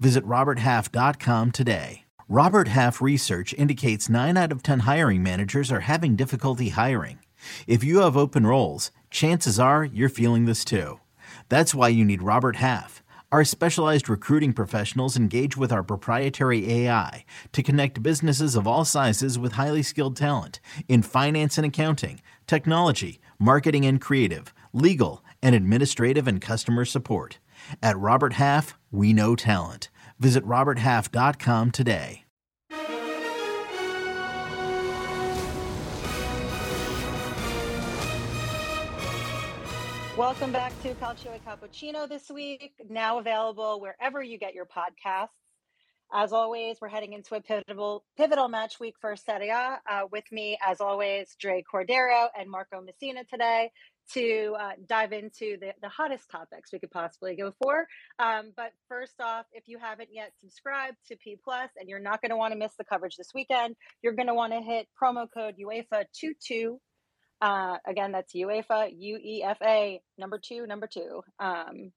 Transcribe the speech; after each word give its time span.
Visit 0.00 0.24
RobertHalf.com 0.26 1.52
today. 1.52 2.04
Robert 2.28 2.68
Half 2.68 3.00
research 3.00 3.54
indicates 3.54 4.08
9 4.08 4.36
out 4.36 4.50
of 4.50 4.62
10 4.62 4.80
hiring 4.80 5.22
managers 5.22 5.70
are 5.70 5.80
having 5.80 6.16
difficulty 6.16 6.70
hiring. 6.70 7.18
If 7.66 7.84
you 7.84 7.98
have 8.00 8.16
open 8.16 8.46
roles, 8.46 8.90
chances 9.10 9.60
are 9.60 9.84
you're 9.84 10.08
feeling 10.08 10.46
this 10.46 10.64
too. 10.64 11.00
That's 11.48 11.74
why 11.74 11.88
you 11.88 12.04
need 12.04 12.22
Robert 12.22 12.56
Half. 12.56 13.02
Our 13.30 13.44
specialized 13.44 14.08
recruiting 14.08 14.52
professionals 14.52 15.16
engage 15.16 15.56
with 15.56 15.72
our 15.72 15.82
proprietary 15.82 16.70
AI 16.72 17.24
to 17.52 17.62
connect 17.62 18.02
businesses 18.02 18.54
of 18.54 18.66
all 18.66 18.84
sizes 18.84 19.38
with 19.38 19.52
highly 19.52 19.82
skilled 19.82 20.16
talent 20.16 20.60
in 20.88 21.02
finance 21.02 21.58
and 21.58 21.66
accounting, 21.66 22.20
technology, 22.46 23.20
marketing 23.38 23.84
and 23.86 24.00
creative, 24.00 24.54
legal, 24.72 25.24
and 25.42 25.54
administrative 25.54 26.26
and 26.26 26.40
customer 26.40 26.84
support. 26.84 27.38
At 27.82 27.98
Robert 27.98 28.34
Half, 28.34 28.78
we 28.90 29.12
know 29.12 29.36
talent. 29.36 29.90
Visit 30.18 30.44
RobertHalf.com 30.44 31.70
today. 31.70 32.24
Welcome 40.16 40.52
back 40.52 40.72
to 40.82 40.94
Calcio 40.94 41.34
e 41.34 41.40
Cappuccino 41.44 42.08
this 42.08 42.30
week, 42.30 42.74
now 42.88 43.18
available 43.18 43.80
wherever 43.80 44.22
you 44.22 44.38
get 44.38 44.54
your 44.54 44.64
podcasts. 44.64 45.30
As 46.12 46.32
always, 46.32 46.80
we're 46.80 46.86
heading 46.86 47.14
into 47.14 47.34
a 47.34 47.40
pivotal 47.40 48.04
pivotal 48.16 48.46
match 48.46 48.78
week 48.78 48.94
for 49.00 49.16
Serie 49.16 49.48
A. 49.48 49.80
Uh, 49.90 50.02
with 50.12 50.30
me, 50.30 50.56
as 50.64 50.80
always, 50.80 51.34
Dre 51.40 51.64
Cordero 51.64 52.28
and 52.38 52.48
Marco 52.48 52.80
Messina 52.80 53.24
today 53.24 53.72
to 54.12 54.54
uh, 54.60 54.72
dive 54.88 55.12
into 55.12 55.56
the, 55.60 55.72
the 55.82 55.88
hottest 55.88 56.30
topics 56.30 56.72
we 56.72 56.78
could 56.78 56.90
possibly 56.90 57.36
go 57.36 57.52
for. 57.62 57.86
Um, 58.18 58.52
but 58.56 58.72
first 58.88 59.14
off, 59.20 59.46
if 59.52 59.64
you 59.66 59.78
haven't 59.78 60.10
yet 60.12 60.32
subscribed 60.40 60.96
to 61.08 61.16
P 61.16 61.38
Plus 61.42 61.70
and 61.78 61.88
you're 61.88 62.00
not 62.00 62.20
going 62.20 62.30
to 62.30 62.36
want 62.36 62.52
to 62.52 62.58
miss 62.58 62.72
the 62.76 62.84
coverage 62.84 63.16
this 63.16 63.30
weekend, 63.34 63.76
you're 64.02 64.14
going 64.14 64.28
to 64.28 64.34
want 64.34 64.52
to 64.52 64.60
hit 64.60 64.86
promo 65.00 65.26
code 65.32 65.54
UEFA 65.58 66.04
22 66.18 66.78
uh, 67.40 67.76
again, 67.86 68.12
that's 68.12 68.32
UEFA, 68.32 68.90
UEFA, 68.98 70.00
number 70.16 70.40
two, 70.42 70.66
number 70.66 70.86
two. 70.86 71.22
Um, 71.38 71.92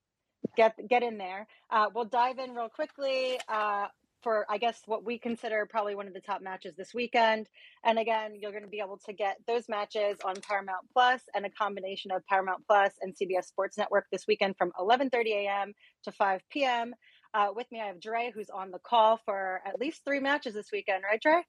get 0.57 0.75
get 0.89 1.03
in 1.03 1.17
there. 1.17 1.47
Uh, 1.71 1.85
we'll 1.93 2.05
dive 2.05 2.37
in 2.39 2.53
real 2.53 2.69
quickly 2.69 3.39
uh, 3.47 3.87
for, 4.27 4.45
I 4.49 4.57
guess, 4.57 4.81
what 4.87 5.05
we 5.05 5.17
consider 5.17 5.65
probably 5.65 5.95
one 5.95 6.05
of 6.05 6.13
the 6.13 6.19
top 6.19 6.41
matches 6.41 6.75
this 6.75 6.93
weekend. 6.93 7.47
And 7.85 7.97
again, 7.97 8.33
you're 8.37 8.51
going 8.51 8.65
to 8.65 8.69
be 8.69 8.81
able 8.81 8.99
to 9.05 9.13
get 9.13 9.37
those 9.47 9.69
matches 9.69 10.17
on 10.25 10.35
Paramount 10.41 10.85
Plus 10.91 11.21
and 11.33 11.45
a 11.45 11.49
combination 11.49 12.11
of 12.11 12.27
Paramount 12.27 12.65
Plus 12.67 12.91
and 13.01 13.15
CBS 13.15 13.45
Sports 13.45 13.77
Network 13.77 14.03
this 14.11 14.27
weekend 14.27 14.57
from 14.57 14.73
11:30 14.77 15.27
a.m. 15.27 15.73
to 16.03 16.11
5 16.11 16.41
p.m. 16.51 16.93
Uh, 17.33 17.51
with 17.55 17.71
me, 17.71 17.79
I 17.79 17.85
have 17.85 18.01
Dre, 18.01 18.29
who's 18.35 18.49
on 18.49 18.69
the 18.69 18.79
call 18.79 19.21
for 19.23 19.61
at 19.65 19.79
least 19.79 20.01
three 20.03 20.19
matches 20.19 20.53
this 20.53 20.73
weekend, 20.73 21.05
right, 21.09 21.21
Dre? 21.21 21.41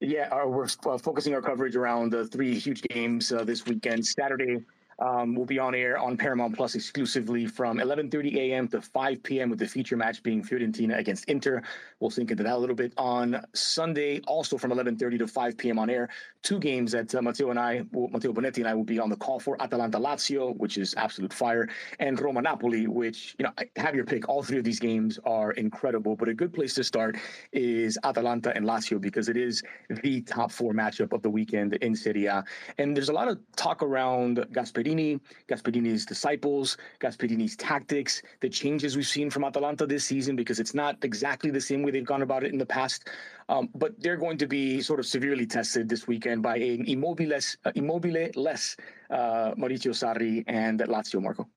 Yeah, 0.00 0.28
uh, 0.28 0.46
we're 0.46 0.66
uh, 0.84 0.98
focusing 0.98 1.32
our 1.32 1.40
coverage 1.40 1.76
around 1.76 2.12
the 2.12 2.26
three 2.26 2.58
huge 2.58 2.82
games 2.82 3.32
uh, 3.32 3.42
this 3.42 3.64
weekend. 3.64 4.04
Saturday, 4.04 4.58
um, 5.00 5.34
will 5.34 5.46
be 5.46 5.58
on 5.58 5.74
air 5.74 5.98
on 5.98 6.16
Paramount 6.16 6.56
Plus 6.56 6.74
exclusively 6.74 7.46
from 7.46 7.78
11:30 7.78 8.36
a.m. 8.36 8.68
to 8.68 8.80
5 8.80 9.22
p.m. 9.22 9.50
with 9.50 9.58
the 9.58 9.66
feature 9.66 9.96
match 9.96 10.22
being 10.22 10.42
Fiorentina 10.42 10.98
against 10.98 11.24
Inter. 11.26 11.62
We'll 11.98 12.10
sink 12.10 12.30
into 12.30 12.42
that 12.42 12.54
a 12.54 12.58
little 12.58 12.76
bit 12.76 12.92
on 12.96 13.42
Sunday, 13.54 14.20
also 14.26 14.58
from 14.58 14.70
11:30 14.70 15.18
to 15.18 15.26
5 15.26 15.56
p.m. 15.56 15.78
on 15.78 15.90
air. 15.90 16.08
Two 16.42 16.58
games 16.58 16.92
that 16.92 17.14
uh, 17.14 17.22
Matteo 17.22 17.50
and 17.50 17.58
I, 17.58 17.82
well, 17.92 18.08
Matteo 18.08 18.32
Bonetti 18.32 18.58
and 18.58 18.68
I, 18.68 18.74
will 18.74 18.84
be 18.84 18.98
on 18.98 19.08
the 19.08 19.16
call 19.16 19.40
for: 19.40 19.60
Atalanta 19.60 19.98
Lazio, 19.98 20.56
which 20.56 20.76
is 20.76 20.94
absolute 20.96 21.32
fire, 21.32 21.68
and 21.98 22.20
Roma 22.20 22.42
Napoli, 22.42 22.86
which 22.86 23.34
you 23.38 23.44
know 23.44 23.52
have 23.76 23.94
your 23.94 24.04
pick. 24.04 24.28
All 24.28 24.42
three 24.42 24.58
of 24.58 24.64
these 24.64 24.80
games 24.80 25.18
are 25.24 25.52
incredible, 25.52 26.14
but 26.16 26.28
a 26.28 26.34
good 26.34 26.52
place 26.52 26.74
to 26.74 26.84
start 26.84 27.16
is 27.52 27.98
Atalanta 28.04 28.54
and 28.54 28.66
Lazio 28.66 29.00
because 29.00 29.28
it 29.28 29.36
is 29.36 29.62
the 30.02 30.20
top 30.22 30.52
four 30.52 30.72
matchup 30.72 31.12
of 31.12 31.22
the 31.22 31.30
weekend 31.30 31.74
in 31.76 31.94
Serie 31.96 32.26
A. 32.26 32.44
And 32.78 32.96
there's 32.96 33.08
a 33.08 33.12
lot 33.12 33.28
of 33.28 33.38
talk 33.56 33.82
around 33.82 34.38
Gasperini 34.52 34.89
Gasperini, 34.90 35.20
Gasperini's 35.48 36.06
disciples, 36.06 36.76
Gasperini's 37.00 37.56
tactics, 37.56 38.22
the 38.40 38.48
changes 38.48 38.96
we've 38.96 39.06
seen 39.06 39.30
from 39.30 39.44
Atalanta 39.44 39.86
this 39.86 40.04
season, 40.04 40.36
because 40.36 40.58
it's 40.58 40.74
not 40.74 40.96
exactly 41.02 41.50
the 41.50 41.60
same 41.60 41.82
way 41.82 41.90
they've 41.90 42.04
gone 42.04 42.22
about 42.22 42.44
it 42.44 42.52
in 42.52 42.58
the 42.58 42.66
past. 42.66 43.08
Um, 43.48 43.68
but 43.74 44.00
they're 44.00 44.16
going 44.16 44.38
to 44.38 44.46
be 44.46 44.80
sort 44.80 45.00
of 45.00 45.06
severely 45.06 45.46
tested 45.46 45.88
this 45.88 46.06
weekend 46.06 46.42
by 46.42 46.56
an 46.56 46.84
immobile, 46.86 47.32
uh, 47.34 47.72
immobile 47.74 48.28
less 48.36 48.76
uh, 49.10 49.52
Maurizio 49.56 49.92
Sarri 49.92 50.44
and 50.46 50.80
Lazio 50.80 51.22
Marco. 51.22 51.48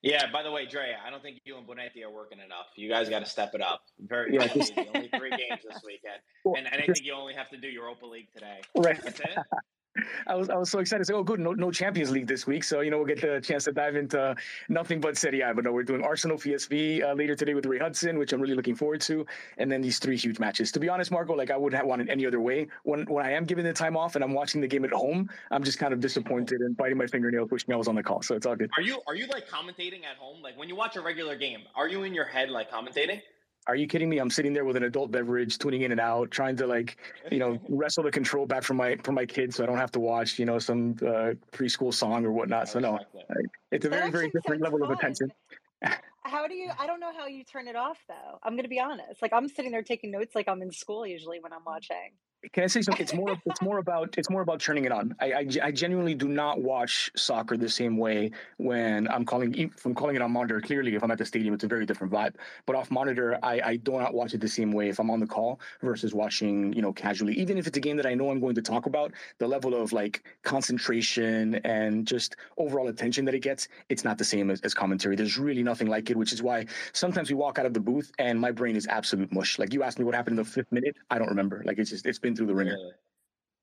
Yeah, 0.00 0.30
by 0.32 0.44
the 0.44 0.52
way, 0.52 0.64
Dre, 0.64 0.94
I 1.04 1.10
don't 1.10 1.22
think 1.22 1.40
you 1.44 1.56
and 1.56 1.66
Bonetti 1.66 2.04
are 2.04 2.10
working 2.10 2.38
enough. 2.38 2.66
You 2.76 2.88
guys 2.88 3.08
got 3.08 3.18
to 3.18 3.26
step 3.26 3.54
it 3.54 3.60
up. 3.60 3.82
Very 3.98 4.32
yeah, 4.32 4.46
only 4.94 5.08
three 5.08 5.30
games 5.30 5.62
this 5.68 5.82
weekend. 5.84 6.20
And, 6.56 6.66
and 6.66 6.80
I 6.80 6.86
think 6.86 7.04
you 7.04 7.12
only 7.12 7.34
have 7.34 7.50
to 7.50 7.58
do 7.58 7.68
Europa 7.68 8.06
League 8.06 8.32
today. 8.32 8.60
Right. 8.74 8.98
That's 9.02 9.20
it. 9.20 9.38
I 10.26 10.34
was 10.34 10.48
I 10.48 10.56
was 10.56 10.70
so 10.70 10.78
excited. 10.78 11.06
Say, 11.06 11.14
oh, 11.14 11.22
good, 11.22 11.40
no, 11.40 11.52
no 11.52 11.70
Champions 11.70 12.10
League 12.10 12.26
this 12.26 12.46
week, 12.46 12.64
so 12.64 12.80
you 12.80 12.90
know 12.90 12.98
we'll 12.98 13.06
get 13.06 13.20
the 13.20 13.40
chance 13.40 13.64
to 13.64 13.72
dive 13.72 13.96
into 13.96 14.34
nothing 14.68 15.00
but 15.00 15.16
Serie 15.16 15.40
A. 15.40 15.54
But 15.54 15.64
no, 15.64 15.72
we're 15.72 15.82
doing 15.82 16.02
Arsenal 16.02 16.36
PSV 16.36 17.02
uh, 17.02 17.12
later 17.14 17.34
today 17.34 17.54
with 17.54 17.66
Ray 17.66 17.78
Hudson, 17.78 18.18
which 18.18 18.32
I'm 18.32 18.40
really 18.40 18.54
looking 18.54 18.74
forward 18.74 19.00
to, 19.02 19.26
and 19.58 19.70
then 19.70 19.80
these 19.80 19.98
three 19.98 20.16
huge 20.16 20.38
matches. 20.38 20.72
To 20.72 20.80
be 20.80 20.88
honest, 20.88 21.10
Marco, 21.10 21.34
like 21.34 21.50
I 21.50 21.56
wouldn't 21.56 21.78
have 21.78 21.88
wanted 21.88 22.08
any 22.08 22.26
other 22.26 22.40
way. 22.40 22.68
When 22.84 23.04
when 23.04 23.24
I 23.24 23.32
am 23.32 23.44
given 23.44 23.64
the 23.64 23.72
time 23.72 23.96
off 23.96 24.14
and 24.14 24.24
I'm 24.24 24.34
watching 24.34 24.60
the 24.60 24.68
game 24.68 24.84
at 24.84 24.92
home, 24.92 25.28
I'm 25.50 25.64
just 25.64 25.78
kind 25.78 25.92
of 25.92 26.00
disappointed 26.00 26.60
and 26.60 26.76
biting 26.76 26.98
my 26.98 27.06
fingernails, 27.06 27.50
wishing 27.50 27.72
I 27.74 27.76
was 27.76 27.88
on 27.88 27.94
the 27.94 28.02
call. 28.02 28.22
So 28.22 28.34
it's 28.36 28.46
all 28.46 28.56
good. 28.56 28.70
Are 28.76 28.82
you 28.82 29.00
are 29.06 29.14
you 29.14 29.26
like 29.26 29.48
commentating 29.48 30.04
at 30.04 30.16
home? 30.18 30.42
Like 30.42 30.56
when 30.56 30.68
you 30.68 30.76
watch 30.76 30.96
a 30.96 31.00
regular 31.00 31.36
game, 31.36 31.60
are 31.74 31.88
you 31.88 32.04
in 32.04 32.14
your 32.14 32.24
head 32.24 32.50
like 32.50 32.70
commentating? 32.70 33.22
Are 33.68 33.76
you 33.76 33.86
kidding 33.86 34.08
me? 34.08 34.18
I'm 34.18 34.30
sitting 34.30 34.54
there 34.54 34.64
with 34.64 34.76
an 34.76 34.84
adult 34.84 35.12
beverage, 35.12 35.58
tuning 35.58 35.82
in 35.82 35.92
and 35.92 36.00
out, 36.00 36.30
trying 36.30 36.56
to 36.56 36.66
like, 36.66 36.96
you 37.30 37.38
know, 37.38 37.60
wrestle 37.68 38.02
the 38.02 38.10
control 38.10 38.46
back 38.46 38.62
from 38.62 38.78
my 38.78 38.96
from 39.04 39.14
my 39.14 39.26
kids, 39.26 39.56
so 39.56 39.62
I 39.62 39.66
don't 39.66 39.76
have 39.76 39.92
to 39.92 40.00
watch, 40.00 40.38
you 40.38 40.46
know, 40.46 40.58
some 40.58 40.96
uh, 41.02 41.34
preschool 41.52 41.92
song 41.92 42.24
or 42.24 42.32
whatnot. 42.32 42.68
So 42.68 42.80
no, 42.80 42.98
it's 43.70 43.84
a 43.84 43.90
very 43.90 44.10
very 44.10 44.30
different 44.30 44.62
level 44.62 44.78
fun. 44.78 44.90
of 44.90 44.98
attention. 44.98 45.32
how 46.24 46.48
do 46.48 46.54
you? 46.54 46.70
I 46.78 46.86
don't 46.86 46.98
know 46.98 47.12
how 47.16 47.26
you 47.26 47.44
turn 47.44 47.68
it 47.68 47.76
off 47.76 47.98
though. 48.08 48.38
I'm 48.42 48.56
gonna 48.56 48.68
be 48.68 48.80
honest. 48.80 49.20
Like 49.20 49.34
I'm 49.34 49.48
sitting 49.48 49.70
there 49.70 49.82
taking 49.82 50.10
notes, 50.10 50.34
like 50.34 50.48
I'm 50.48 50.62
in 50.62 50.72
school 50.72 51.06
usually 51.06 51.38
when 51.38 51.52
I'm 51.52 51.64
watching. 51.66 52.12
Can 52.52 52.62
I 52.62 52.66
say 52.68 52.82
something? 52.82 53.02
It's 53.02 53.14
more. 53.14 53.36
It's 53.46 53.60
more 53.60 53.78
about. 53.78 54.16
It's 54.16 54.30
more 54.30 54.42
about 54.42 54.60
turning 54.60 54.84
it 54.84 54.92
on. 54.92 55.12
I, 55.18 55.32
I, 55.32 55.46
I, 55.64 55.70
genuinely 55.72 56.14
do 56.14 56.28
not 56.28 56.62
watch 56.62 57.10
soccer 57.16 57.56
the 57.56 57.68
same 57.68 57.96
way 57.96 58.30
when 58.58 59.08
I'm 59.08 59.24
calling. 59.24 59.72
I'm 59.84 59.94
calling 59.94 60.14
it 60.14 60.22
on 60.22 60.30
monitor, 60.30 60.60
clearly, 60.60 60.94
if 60.94 61.02
I'm 61.02 61.10
at 61.10 61.18
the 61.18 61.24
stadium, 61.24 61.52
it's 61.52 61.64
a 61.64 61.66
very 61.66 61.84
different 61.84 62.12
vibe. 62.12 62.34
But 62.64 62.76
off 62.76 62.92
monitor, 62.92 63.40
I, 63.42 63.60
I 63.64 63.76
do 63.76 63.98
not 63.98 64.14
watch 64.14 64.34
it 64.34 64.40
the 64.40 64.48
same 64.48 64.70
way 64.70 64.88
if 64.88 65.00
I'm 65.00 65.10
on 65.10 65.18
the 65.18 65.26
call 65.26 65.58
versus 65.82 66.14
watching, 66.14 66.72
you 66.72 66.80
know, 66.80 66.92
casually. 66.92 67.34
Even 67.34 67.58
if 67.58 67.66
it's 67.66 67.76
a 67.76 67.80
game 67.80 67.96
that 67.96 68.06
I 68.06 68.14
know 68.14 68.30
I'm 68.30 68.38
going 68.38 68.54
to 68.54 68.62
talk 68.62 68.86
about, 68.86 69.12
the 69.38 69.48
level 69.48 69.74
of 69.74 69.92
like 69.92 70.22
concentration 70.44 71.56
and 71.64 72.06
just 72.06 72.36
overall 72.56 72.86
attention 72.86 73.24
that 73.24 73.34
it 73.34 73.40
gets, 73.40 73.66
it's 73.88 74.04
not 74.04 74.16
the 74.16 74.24
same 74.24 74.48
as, 74.50 74.60
as 74.60 74.74
commentary. 74.74 75.16
There's 75.16 75.38
really 75.38 75.64
nothing 75.64 75.88
like 75.88 76.08
it, 76.08 76.16
which 76.16 76.32
is 76.32 76.40
why 76.40 76.66
sometimes 76.92 77.30
we 77.30 77.34
walk 77.34 77.58
out 77.58 77.66
of 77.66 77.74
the 77.74 77.80
booth 77.80 78.12
and 78.20 78.40
my 78.40 78.52
brain 78.52 78.76
is 78.76 78.86
absolute 78.86 79.32
mush. 79.32 79.58
Like 79.58 79.74
you 79.74 79.82
asked 79.82 79.98
me 79.98 80.04
what 80.04 80.14
happened 80.14 80.38
in 80.38 80.44
the 80.44 80.48
fifth 80.48 80.70
minute, 80.70 80.94
I 81.10 81.18
don't 81.18 81.28
remember. 81.28 81.64
Like 81.66 81.78
it's 81.78 81.90
just 81.90 82.06
it's 82.06 82.20
been 82.20 82.27
been 82.28 82.36
through 82.36 82.46
the 82.46 82.54
ringer. 82.54 82.74
Really? 82.74 82.92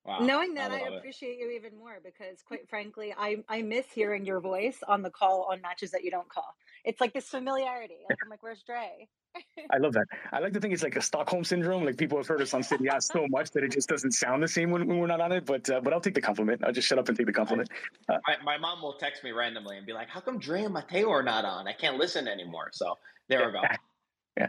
Wow. 0.04 0.20
Knowing 0.20 0.54
that, 0.54 0.70
I, 0.70 0.76
I 0.78 0.96
appreciate 0.96 1.32
it. 1.32 1.38
you 1.40 1.50
even 1.50 1.76
more 1.76 1.98
because, 2.04 2.40
quite 2.46 2.68
frankly, 2.68 3.12
I 3.18 3.38
I 3.48 3.62
miss 3.62 3.86
hearing 3.92 4.24
your 4.24 4.40
voice 4.40 4.78
on 4.86 5.02
the 5.02 5.10
call 5.10 5.48
on 5.50 5.60
matches 5.60 5.90
that 5.90 6.04
you 6.04 6.12
don't 6.12 6.28
call. 6.28 6.54
It's 6.84 7.00
like 7.00 7.12
this 7.12 7.28
familiarity. 7.28 7.96
Like 8.08 8.18
I'm 8.22 8.30
like, 8.30 8.42
where's 8.42 8.62
Dre? 8.62 9.08
I 9.72 9.78
love 9.78 9.92
that. 9.94 10.06
I 10.32 10.38
like 10.38 10.52
to 10.52 10.60
think 10.60 10.72
it's 10.74 10.84
like 10.84 10.94
a 10.94 11.02
Stockholm 11.02 11.42
syndrome. 11.42 11.84
Like 11.84 11.96
people 11.96 12.16
have 12.18 12.26
heard 12.28 12.40
us 12.40 12.54
on 12.54 12.62
Serie 12.62 12.86
A 12.86 13.00
so 13.00 13.26
much 13.30 13.50
that 13.50 13.64
it 13.64 13.72
just 13.72 13.88
doesn't 13.88 14.12
sound 14.12 14.44
the 14.44 14.48
same 14.48 14.70
when, 14.70 14.86
when 14.86 14.98
we're 14.98 15.08
not 15.08 15.20
on 15.20 15.32
it. 15.32 15.44
But 15.44 15.68
uh, 15.68 15.80
but 15.80 15.92
I'll 15.92 16.00
take 16.00 16.14
the 16.14 16.20
compliment. 16.20 16.62
I'll 16.64 16.72
just 16.72 16.86
shut 16.86 17.00
up 17.00 17.08
and 17.08 17.16
take 17.16 17.26
the 17.26 17.32
compliment. 17.32 17.68
Uh, 18.08 18.18
my, 18.28 18.36
my, 18.44 18.58
mom 18.58 18.82
will 18.82 18.94
text 18.94 19.24
me 19.24 19.32
randomly 19.32 19.76
and 19.76 19.84
be 19.84 19.92
like, 19.92 20.08
"How 20.08 20.20
come 20.20 20.38
Dre 20.38 20.62
and 20.62 20.72
Matteo 20.72 21.10
are 21.10 21.24
not 21.24 21.44
on? 21.44 21.66
I 21.66 21.72
can't 21.72 21.98
listen 21.98 22.28
anymore." 22.28 22.70
So 22.72 22.96
there 23.28 23.44
we 23.44 23.52
go. 23.52 23.62
Yeah. 24.36 24.48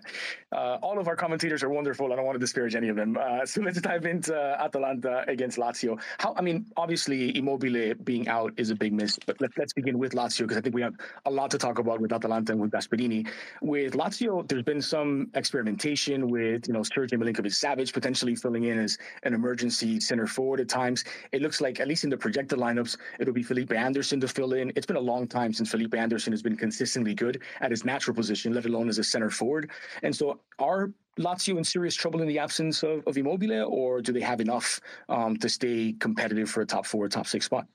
Uh, 0.52 0.78
all 0.82 1.00
of 1.00 1.08
our 1.08 1.16
commentators 1.16 1.64
are 1.64 1.70
wonderful. 1.70 2.12
I 2.12 2.18
don't 2.18 2.26
want 2.26 2.36
to 2.36 2.40
disparage 2.40 2.76
any 2.76 2.90
of 2.90 2.98
them. 2.98 3.18
Uh, 3.18 3.46
so 3.46 3.62
let's 3.62 3.80
dive 3.80 4.06
into 4.06 4.36
Atalanta 4.36 5.24
against 5.28 5.58
Lazio. 5.58 6.00
How? 6.18 6.34
I 6.36 6.42
mean, 6.42 6.66
obviously, 6.76 7.38
Immobile 7.38 7.94
being 8.04 8.28
out 8.28 8.54
is 8.58 8.70
a 8.70 8.76
big 8.76 8.94
miss, 8.94 9.18
but 9.26 9.40
let, 9.40 9.58
us 9.58 9.74
begin 9.74 9.98
with 9.98 10.14
Lazio 10.14 10.40
because 10.40 10.58
I 10.58 10.62
think 10.62 10.76
we 10.76 10.82
have 10.82 10.94
a 11.26 11.32
lot 11.32 11.52
to 11.52 11.58
talk 11.58 11.80
about 11.80 12.02
with 12.02 12.12
Atalanta 12.12 12.52
and 12.52 12.62
with 12.62 12.72
Gasperini. 12.72 13.28
With 13.62 13.94
Lazio, 13.94 14.48
there's 14.48 14.64
been 14.64 14.82
some 14.82 15.30
experimentation 15.36 16.30
with, 16.30 16.68
you 16.68 16.74
know, 16.74 16.82
Sergej 16.82 17.14
Milinkovic-Savic 17.14 17.94
potentially 17.94 18.36
filling 18.36 18.66
in 18.66 18.80
as 18.80 18.98
an 19.24 19.34
emergency 19.34 20.00
center 20.00 20.28
forward 20.28 20.60
at 20.60 20.68
times. 20.68 21.06
It 21.32 21.42
looks 21.42 21.62
like, 21.62 21.80
at 21.80 21.88
least 21.88 22.04
in 22.04 22.10
the 22.10 22.18
projected 22.18 22.60
lineups, 22.60 22.98
it'll 23.20 23.34
be 23.34 23.44
Felipe 23.44 23.72
Anderson 23.72 24.20
to 24.20 24.28
fill 24.28 24.54
in. 24.54 24.72
It's 24.76 24.86
been 24.86 24.98
a 24.98 25.02
long 25.02 25.28
time 25.28 25.54
since 25.54 25.72
Felipe 25.72 25.94
Anderson 25.94 26.34
has 26.34 26.42
been 26.42 26.58
consistently 26.58 27.14
good 27.14 27.42
at 27.62 27.72
his 27.72 27.86
natural 27.86 28.16
position, 28.16 28.54
let 28.54 28.66
alone 28.66 28.90
as 28.90 28.98
a 28.98 29.04
center 29.04 29.30
forward. 29.30 29.72
And 30.04 30.16
so 30.16 30.40
are 30.60 30.92
Lazio 31.20 31.58
in 31.58 31.64
serious 31.64 31.96
trouble 31.96 32.22
in 32.22 32.28
the 32.28 32.40
absence 32.40 32.84
of, 32.84 33.04
of 33.08 33.18
Immobile, 33.18 33.66
or 33.70 34.02
do 34.02 34.12
they 34.12 34.22
have 34.22 34.40
enough 34.40 34.80
um, 35.10 35.38
to 35.38 35.50
stay 35.50 35.94
competitive 36.00 36.50
for 36.50 36.62
a 36.62 36.66
top 36.66 36.86
four, 36.86 37.08
top 37.08 37.28
six 37.28 37.46
spot? 37.46 37.68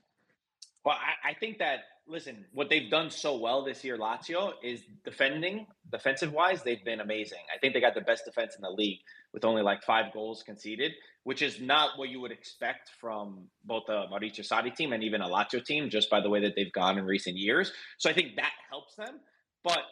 Well, 0.84 0.96
I, 0.96 1.30
I, 1.30 1.34
think 1.34 1.58
that 1.58 1.80
listen, 2.06 2.44
what 2.52 2.68
they've 2.68 2.90
done 2.90 3.10
so 3.10 3.36
well 3.38 3.64
this 3.64 3.84
year, 3.84 3.96
Lazio, 3.96 4.52
is 4.62 4.82
defending, 5.04 5.66
defensive 5.90 6.32
wise, 6.32 6.62
they've 6.62 6.84
been 6.84 7.00
amazing. 7.00 7.38
I 7.54 7.58
think 7.58 7.74
they 7.74 7.80
got 7.80 7.94
the 7.94 8.00
best 8.00 8.24
defense 8.24 8.54
in 8.56 8.62
the 8.62 8.70
league 8.70 8.98
with 9.32 9.44
only 9.44 9.62
like 9.62 9.82
five 9.82 10.12
goals 10.12 10.42
conceded, 10.42 10.92
which 11.24 11.40
is 11.40 11.60
not 11.60 11.98
what 11.98 12.08
you 12.08 12.20
would 12.20 12.32
expect 12.32 12.90
from 13.00 13.46
both 13.64 13.84
a 13.88 14.06
Maurizio 14.12 14.40
Sarri 14.40 14.74
team 14.74 14.92
and 14.92 15.02
even 15.02 15.20
a 15.20 15.28
Lazio 15.28 15.64
team, 15.64 15.88
just 15.88 16.10
by 16.10 16.20
the 16.20 16.28
way 16.28 16.40
that 16.40 16.54
they've 16.56 16.72
gone 16.72 16.98
in 16.98 17.04
recent 17.04 17.36
years. 17.36 17.72
So 17.98 18.10
I 18.10 18.12
think 18.12 18.36
that 18.36 18.52
helps 18.68 18.96
them. 18.96 19.20
But 19.62 19.82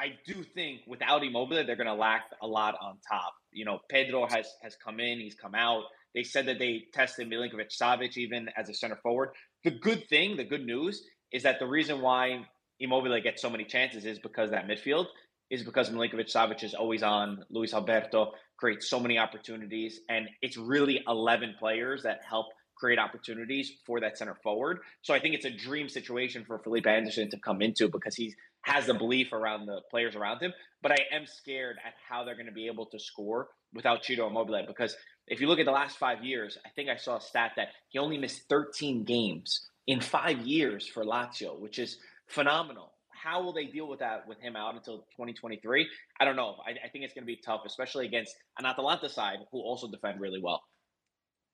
I 0.00 0.14
do 0.26 0.42
think 0.42 0.80
without 0.86 1.22
Immobile, 1.22 1.66
they're 1.66 1.76
going 1.76 1.86
to 1.86 1.94
lack 1.94 2.22
a 2.40 2.46
lot 2.46 2.74
on 2.80 2.96
top. 3.06 3.34
You 3.52 3.66
know, 3.66 3.80
Pedro 3.90 4.26
has 4.26 4.46
has 4.62 4.74
come 4.82 4.98
in, 4.98 5.20
he's 5.20 5.34
come 5.34 5.54
out. 5.54 5.82
They 6.14 6.22
said 6.22 6.46
that 6.46 6.58
they 6.58 6.84
tested 6.94 7.28
Milinkovic 7.28 7.68
Savic 7.70 8.16
even 8.16 8.48
as 8.56 8.70
a 8.70 8.74
center 8.74 8.96
forward. 8.96 9.30
The 9.62 9.72
good 9.72 10.08
thing, 10.08 10.38
the 10.38 10.44
good 10.44 10.64
news, 10.64 11.04
is 11.32 11.42
that 11.42 11.58
the 11.58 11.66
reason 11.66 12.00
why 12.00 12.46
Immobile 12.80 13.20
gets 13.20 13.42
so 13.42 13.50
many 13.50 13.64
chances 13.64 14.06
is 14.06 14.18
because 14.18 14.50
that 14.50 14.66
midfield 14.66 15.06
is 15.50 15.62
because 15.62 15.90
Milinkovic 15.90 16.32
Savic 16.34 16.64
is 16.64 16.72
always 16.72 17.02
on. 17.02 17.44
Luis 17.50 17.74
Alberto 17.74 18.32
creates 18.56 18.88
so 18.88 19.00
many 19.00 19.18
opportunities, 19.18 20.00
and 20.08 20.28
it's 20.40 20.56
really 20.56 21.02
11 21.06 21.56
players 21.58 22.04
that 22.04 22.20
help 22.26 22.46
create 22.80 22.98
opportunities 22.98 23.72
for 23.84 24.00
that 24.00 24.16
center 24.16 24.36
forward. 24.42 24.78
So 25.02 25.12
I 25.12 25.20
think 25.20 25.34
it's 25.34 25.44
a 25.44 25.50
dream 25.50 25.88
situation 25.88 26.44
for 26.46 26.58
Felipe 26.58 26.86
Anderson 26.86 27.28
to 27.30 27.38
come 27.38 27.60
into 27.60 27.88
because 27.88 28.16
he 28.16 28.34
has 28.62 28.86
the 28.86 28.94
belief 28.94 29.32
around 29.32 29.66
the 29.66 29.80
players 29.90 30.16
around 30.16 30.40
him. 30.40 30.52
But 30.82 30.92
I 30.92 30.98
am 31.12 31.26
scared 31.26 31.76
at 31.84 31.94
how 32.08 32.24
they're 32.24 32.34
going 32.34 32.46
to 32.46 32.52
be 32.52 32.66
able 32.66 32.86
to 32.86 32.98
score 32.98 33.48
without 33.72 34.04
Ciro 34.04 34.26
Immobile 34.26 34.64
because 34.66 34.96
if 35.26 35.40
you 35.40 35.46
look 35.46 35.60
at 35.60 35.66
the 35.66 35.72
last 35.72 35.96
five 35.96 36.24
years, 36.24 36.58
I 36.66 36.70
think 36.70 36.88
I 36.88 36.96
saw 36.96 37.16
a 37.16 37.20
stat 37.20 37.52
that 37.56 37.68
he 37.88 37.98
only 37.98 38.18
missed 38.18 38.48
13 38.48 39.04
games 39.04 39.68
in 39.86 40.00
five 40.00 40.40
years 40.40 40.86
for 40.88 41.04
Lazio, 41.04 41.58
which 41.58 41.78
is 41.78 41.98
phenomenal. 42.26 42.92
How 43.08 43.42
will 43.42 43.52
they 43.52 43.66
deal 43.66 43.86
with 43.86 44.00
that 44.00 44.26
with 44.26 44.40
him 44.40 44.56
out 44.56 44.74
until 44.74 44.98
2023? 45.16 45.86
I 46.18 46.24
don't 46.24 46.36
know. 46.36 46.56
I, 46.66 46.70
I 46.70 46.88
think 46.88 47.04
it's 47.04 47.14
going 47.14 47.22
to 47.22 47.26
be 47.26 47.40
tough, 47.44 47.62
especially 47.66 48.06
against 48.06 48.34
an 48.58 48.66
Atalanta 48.66 49.08
side 49.08 49.38
who 49.52 49.60
also 49.60 49.90
defend 49.90 50.20
really 50.20 50.40
well. 50.42 50.62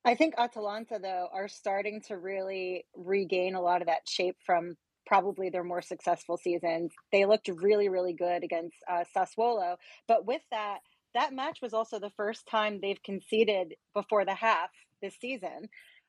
I 0.04 0.14
think 0.14 0.34
Atalanta, 0.38 1.00
though, 1.02 1.28
are 1.32 1.48
starting 1.48 2.00
to 2.06 2.16
really 2.16 2.86
regain 2.94 3.56
a 3.56 3.60
lot 3.60 3.82
of 3.82 3.88
that 3.88 4.08
shape 4.08 4.36
from 4.46 4.76
probably 5.06 5.50
their 5.50 5.64
more 5.64 5.82
successful 5.82 6.36
seasons. 6.36 6.92
They 7.12 7.24
looked 7.24 7.48
really, 7.48 7.88
really 7.88 8.12
good 8.12 8.44
against 8.44 8.76
uh, 8.90 9.04
Sassuolo. 9.16 9.76
But 10.08 10.26
with 10.26 10.42
that, 10.50 10.78
that 11.14 11.32
match 11.32 11.60
was 11.62 11.72
also 11.72 11.98
the 11.98 12.10
first 12.16 12.46
time 12.46 12.80
they've 12.80 13.02
conceded 13.02 13.74
before 13.94 14.24
the 14.24 14.34
half 14.34 14.70
this 15.00 15.14
season. 15.20 15.68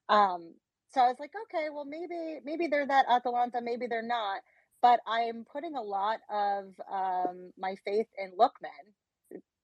Um, 0.09 0.53
so 0.94 1.01
I 1.01 1.07
was 1.07 1.17
like, 1.19 1.33
okay, 1.44 1.67
well, 1.71 1.85
maybe 1.85 2.39
maybe 2.44 2.67
they're 2.67 2.88
that 2.88 3.05
Atalanta, 3.09 3.59
maybe 3.61 3.88
they're 3.88 4.01
not. 4.01 4.41
But 4.81 5.00
I'm 5.07 5.45
putting 5.51 5.75
a 5.75 5.81
lot 5.81 6.19
of 6.29 6.65
um, 6.91 7.51
my 7.57 7.75
faith 7.85 8.07
in 8.17 8.31
Lookman 8.38 8.93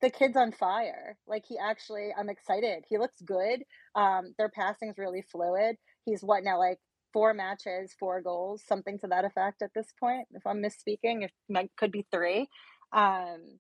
the 0.03 0.09
kid's 0.09 0.36
on 0.36 0.51
fire. 0.51 1.18
Like 1.27 1.45
he 1.47 1.57
actually, 1.57 2.09
I'm 2.15 2.29
excited. 2.29 2.83
He 2.89 2.97
looks 2.97 3.21
good. 3.25 3.63
Um, 3.95 4.36
their 4.38 4.50
passing's 4.50 4.97
really 4.97 5.24
fluid. 5.31 5.77
He's 6.06 6.21
what 6.21 6.44
now, 6.44 6.59
like 6.59 6.79
four 7.13 7.33
matches, 7.33 7.95
four 7.98 8.21
goals, 8.21 8.63
something 8.68 9.00
to 9.00 9.07
that 9.07 9.24
effect 9.24 9.62
at 9.62 9.71
this 9.74 9.88
point. 10.00 10.27
If 10.33 10.45
I'm 10.45 10.62
misspeaking, 10.62 11.24
it 11.24 11.71
could 11.77 11.92
be 11.92 12.06
three. 12.12 12.48
Um, 12.92 13.60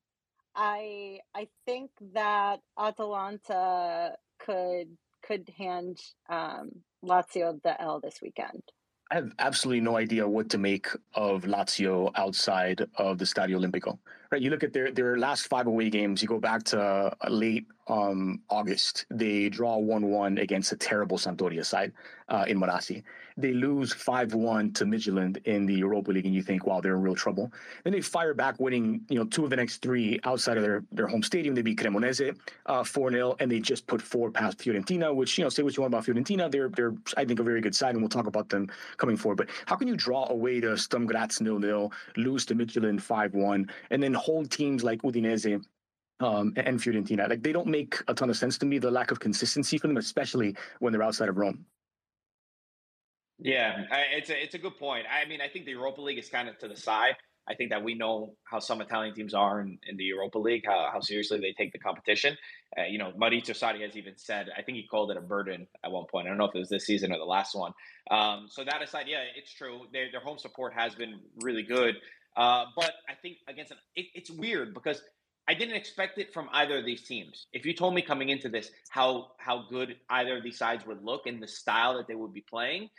I 0.55 1.19
I 1.33 1.47
think 1.65 1.91
that 2.13 2.59
Atalanta 2.77 4.15
could 4.39 4.97
could 5.25 5.49
hand 5.57 5.99
um, 6.29 6.83
Lazio 7.03 7.61
the 7.63 7.79
L 7.81 7.99
this 8.01 8.19
weekend. 8.21 8.63
I 9.11 9.15
have 9.15 9.31
absolutely 9.37 9.81
no 9.81 9.97
idea 9.97 10.27
what 10.27 10.49
to 10.49 10.57
make 10.57 10.87
of 11.13 11.43
Lazio 11.43 12.11
outside 12.15 12.87
of 12.97 13.19
the 13.19 13.25
Stadio 13.25 13.59
Olimpico. 13.59 13.99
Right, 14.31 14.41
you 14.41 14.49
look 14.49 14.63
at 14.63 14.73
their 14.73 14.91
their 14.91 15.17
last 15.17 15.47
five 15.47 15.67
away 15.67 15.89
games. 15.89 16.21
You 16.21 16.27
go 16.27 16.39
back 16.39 16.63
to 16.65 16.81
uh, 16.81 17.29
late 17.29 17.67
um, 17.87 18.41
August. 18.49 19.05
They 19.09 19.49
draw 19.49 19.77
one 19.77 20.07
one 20.07 20.37
against 20.37 20.71
a 20.71 20.77
terrible 20.77 21.17
Sampdoria 21.17 21.65
side 21.65 21.93
uh, 22.29 22.45
in 22.47 22.59
Marassi 22.59 23.03
they 23.37 23.53
lose 23.53 23.93
5 23.93 24.33
1 24.33 24.73
to 24.73 24.85
Midtjylland 24.85 25.45
in 25.45 25.65
the 25.65 25.73
Europa 25.73 26.11
League, 26.11 26.25
and 26.25 26.35
you 26.35 26.41
think, 26.41 26.65
wow, 26.65 26.81
they're 26.81 26.95
in 26.95 27.01
real 27.01 27.15
trouble. 27.15 27.51
Then 27.83 27.93
they 27.93 28.01
fire 28.01 28.33
back, 28.33 28.59
winning 28.59 29.01
you 29.09 29.17
know 29.17 29.25
two 29.25 29.43
of 29.43 29.49
the 29.49 29.55
next 29.55 29.81
three 29.81 30.19
outside 30.23 30.57
of 30.57 30.63
their, 30.63 30.83
their 30.91 31.07
home 31.07 31.23
stadium. 31.23 31.55
They 31.55 31.61
beat 31.61 31.79
Cremonese 31.79 32.37
uh, 32.65 32.83
4 32.83 33.07
uh, 33.07 33.11
0, 33.11 33.35
and 33.39 33.51
they 33.51 33.59
just 33.59 33.87
put 33.87 34.01
four 34.01 34.31
past 34.31 34.59
Fiorentina, 34.59 35.13
which, 35.13 35.37
you 35.37 35.43
know, 35.43 35.49
say 35.49 35.63
what 35.63 35.75
you 35.75 35.81
want 35.81 35.93
about 35.93 36.05
Fiorentina. 36.05 36.51
They're, 36.51 36.69
they're 36.69 36.93
I 37.17 37.25
think, 37.25 37.39
a 37.39 37.43
very 37.43 37.61
good 37.61 37.75
side, 37.75 37.91
and 37.91 38.01
we'll 38.01 38.09
talk 38.09 38.27
about 38.27 38.49
them 38.49 38.69
coming 38.97 39.17
forward. 39.17 39.37
But 39.37 39.49
how 39.65 39.75
can 39.75 39.87
you 39.87 39.95
draw 39.95 40.27
away 40.29 40.59
to 40.61 40.77
Sturm 40.77 41.05
Graz 41.05 41.37
0 41.37 41.59
0, 41.59 41.89
lose 42.17 42.45
to 42.45 42.55
Midtjylland 42.55 43.01
5 43.01 43.33
1, 43.33 43.69
and 43.89 44.03
then 44.03 44.13
hold 44.13 44.51
teams 44.51 44.83
like 44.83 45.01
Udinese 45.01 45.63
um, 46.23 46.53
and 46.55 46.79
Fiorentina. 46.79 47.29
Like 47.29 47.43
they 47.43 47.51
don't 47.51 47.67
make 47.67 48.01
a 48.07 48.13
ton 48.13 48.29
of 48.29 48.37
sense 48.37 48.57
to 48.59 48.65
me. 48.65 48.79
The 48.79 48.91
lack 48.91 49.11
of 49.11 49.19
consistency 49.19 49.77
for 49.77 49.87
them, 49.87 49.97
especially 49.97 50.55
when 50.79 50.93
they're 50.93 51.03
outside 51.03 51.29
of 51.29 51.37
Rome. 51.37 51.65
Yeah, 53.39 53.83
it's 54.15 54.29
a 54.29 54.41
it's 54.41 54.55
a 54.55 54.57
good 54.59 54.77
point. 54.77 55.05
I 55.11 55.27
mean, 55.27 55.41
I 55.41 55.49
think 55.49 55.65
the 55.65 55.71
Europa 55.71 56.01
League 56.01 56.17
is 56.17 56.29
kind 56.29 56.47
of 56.47 56.57
to 56.59 56.67
the 56.67 56.77
side. 56.77 57.15
I 57.45 57.55
think 57.55 57.71
that 57.71 57.83
we 57.83 57.93
know 57.93 58.35
how 58.45 58.59
some 58.59 58.79
Italian 58.79 59.13
teams 59.13 59.33
are 59.33 59.59
in, 59.59 59.77
in 59.85 59.97
the 59.97 60.05
Europa 60.05 60.39
League, 60.39 60.63
how, 60.65 60.89
how 60.93 61.01
seriously 61.01 61.39
they 61.41 61.51
take 61.51 61.73
the 61.73 61.79
competition. 61.79 62.37
Uh, 62.77 62.83
you 62.83 62.97
know, 62.97 63.11
Maurizio 63.21 63.51
Sarri 63.51 63.81
has 63.81 63.97
even 63.97 64.13
said, 64.15 64.47
I 64.57 64.61
think 64.61 64.77
he 64.77 64.87
called 64.87 65.11
it 65.11 65.17
a 65.17 65.21
burden 65.21 65.67
at 65.83 65.91
one 65.91 66.05
point. 66.09 66.25
I 66.25 66.29
don't 66.29 66.37
know 66.37 66.45
if 66.45 66.55
it 66.55 66.59
was 66.59 66.69
this 66.69 66.85
season 66.85 67.11
or 67.11 67.17
the 67.17 67.25
last 67.25 67.53
one. 67.53 67.73
Um, 68.09 68.47
so 68.49 68.63
that 68.63 68.81
aside, 68.81 69.07
yeah, 69.09 69.23
it's 69.35 69.53
true. 69.53 69.81
Their, 69.91 70.09
their 70.09 70.21
home 70.21 70.37
support 70.37 70.73
has 70.73 70.95
been 70.95 71.19
really 71.41 71.63
good. 71.63 71.95
Uh, 72.37 72.65
but 72.77 72.93
I 73.09 73.13
think 73.21 73.39
against 73.49 73.71
an, 73.71 73.77
it, 73.97 74.05
it's 74.15 74.31
weird 74.31 74.73
because 74.73 75.01
I 75.47 75.53
didn't 75.53 75.75
expect 75.75 76.17
it 76.19 76.33
from 76.33 76.47
either 76.53 76.77
of 76.77 76.85
these 76.85 77.03
teams. 77.03 77.47
If 77.51 77.65
you 77.65 77.73
told 77.73 77.93
me 77.93 78.01
coming 78.01 78.29
into 78.29 78.49
this 78.49 78.71
how 78.89 79.31
how 79.37 79.65
good 79.69 79.97
either 80.09 80.37
of 80.37 80.43
these 80.43 80.57
sides 80.57 80.85
would 80.85 81.03
look 81.03 81.27
and 81.27 81.41
the 81.41 81.47
style 81.47 81.97
that 81.97 82.07
they 82.07 82.15
would 82.15 82.33
be 82.33 82.45
playing, 82.49 82.89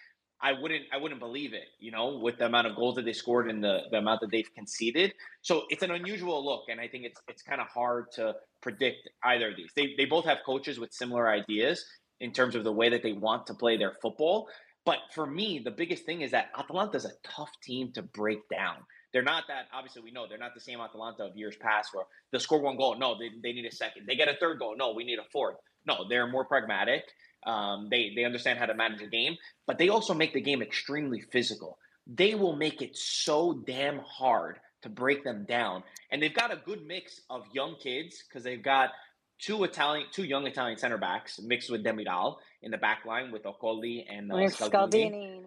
I 0.43 0.53
wouldn't 0.53 0.85
I 0.93 0.99
wouldn't 0.99 1.21
believe 1.21 1.55
it, 1.55 1.69
you 1.79 1.91
know, 1.91 2.19
with 2.19 2.39
the 2.39 2.47
amount 2.47 2.67
of 2.67 2.77
goals 2.77 2.97
that 2.97 3.07
they 3.07 3.15
scored 3.15 3.49
and 3.49 3.65
the, 3.65 3.81
the 3.91 3.99
amount 3.99 4.21
that 4.21 4.31
they've 4.31 4.53
conceded. 4.55 5.15
So 5.41 5.63
it's 5.71 5.83
an 5.83 5.91
unusual 5.91 6.45
look, 6.45 6.65
and 6.69 6.81
I 6.81 6.89
think 6.89 7.05
it's 7.05 7.21
it's 7.29 7.43
kind 7.43 7.63
of 7.63 7.69
hard 7.69 8.13
to 8.17 8.35
predict 8.61 9.09
either 9.25 9.51
of 9.51 9.57
these. 9.57 9.71
They 9.75 9.95
they 9.97 10.05
both 10.05 10.27
have 10.27 10.39
coaches 10.45 10.79
with 10.79 10.93
similar 10.93 11.31
ideas 11.31 11.83
in 12.21 12.33
terms 12.33 12.55
of 12.55 12.65
the 12.65 12.73
way 12.73 12.91
that 12.91 13.03
they 13.03 13.13
want 13.13 13.47
to 13.47 13.55
play 13.55 13.79
their 13.79 13.95
football. 14.03 14.49
But 14.85 14.99
for 15.15 15.27
me, 15.27 15.63
the 15.65 15.71
biggest 15.71 16.05
thing 16.05 16.21
is 16.21 16.33
that 16.33 16.51
Atalanta 16.59 16.99
is 16.99 17.07
a 17.07 17.13
tough 17.25 17.51
team 17.63 17.93
to 17.93 18.03
break 18.03 18.41
down. 18.51 18.77
They're 19.15 19.23
not 19.23 19.45
that 19.47 19.69
obviously 19.73 20.03
we 20.03 20.11
know 20.11 20.27
they're 20.29 20.39
not 20.39 20.55
the 20.55 20.61
same 20.61 20.81
Atalanta 20.81 21.23
of 21.23 21.37
years 21.37 21.55
past 21.57 21.91
where 21.93 22.05
they 22.33 22.39
score 22.41 22.61
one 22.61 22.77
goal. 22.77 22.99
No, 22.99 23.17
they, 23.17 23.31
they 23.43 23.53
need 23.53 23.65
a 23.65 23.75
second. 23.75 24.07
They 24.09 24.17
get 24.17 24.29
a 24.29 24.35
third 24.35 24.59
goal. 24.59 24.75
No, 24.77 24.93
we 24.93 25.05
need 25.05 25.21
a 25.21 25.31
fourth. 25.33 25.55
No, 25.87 26.07
they're 26.09 26.27
more 26.27 26.45
pragmatic. 26.45 27.05
Um, 27.47 27.89
they 27.91 28.13
they 28.17 28.25
understand 28.25 28.59
how 28.59 28.67
to 28.67 28.75
manage 28.75 29.03
a 29.03 29.07
game, 29.07 29.37
but 29.67 29.79
they 29.79 29.89
also 29.89 30.15
make 30.15 30.33
the 30.33 30.41
game 30.41 30.63
extremely 30.63 31.23
physical. 31.31 31.79
They 32.07 32.35
will 32.35 32.57
make 32.57 32.83
it 32.83 32.97
so 32.97 33.63
damn 33.67 34.01
hard 34.01 34.59
to 34.83 34.89
break 34.89 35.23
them 35.23 35.47
down, 35.49 35.85
and 36.11 36.21
they've 36.21 36.35
got 36.35 36.53
a 36.53 36.57
good 36.57 36.85
mix 36.85 37.21
of 37.31 37.43
young 37.53 37.77
kids 37.81 38.23
because 38.29 38.43
they've 38.43 38.63
got 38.63 38.91
two 39.39 39.63
Italian, 39.63 40.07
two 40.11 40.25
young 40.25 40.47
Italian 40.47 40.79
center 40.79 40.99
backs 40.99 41.39
mixed 41.41 41.71
with 41.71 41.85
Demiral 41.85 42.37
in 42.63 42.71
the 42.71 42.79
back 42.79 43.05
line 43.05 43.31
with 43.31 43.45
Okoli 43.45 44.05
and 44.09 44.33
uh, 44.33 44.37
Scalvini. 44.37 44.71
Scalvini. 44.71 45.45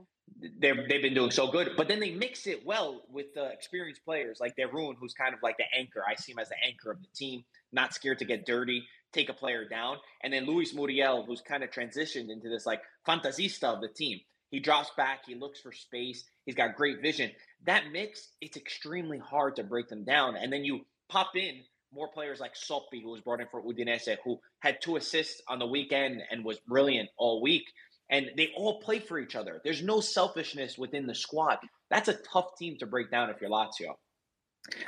They're, 0.59 0.85
they've 0.87 1.01
been 1.01 1.13
doing 1.13 1.31
so 1.31 1.47
good, 1.47 1.71
but 1.77 1.87
then 1.87 1.99
they 1.99 2.11
mix 2.11 2.45
it 2.47 2.65
well 2.65 3.01
with 3.09 3.27
uh, 3.35 3.45
experienced 3.45 4.03
players 4.05 4.39
like 4.39 4.55
De 4.55 4.67
Roon, 4.67 4.95
who's 4.99 5.13
kind 5.13 5.33
of 5.33 5.39
like 5.41 5.57
the 5.57 5.65
anchor. 5.75 6.03
I 6.07 6.15
see 6.15 6.33
him 6.33 6.39
as 6.39 6.49
the 6.49 6.55
anchor 6.65 6.91
of 6.91 7.01
the 7.01 7.07
team, 7.15 7.43
not 7.71 7.93
scared 7.93 8.19
to 8.19 8.25
get 8.25 8.45
dirty 8.45 8.83
take 9.13 9.29
a 9.29 9.33
player 9.33 9.67
down. 9.67 9.97
And 10.23 10.31
then 10.31 10.45
Luis 10.45 10.73
Muriel, 10.73 11.25
who's 11.25 11.41
kind 11.41 11.63
of 11.63 11.71
transitioned 11.71 12.29
into 12.29 12.49
this 12.49 12.65
like 12.65 12.81
fantasista 13.07 13.63
of 13.63 13.81
the 13.81 13.87
team. 13.87 14.19
He 14.49 14.59
drops 14.59 14.91
back, 14.95 15.21
he 15.25 15.35
looks 15.35 15.59
for 15.59 15.73
space, 15.73 16.23
he's 16.45 16.55
got 16.55 16.75
great 16.75 17.01
vision. 17.01 17.31
That 17.65 17.91
mix, 17.91 18.29
it's 18.39 18.55
extremely 18.55 19.17
hard 19.17 19.57
to 19.57 19.63
break 19.63 19.89
them 19.89 20.05
down. 20.05 20.37
And 20.37 20.53
then 20.53 20.63
you 20.63 20.85
pop 21.09 21.35
in 21.35 21.63
more 21.93 22.07
players 22.09 22.39
like 22.39 22.55
Soppy, 22.55 23.01
who 23.01 23.09
was 23.09 23.21
brought 23.21 23.41
in 23.41 23.47
for 23.51 23.61
Udinese, 23.61 24.15
who 24.23 24.39
had 24.59 24.81
two 24.81 24.95
assists 24.95 25.41
on 25.49 25.59
the 25.59 25.65
weekend 25.65 26.21
and 26.31 26.45
was 26.45 26.59
brilliant 26.59 27.09
all 27.17 27.41
week. 27.41 27.65
And 28.09 28.31
they 28.37 28.51
all 28.55 28.79
play 28.79 28.99
for 28.99 29.19
each 29.19 29.35
other. 29.35 29.59
There's 29.63 29.83
no 29.83 29.99
selfishness 29.99 30.77
within 30.77 31.07
the 31.07 31.15
squad. 31.15 31.57
That's 31.89 32.07
a 32.07 32.13
tough 32.13 32.57
team 32.57 32.77
to 32.79 32.85
break 32.85 33.11
down 33.11 33.29
if 33.29 33.41
you're 33.41 33.49
Lazio. 33.49 33.95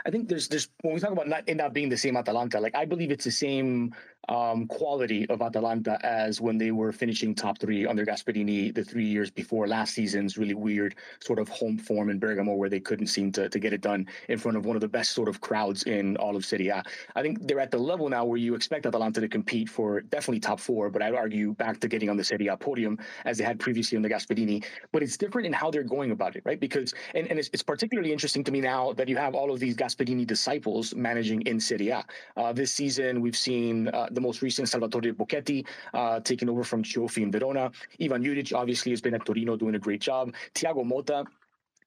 I 0.05 0.09
think 0.09 0.27
there's 0.27 0.47
there's 0.47 0.69
when 0.81 0.93
we 0.93 0.99
talk 0.99 1.11
about 1.11 1.27
not 1.27 1.43
it 1.47 1.55
not 1.55 1.73
being 1.73 1.89
the 1.89 1.97
same 1.97 2.17
Atalanta, 2.17 2.59
like 2.59 2.75
I 2.75 2.85
believe 2.85 3.11
it's 3.11 3.25
the 3.25 3.31
same 3.31 3.93
um, 4.27 4.67
quality 4.67 5.25
of 5.29 5.41
Atalanta 5.41 5.97
as 6.05 6.41
when 6.41 6.57
they 6.57 6.71
were 6.71 6.91
finishing 6.91 7.33
top 7.33 7.57
three 7.59 7.85
under 7.85 8.05
Gasperini 8.05 8.73
the 8.73 8.83
three 8.83 9.05
years 9.05 9.31
before 9.31 9.67
last 9.67 9.93
season's 9.93 10.37
really 10.37 10.53
weird 10.53 10.95
sort 11.19 11.39
of 11.39 11.47
home 11.49 11.77
form 11.77 12.09
in 12.09 12.19
Bergamo 12.19 12.53
where 12.53 12.69
they 12.69 12.79
couldn't 12.79 13.07
seem 13.07 13.31
to, 13.33 13.49
to 13.49 13.59
get 13.59 13.73
it 13.73 13.81
done 13.81 14.05
in 14.27 14.37
front 14.37 14.57
of 14.57 14.65
one 14.65 14.75
of 14.75 14.81
the 14.81 14.87
best 14.87 15.11
sort 15.11 15.29
of 15.29 15.41
crowds 15.41 15.83
in 15.83 16.17
all 16.17 16.35
of 16.35 16.45
Serie 16.45 16.67
A. 16.67 16.83
I 17.15 17.21
think 17.21 17.47
they're 17.47 17.59
at 17.59 17.71
the 17.71 17.77
level 17.77 18.09
now 18.09 18.25
where 18.25 18.37
you 18.37 18.55
expect 18.55 18.85
Atalanta 18.85 19.21
to 19.21 19.27
compete 19.27 19.69
for 19.69 20.01
definitely 20.01 20.41
top 20.41 20.59
four, 20.59 20.89
but 20.89 21.01
I'd 21.01 21.15
argue 21.15 21.53
back 21.53 21.79
to 21.79 21.87
getting 21.87 22.09
on 22.09 22.17
the 22.17 22.23
Serie 22.23 22.47
A 22.47 22.57
podium 22.57 22.99
as 23.25 23.37
they 23.37 23.43
had 23.43 23.59
previously 23.59 23.95
under 23.95 24.09
Gasperini. 24.09 24.63
But 24.91 25.01
it's 25.01 25.17
different 25.17 25.47
in 25.47 25.53
how 25.53 25.71
they're 25.71 25.83
going 25.83 26.11
about 26.11 26.35
it, 26.35 26.43
right? 26.45 26.59
Because 26.59 26.93
and, 27.15 27.27
and 27.27 27.39
it's, 27.39 27.49
it's 27.53 27.63
particularly 27.63 28.11
interesting 28.11 28.43
to 28.43 28.51
me 28.51 28.61
now 28.61 28.93
that 28.93 29.07
you 29.07 29.17
have 29.17 29.33
all 29.33 29.51
of 29.51 29.59
these 29.59 29.75
Gasperini 29.75 30.27
disciples 30.27 30.93
managing 30.95 31.41
in 31.43 31.59
Serie 31.59 31.89
A. 31.89 32.05
Uh, 32.37 32.53
this 32.53 32.71
season, 32.71 33.21
we've 33.21 33.37
seen 33.37 33.87
uh, 33.89 34.07
the 34.11 34.21
most 34.21 34.41
recent 34.41 34.69
Salvatore 34.69 35.13
Bocchetti 35.13 35.65
uh, 35.93 36.19
taking 36.19 36.49
over 36.49 36.63
from 36.63 36.83
Cioffi 36.83 37.23
in 37.23 37.31
Verona. 37.31 37.71
Ivan 38.01 38.23
Juric 38.23 38.53
obviously 38.53 38.91
has 38.91 39.01
been 39.01 39.13
at 39.13 39.25
Torino 39.25 39.55
doing 39.55 39.75
a 39.75 39.79
great 39.79 40.01
job. 40.01 40.33
Thiago 40.55 40.83
Motta 40.83 41.25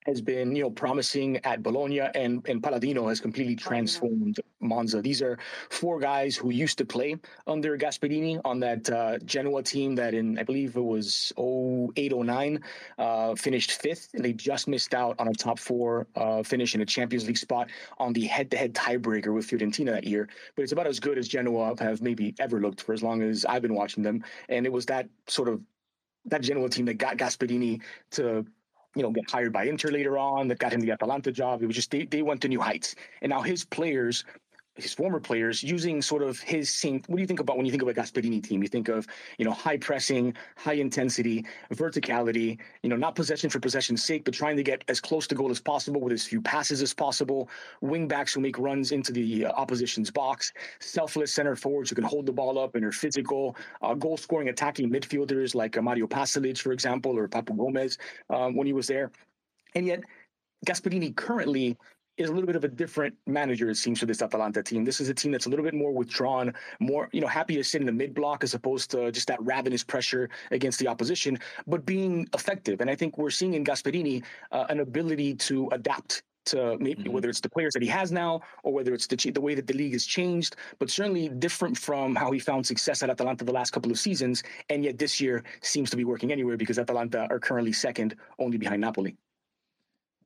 has 0.07 0.21
been, 0.21 0.55
you 0.55 0.63
know, 0.63 0.71
promising 0.71 1.39
at 1.45 1.63
Bologna, 1.63 2.01
and 2.15 2.47
and 2.49 2.63
Palladino 2.63 3.09
has 3.09 3.21
completely 3.21 3.57
transformed 3.57 4.41
Monza. 4.61 5.01
These 5.03 5.23
are 5.23 5.39
four 5.71 5.99
guys 5.99 6.37
who 6.37 6.51
used 6.51 6.79
to 6.79 6.85
play 6.85 7.17
under 7.47 7.77
Gasperini 7.77 8.41
on 8.45 8.61
that 8.61 8.89
uh, 8.91 9.19
Genoa 9.19 9.63
team 9.63 9.95
that 9.97 10.15
in 10.15 10.39
I 10.39 10.43
believe 10.43 10.77
it 10.77 10.81
was 10.81 11.33
0809 11.39 12.63
uh, 12.99 13.35
finished 13.35 13.73
fifth, 13.73 14.11
and 14.15 14.25
they 14.25 14.33
just 14.33 14.69
missed 14.69 14.95
out 14.95 15.17
on 15.19 15.29
a 15.29 15.33
top 15.33 15.59
four 15.59 16.07
uh, 16.17 16.43
finish 16.43 16.75
in 16.75 16.81
a 16.81 16.87
Champions 16.87 17.27
League 17.27 17.39
spot 17.39 17.69
on 17.99 18.13
the 18.13 18.25
head-to-head 18.25 18.75
tiebreaker 18.75 19.33
with 19.35 19.47
Fiorentina 19.47 19.93
that 19.93 20.05
year. 20.05 20.29
But 20.57 20.63
it's 20.63 20.73
about 20.73 20.87
as 20.87 21.01
good 21.01 21.19
as 21.19 21.29
Genoa 21.29 21.75
have 21.81 22.03
maybe 22.03 22.35
ever 22.39 22.61
looked 22.61 22.83
for 22.83 22.93
as 22.93 23.03
long 23.03 23.23
as 23.23 23.45
I've 23.45 23.63
been 23.63 23.75
watching 23.75 24.03
them, 24.03 24.25
and 24.49 24.67
it 24.67 24.73
was 24.73 24.87
that 24.87 25.09
sort 25.27 25.49
of 25.49 25.61
that 26.27 26.43
Genoa 26.43 26.69
team 26.69 26.85
that 26.87 26.95
got 26.95 27.17
Gasperini 27.17 27.81
to 28.13 28.47
you 28.95 29.03
know, 29.03 29.11
get 29.11 29.31
hired 29.31 29.53
by 29.53 29.65
Inter 29.65 29.91
later 29.91 30.19
on, 30.19 30.49
that 30.49 30.59
got 30.59 30.73
him 30.73 30.81
the 30.81 30.91
Atalanta 30.91 31.33
job. 31.33 31.63
It 31.63 31.67
was 31.67 31.77
just 31.77 31.91
they, 31.91 32.05
they 32.05 32.23
went 32.23 32.43
to 32.43 32.49
new 32.49 32.61
heights. 32.61 32.95
And 33.23 33.31
now 33.31 33.41
his 33.41 33.65
players, 33.65 34.25
his 34.83 34.93
former 34.93 35.21
players, 35.21 35.63
using 35.63 36.03
sort 36.03 36.23
of 36.23 36.39
his 36.41 36.73
same 36.73 37.03
what 37.07 37.17
do 37.17 37.21
you 37.21 37.27
think 37.27 37.41
about 37.41 37.57
when 37.57 37.67
you 37.67 37.73
think 37.73 37.83
of 37.83 37.89
a 37.89 37.95
Gasperini 37.95 38.43
team? 38.43 38.63
You 38.63 38.69
think 38.69 38.89
of, 38.89 39.07
you 39.39 39.45
know, 39.45 39.53
high 39.53 39.77
pressing, 39.77 40.35
high 40.57 40.75
intensity, 40.75 41.45
verticality, 41.73 42.59
you 42.83 42.91
know, 42.91 42.97
not 42.97 43.15
possession 43.15 43.51
for 43.51 43.61
possession's 43.61 44.05
sake, 44.05 44.25
but 44.25 44.35
trying 44.35 44.57
to 44.57 44.63
get 44.63 44.85
as 44.89 45.01
close 45.01 45.27
to 45.29 45.35
goal 45.35 45.51
as 45.51 45.61
possible 45.61 46.01
with 46.01 46.13
as 46.13 46.25
few 46.27 46.41
passes 46.41 46.83
as 46.83 46.93
possible, 46.93 47.49
wing 47.81 48.09
backs 48.09 48.35
who 48.35 48.41
make 48.41 48.59
runs 48.59 48.93
into 48.93 49.13
the 49.13 49.47
uh, 49.47 49.53
opposition's 49.53 50.11
box, 50.11 50.53
selfless 50.81 51.33
center 51.33 51.57
forwards 51.57 51.91
who 51.91 51.97
can 51.97 52.05
hold 52.05 52.27
the 52.27 52.33
ball 52.33 52.59
up 52.59 52.75
and 52.75 52.85
are 52.85 52.93
physical, 52.93 53.57
uh, 53.83 53.95
goal 53.95 54.17
scoring 54.17 54.49
attacking 54.49 54.91
midfielders 54.91 55.55
like 55.55 55.77
uh, 55.77 55.83
Mario 55.83 56.07
Pasalic, 56.07 56.59
for 56.59 56.73
example, 56.73 57.17
or 57.17 57.29
Papu 57.29 57.57
Gomez 57.57 57.99
um, 58.31 58.55
when 58.55 58.67
he 58.67 58.73
was 58.73 58.87
there. 58.87 59.11
And 59.75 59.87
yet 59.87 60.03
Gasperini 60.67 61.15
currently 61.15 61.77
is 62.17 62.29
a 62.29 62.33
little 62.33 62.47
bit 62.47 62.57
of 62.57 62.65
a 62.65 62.69
different 62.69 63.15
manager, 63.27 63.71
it 63.71 63.77
seems, 63.77 64.01
for 64.01 64.07
this 64.07 64.23
Atalanta 64.23 64.63
team. 64.63 64.85
This 64.85 65.01
is 65.01 65.09
a 65.09 65.15
team 65.15 65.33
that's 65.33 65.47
a 65.47 65.49
little 65.49 65.65
bit 65.65 65.75
more 65.75 65.93
withdrawn, 65.93 66.55
more, 66.81 67.09
you 67.13 67.21
know, 67.21 67.27
happy 67.27 67.57
to 67.57 67.65
sit 67.65 67.81
in 67.81 67.87
the 67.87 67.93
mid 67.93 68.15
block 68.15 68.45
as 68.45 68.55
opposed 68.55 68.91
to 68.93 69.11
just 69.11 69.29
that 69.29 69.43
ravenous 69.43 69.83
pressure 69.83 70.29
against 70.51 70.79
the 70.79 70.89
opposition, 70.89 71.39
but 71.67 71.87
being 71.87 72.29
effective. 72.35 72.81
And 72.81 72.91
I 72.91 72.95
think 72.95 73.19
we're 73.19 73.31
seeing 73.31 73.55
in 73.55 73.65
Gasperini 73.65 74.23
uh, 74.51 74.67
an 74.69 74.81
ability 74.81 75.35
to 75.37 75.69
adapt 75.73 76.23
to 76.45 76.77
maybe 76.79 77.05
mm-hmm. 77.05 77.13
whether 77.13 77.29
it's 77.29 77.41
the 77.41 77.49
players 77.49 77.73
that 77.75 77.83
he 77.83 77.89
has 77.89 78.11
now 78.11 78.41
or 78.65 78.73
whether 78.73 78.93
it's 78.95 79.07
the 79.07 79.17
the 79.31 79.41
way 79.41 79.55
that 79.55 79.67
the 79.67 79.75
league 79.75 79.93
has 79.93 80.05
changed, 80.05 80.57
but 80.79 80.91
certainly 80.91 81.29
different 81.29 81.79
from 81.79 82.15
how 82.15 82.33
he 82.33 82.39
found 82.39 82.67
success 82.67 83.03
at 83.03 83.11
Atalanta 83.11 83.45
the 83.45 83.53
last 83.53 83.71
couple 83.71 83.91
of 83.91 83.99
seasons, 83.99 84.43
and 84.69 84.85
yet 84.85 84.99
this 84.99 85.21
year 85.21 85.45
seems 85.61 85.91
to 85.91 85.97
be 85.97 86.05
working 86.05 86.33
anywhere 86.33 86.57
because 86.57 86.79
Atalanta 86.79 87.27
are 87.31 87.39
currently 87.39 87.73
second, 87.73 88.17
only 88.39 88.59
behind 88.59 88.81
Napoli. 88.81 89.17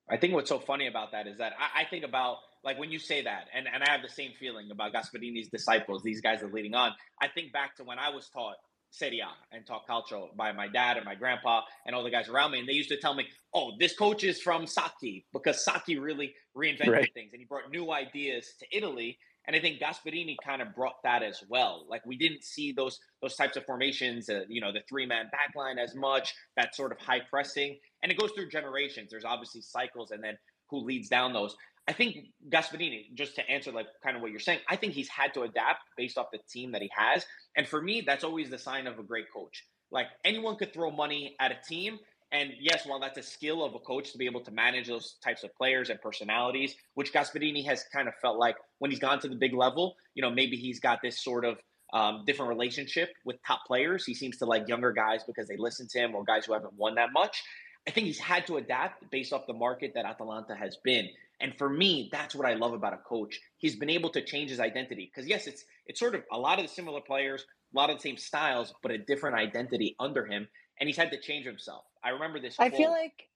I 0.09 0.17
think 0.17 0.35
what's 0.35 0.49
so 0.49 0.59
funny 0.59 0.87
about 0.87 1.13
that 1.13 1.27
is 1.27 1.39
that 1.39 1.55
I, 1.59 1.83
I, 1.83 1.85
think 1.85 2.05
about 2.05 2.39
like 2.63 2.79
when 2.79 2.91
you 2.91 2.99
say 2.99 3.23
that, 3.23 3.47
and, 3.55 3.67
and 3.73 3.83
I 3.83 3.91
have 3.91 4.03
the 4.03 4.09
same 4.09 4.33
feeling 4.39 4.71
about 4.71 4.93
Gasperini's 4.93 5.49
disciples, 5.49 6.03
these 6.03 6.21
guys 6.21 6.43
are 6.43 6.49
leading 6.49 6.75
on. 6.75 6.93
I 7.21 7.29
think 7.29 7.53
back 7.53 7.77
to 7.77 7.85
when 7.85 7.99
I 7.99 8.11
was 8.11 8.29
taught 8.29 8.57
Serie 8.91 9.21
A 9.21 9.55
and 9.55 9.67
taught 9.67 9.87
calcio 9.87 10.35
by 10.37 10.53
my 10.53 10.69
dad 10.69 10.97
and 10.97 11.05
my 11.05 11.15
grandpa 11.15 11.63
and 11.87 11.95
all 11.95 12.05
the 12.05 12.11
guys 12.11 12.29
around 12.29 12.53
me, 12.53 12.61
and 12.61 12.69
they 12.69 12.73
used 12.73 12.89
to 12.91 12.97
tell 12.97 13.15
me, 13.15 13.27
"Oh, 13.53 13.73
this 13.79 13.97
coach 13.97 14.25
is 14.25 14.41
from 14.41 14.67
Sacchi 14.67 15.27
because 15.33 15.65
Sacchi 15.65 15.99
really 15.99 16.35
reinvented 16.57 16.89
right. 16.89 17.15
things 17.15 17.33
and 17.33 17.41
he 17.41 17.47
brought 17.47 17.71
new 17.71 17.93
ideas 17.93 18.55
to 18.61 18.77
Italy." 18.77 19.19
And 19.47 19.55
I 19.55 19.61
think 19.61 19.81
Gasperini 19.81 20.37
kind 20.45 20.61
of 20.61 20.75
brought 20.75 21.03
that 21.05 21.23
as 21.23 21.43
well. 21.49 21.87
Like 21.89 22.05
we 22.05 22.17
didn't 22.17 22.43
see 22.43 22.73
those 22.73 22.99
those 23.23 23.37
types 23.37 23.57
of 23.57 23.65
formations, 23.65 24.29
uh, 24.29 24.43
you 24.49 24.61
know, 24.61 24.73
the 24.73 24.83
three 24.89 25.07
man 25.07 25.31
backline 25.33 25.79
as 25.79 25.95
much, 25.95 26.35
that 26.57 26.75
sort 26.75 26.93
of 26.93 26.99
high 26.99 27.21
pressing, 27.21 27.79
and 28.03 28.11
it 28.11 28.19
goes 28.19 28.33
through 28.33 28.49
generations. 28.49 29.11
There's 29.11 29.25
obviously 29.25 29.63
cycles, 29.63 30.11
and 30.11 30.23
then 30.23 30.37
who 30.71 30.79
leads 30.79 31.09
down 31.09 31.33
those. 31.33 31.57
I 31.89 31.93
think 31.93 32.17
Gasperini, 32.49 33.15
just 33.15 33.37
to 33.37 33.49
answer 33.49 33.71
like 33.71 33.87
kind 34.03 34.17
of 34.17 34.23
what 34.23 34.33
you're 34.33 34.41
saying, 34.41 34.59
I 34.69 34.75
think 34.75 34.95
he's 34.95 35.09
had 35.09 35.33
to 35.35 35.43
adapt 35.43 35.83
based 35.97 36.19
off 36.19 36.27
the 36.33 36.41
team 36.51 36.73
that 36.73 36.83
he 36.83 36.91
has, 36.97 37.25
and 37.57 37.67
for 37.67 37.81
me, 37.81 38.03
that's 38.05 38.25
always 38.25 38.51
the 38.51 38.59
sign 38.59 38.87
of 38.87 38.99
a 38.99 39.05
great 39.05 39.27
coach. 39.33 39.65
Like 39.93 40.09
anyone 40.25 40.57
could 40.57 40.73
throw 40.73 40.91
money 40.91 41.37
at 41.41 41.53
a 41.53 41.59
team, 41.69 42.01
and 42.33 42.53
yes, 42.61 42.87
while 42.87 42.99
that's 42.99 43.19
a 43.19 43.23
skill 43.23 43.65
of 43.65 43.75
a 43.75 43.79
coach 43.79 44.13
to 44.13 44.19
be 44.19 44.27
able 44.27 44.41
to 44.43 44.51
manage 44.51 44.89
those 44.89 45.17
types 45.23 45.45
of 45.45 45.55
players 45.55 45.91
and 45.91 46.01
personalities, 46.01 46.75
which 46.95 47.13
Gasperini 47.13 47.65
has 47.67 47.85
kind 47.93 48.09
of 48.09 48.15
felt 48.17 48.37
like 48.37 48.57
when 48.79 48.91
he's 48.91 49.01
gone 49.01 49.21
to 49.21 49.29
the 49.29 49.37
big 49.37 49.55
level, 49.55 49.97
you 50.15 50.23
know, 50.23 50.31
maybe 50.31 50.57
he's 50.57 50.81
got 50.81 51.01
this 51.03 51.23
sort 51.23 51.45
of 51.45 51.59
um, 51.93 52.25
different 52.27 52.49
relationship 52.49 53.11
with 53.25 53.37
top 53.47 53.61
players. 53.67 54.05
He 54.05 54.13
seems 54.13 54.39
to 54.39 54.47
like 54.47 54.67
younger 54.67 54.93
guys 54.93 55.23
because 55.25 55.47
they 55.47 55.57
listen 55.57 55.87
to 55.89 55.99
him 55.99 56.15
or 56.15 56.25
guys 56.25 56.47
who 56.47 56.53
haven't 56.53 56.75
won 56.75 56.97
that 56.97 57.13
much. 57.13 57.45
I 57.87 57.93
think 57.93 58.09
he's 58.09 58.19
had 58.19 58.47
to 58.49 58.57
adapt 58.57 59.09
based 59.11 59.33
off 59.33 59.47
the 59.47 59.55
market 59.55 59.93
that 59.95 60.05
Atalanta 60.05 60.57
has 60.57 60.77
been. 60.83 61.09
And 61.41 61.57
for 61.57 61.69
me, 61.69 62.09
that's 62.11 62.35
what 62.35 62.47
I 62.47 62.55
love 62.55 62.73
about 62.73 62.93
a 62.93 62.99
coach. 62.99 63.39
He's 63.59 63.77
been 63.77 63.91
able 63.91 64.11
to 64.11 64.23
change 64.23 64.51
his 64.51 64.59
identity 64.59 65.13
because 65.15 65.29
yes, 65.29 65.47
it's 65.47 65.65
it's 65.87 66.01
sort 66.01 66.17
of 66.17 66.25
a 66.33 66.39
lot 66.39 66.59
of 66.59 66.67
the 66.67 66.73
similar 66.73 67.01
players, 67.01 67.45
a 67.73 67.77
lot 67.77 67.91
of 67.91 67.99
the 67.99 68.03
same 68.03 68.17
styles, 68.17 68.75
but 68.83 68.91
a 68.91 68.99
different 68.99 69.37
identity 69.37 69.95
under 70.01 70.27
him 70.27 70.49
and 70.79 70.89
he's 70.89 70.97
had 70.97 71.11
to 71.11 71.21
change 71.21 71.47
himself. 71.47 71.85
I 72.07 72.11
remember 72.11 72.39
this. 72.41 72.57
Quote. 72.57 72.73
I 72.73 72.77
feel 72.77 72.91
like. 72.91 73.29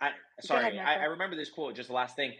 I 0.00 0.10
sorry, 0.40 0.76
ahead, 0.76 0.86
I, 0.86 1.02
I, 1.02 1.04
remember 1.04 1.36
this 1.36 1.50
quote. 1.50 1.74
Just 1.74 1.88
the 1.88 1.94
last 1.94 2.16
thing. 2.16 2.32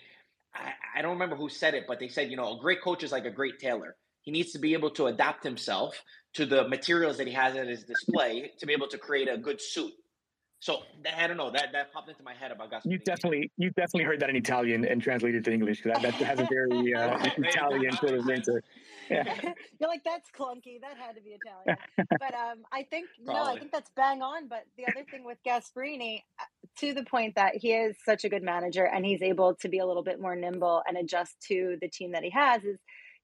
I, 0.54 0.72
I 0.96 1.02
don't 1.02 1.12
remember 1.12 1.36
who 1.36 1.48
said 1.48 1.74
it, 1.74 1.84
but 1.86 1.98
they 2.00 2.08
said, 2.08 2.30
you 2.30 2.36
know, 2.36 2.56
a 2.56 2.60
great 2.60 2.82
coach 2.82 3.02
is 3.02 3.12
like 3.12 3.24
a 3.24 3.30
great 3.30 3.58
tailor. 3.58 3.96
He 4.22 4.30
needs 4.30 4.52
to 4.52 4.58
be 4.58 4.74
able 4.74 4.90
to 4.90 5.06
adapt 5.06 5.44
himself 5.44 6.02
to 6.34 6.46
the 6.46 6.68
materials 6.68 7.16
that 7.18 7.26
he 7.26 7.32
has 7.32 7.56
at 7.56 7.68
his 7.68 7.84
display 7.84 8.52
to 8.58 8.66
be 8.66 8.72
able 8.72 8.88
to 8.88 8.98
create 8.98 9.28
a 9.28 9.38
good 9.38 9.60
suit. 9.60 9.92
So 10.60 10.82
I 11.16 11.28
don't 11.28 11.36
know 11.36 11.50
that 11.50 11.70
that 11.72 11.92
popped 11.92 12.08
into 12.08 12.22
my 12.24 12.34
head 12.34 12.50
about 12.50 12.72
Gasperini. 12.72 12.92
You 12.92 12.98
definitely 12.98 13.50
you 13.56 13.70
definitely 13.70 14.04
heard 14.04 14.20
that 14.20 14.30
in 14.30 14.36
Italian 14.36 14.84
and 14.84 15.00
translated 15.00 15.44
to 15.44 15.52
English 15.52 15.82
because 15.82 16.02
that, 16.02 16.18
that 16.18 16.26
has 16.26 16.40
a 16.40 16.48
very 16.50 16.94
uh, 16.94 17.16
Italian 17.38 17.92
sort 17.92 18.14
of 18.14 18.26
ring 18.26 18.42
Yeah. 19.08 19.52
You're 19.78 19.88
like 19.88 20.02
that's 20.04 20.30
clunky. 20.36 20.80
That 20.80 20.96
had 20.96 21.14
to 21.14 21.22
be 21.22 21.36
Italian. 21.40 21.78
but 21.96 22.34
um, 22.34 22.64
I 22.72 22.82
think 22.82 23.06
Probably. 23.24 23.40
no, 23.40 23.50
I 23.50 23.58
think 23.58 23.70
that's 23.70 23.90
bang 23.94 24.20
on. 24.20 24.48
But 24.48 24.64
the 24.76 24.84
other 24.86 25.06
thing 25.08 25.24
with 25.24 25.38
Gasperini, 25.46 26.22
uh, 26.40 26.44
to 26.78 26.92
the 26.92 27.04
point 27.04 27.36
that 27.36 27.54
he 27.54 27.72
is 27.72 27.96
such 28.04 28.24
a 28.24 28.28
good 28.28 28.42
manager 28.42 28.84
and 28.84 29.06
he's 29.06 29.22
able 29.22 29.54
to 29.54 29.68
be 29.68 29.78
a 29.78 29.86
little 29.86 30.02
bit 30.02 30.20
more 30.20 30.34
nimble 30.34 30.82
and 30.88 30.96
adjust 30.96 31.40
to 31.48 31.76
the 31.80 31.88
team 31.88 32.12
that 32.12 32.24
he 32.24 32.30
has, 32.30 32.64
is 32.64 32.78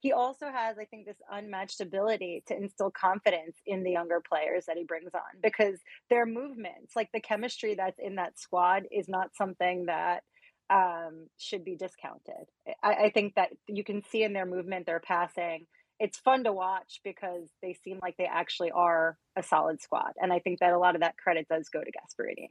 he 0.04 0.12
also 0.12 0.50
has, 0.52 0.76
I 0.78 0.84
think, 0.84 1.06
this 1.06 1.16
unmatched 1.32 1.80
ability 1.80 2.44
to 2.49 2.54
instill 2.54 2.90
confidence 2.90 3.56
in 3.64 3.82
the 3.82 3.90
younger 3.90 4.20
players 4.20 4.66
that 4.66 4.76
he 4.76 4.84
brings 4.84 5.14
on 5.14 5.40
because 5.42 5.80
their 6.11 6.26
movements, 6.26 6.94
like 6.94 7.08
the 7.14 7.23
chemistry 7.23 7.75
that's 7.75 7.99
in 7.99 8.16
that 8.16 8.38
squad, 8.38 8.82
is 8.92 9.08
not 9.08 9.34
something 9.34 9.87
that 9.87 10.23
um, 10.68 11.28
should 11.38 11.64
be 11.64 11.75
discounted. 11.75 12.50
I, 12.82 12.94
I 13.04 13.11
think 13.14 13.37
that 13.37 13.52
you 13.66 13.82
can 13.82 14.02
see 14.12 14.23
in 14.23 14.34
their 14.34 14.44
movement, 14.44 14.84
their 14.84 15.00
passing. 15.00 15.64
It's 15.99 16.18
fun 16.18 16.44
to 16.44 16.52
watch 16.52 17.00
because 17.02 17.49
they 17.62 17.73
seem 17.82 17.99
like 18.02 18.18
they 18.18 18.28
actually 18.30 18.73
are 18.73 19.16
a 19.37 19.42
solid 19.42 19.80
squad. 19.80 20.12
And 20.20 20.34
I 20.34 20.38
think 20.38 20.61
that 20.61 20.75
a 20.75 20.78
lot 20.78 20.96
of 20.96 21.00
that 21.00 21.16
credit 21.16 21.49
does 21.49 21.70
go 21.70 21.80
to 21.80 21.90
Gasperini. 21.90 22.50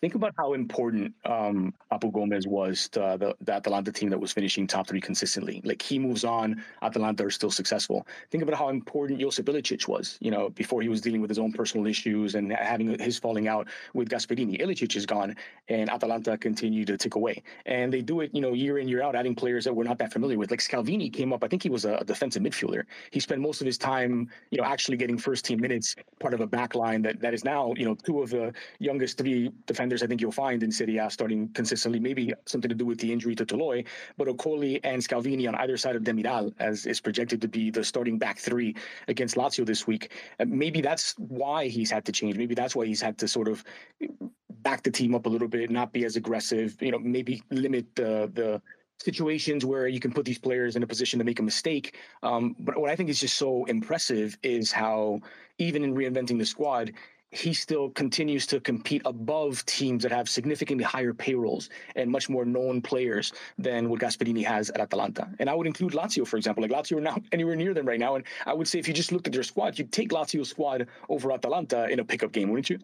Think 0.00 0.16
about 0.16 0.34
how 0.36 0.54
important 0.54 1.14
um, 1.24 1.72
Papu 1.92 2.12
Gomez 2.12 2.48
was 2.48 2.88
to 2.88 3.16
the, 3.20 3.36
the 3.40 3.52
Atalanta 3.52 3.92
team 3.92 4.10
that 4.10 4.18
was 4.18 4.32
finishing 4.32 4.66
top 4.66 4.88
three 4.88 5.00
consistently. 5.00 5.62
Like 5.64 5.80
he 5.80 5.96
moves 5.96 6.24
on, 6.24 6.64
Atalanta 6.82 7.24
are 7.24 7.30
still 7.30 7.52
successful. 7.52 8.04
Think 8.32 8.42
about 8.42 8.56
how 8.56 8.68
important 8.68 9.20
Josip 9.20 9.46
Ilicic 9.46 9.86
was, 9.86 10.18
you 10.20 10.32
know, 10.32 10.50
before 10.50 10.82
he 10.82 10.88
was 10.88 11.00
dealing 11.00 11.20
with 11.20 11.30
his 11.30 11.38
own 11.38 11.52
personal 11.52 11.86
issues 11.86 12.34
and 12.34 12.52
having 12.52 12.98
his 12.98 13.16
falling 13.16 13.46
out 13.46 13.68
with 13.94 14.08
Gasperini. 14.08 14.60
Ilicic 14.60 14.96
is 14.96 15.06
gone, 15.06 15.36
and 15.68 15.88
Atalanta 15.88 16.36
continue 16.36 16.84
to 16.84 16.96
tick 16.96 17.14
away. 17.14 17.40
And 17.66 17.92
they 17.92 18.02
do 18.02 18.22
it, 18.22 18.34
you 18.34 18.40
know, 18.40 18.54
year 18.54 18.78
in, 18.78 18.88
year 18.88 19.02
out, 19.02 19.14
adding 19.14 19.36
players 19.36 19.64
that 19.66 19.72
we're 19.72 19.84
not 19.84 19.98
that 19.98 20.12
familiar 20.12 20.36
with. 20.36 20.50
Like 20.50 20.60
Scalvini 20.60 21.12
came 21.12 21.32
up, 21.32 21.44
I 21.44 21.46
think 21.46 21.62
he 21.62 21.70
was 21.70 21.84
a 21.84 22.02
defensive 22.04 22.42
midfielder. 22.42 22.82
He 23.12 23.20
spent 23.20 23.40
most 23.40 23.60
of 23.60 23.66
his 23.66 23.78
time, 23.78 24.28
you 24.50 24.58
know, 24.58 24.64
actually 24.64 24.96
getting 24.96 25.16
first 25.16 25.44
team 25.44 25.60
minutes, 25.60 25.94
part 26.18 26.34
of 26.34 26.40
a 26.40 26.46
back 26.48 26.74
line 26.74 27.02
that, 27.02 27.20
that 27.20 27.34
is 27.34 27.44
now, 27.44 27.72
you 27.76 27.84
know, 27.84 27.94
two 27.94 28.20
of 28.20 28.30
the 28.30 28.52
youngest 28.80 29.18
three 29.18 29.51
defenders 29.66 30.02
I 30.02 30.06
think 30.06 30.20
you'll 30.20 30.32
find 30.32 30.62
in 30.62 30.72
Serie 30.72 30.98
A 30.98 31.10
starting 31.10 31.48
consistently, 31.48 32.00
maybe 32.00 32.32
something 32.46 32.68
to 32.68 32.74
do 32.74 32.86
with 32.86 32.98
the 32.98 33.12
injury 33.12 33.34
to 33.36 33.46
Toloi, 33.46 33.84
but 34.16 34.28
Okoli 34.28 34.80
and 34.84 35.02
Scalvini 35.02 35.48
on 35.48 35.54
either 35.56 35.76
side 35.76 35.96
of 35.96 36.02
Demiral, 36.02 36.52
as 36.58 36.86
is 36.86 37.00
projected 37.00 37.40
to 37.40 37.48
be 37.48 37.70
the 37.70 37.84
starting 37.84 38.18
back 38.18 38.38
three 38.38 38.74
against 39.08 39.36
Lazio 39.36 39.64
this 39.64 39.86
week. 39.86 40.12
Uh, 40.40 40.44
maybe 40.48 40.80
that's 40.80 41.14
why 41.18 41.68
he's 41.68 41.90
had 41.90 42.04
to 42.04 42.12
change. 42.12 42.36
Maybe 42.36 42.54
that's 42.54 42.74
why 42.76 42.86
he's 42.86 43.00
had 43.00 43.18
to 43.18 43.28
sort 43.28 43.48
of 43.48 43.64
back 44.62 44.82
the 44.82 44.90
team 44.90 45.14
up 45.14 45.26
a 45.26 45.28
little 45.28 45.48
bit, 45.48 45.70
not 45.70 45.92
be 45.92 46.04
as 46.04 46.16
aggressive, 46.16 46.76
you 46.80 46.90
know, 46.90 46.98
maybe 46.98 47.42
limit 47.50 47.86
the 47.94 48.30
the 48.34 48.62
situations 48.98 49.64
where 49.64 49.88
you 49.88 49.98
can 49.98 50.12
put 50.12 50.24
these 50.24 50.38
players 50.38 50.76
in 50.76 50.82
a 50.82 50.86
position 50.86 51.18
to 51.18 51.24
make 51.24 51.40
a 51.40 51.42
mistake. 51.42 51.96
Um, 52.22 52.54
but 52.60 52.78
what 52.78 52.90
I 52.90 52.96
think 52.96 53.08
is 53.10 53.18
just 53.18 53.36
so 53.36 53.64
impressive 53.64 54.38
is 54.44 54.70
how, 54.70 55.20
even 55.58 55.82
in 55.82 55.94
reinventing 55.94 56.38
the 56.38 56.46
squad, 56.46 56.92
he 57.32 57.54
still 57.54 57.90
continues 57.90 58.46
to 58.46 58.60
compete 58.60 59.02
above 59.06 59.64
teams 59.64 60.02
that 60.02 60.12
have 60.12 60.28
significantly 60.28 60.84
higher 60.84 61.14
payrolls 61.14 61.70
and 61.96 62.10
much 62.10 62.28
more 62.28 62.44
known 62.44 62.82
players 62.82 63.32
than 63.58 63.88
what 63.88 64.00
Gasperini 64.00 64.44
has 64.44 64.68
at 64.70 64.80
Atalanta. 64.80 65.28
And 65.38 65.48
I 65.48 65.54
would 65.54 65.66
include 65.66 65.92
Lazio, 65.92 66.26
for 66.26 66.36
example. 66.36 66.62
Like 66.62 66.70
Lazio 66.70 66.98
are 66.98 67.00
not 67.00 67.22
anywhere 67.32 67.56
near 67.56 67.72
them 67.72 67.86
right 67.86 67.98
now. 67.98 68.16
And 68.16 68.24
I 68.46 68.52
would 68.52 68.68
say 68.68 68.78
if 68.78 68.86
you 68.86 68.92
just 68.92 69.12
looked 69.12 69.26
at 69.26 69.32
their 69.32 69.42
squad, 69.42 69.78
you'd 69.78 69.92
take 69.92 70.10
Lazio's 70.10 70.50
squad 70.50 70.86
over 71.08 71.32
Atalanta 71.32 71.88
in 71.88 72.00
a 72.00 72.04
pickup 72.04 72.32
game, 72.32 72.50
wouldn't 72.50 72.68
you? 72.68 72.78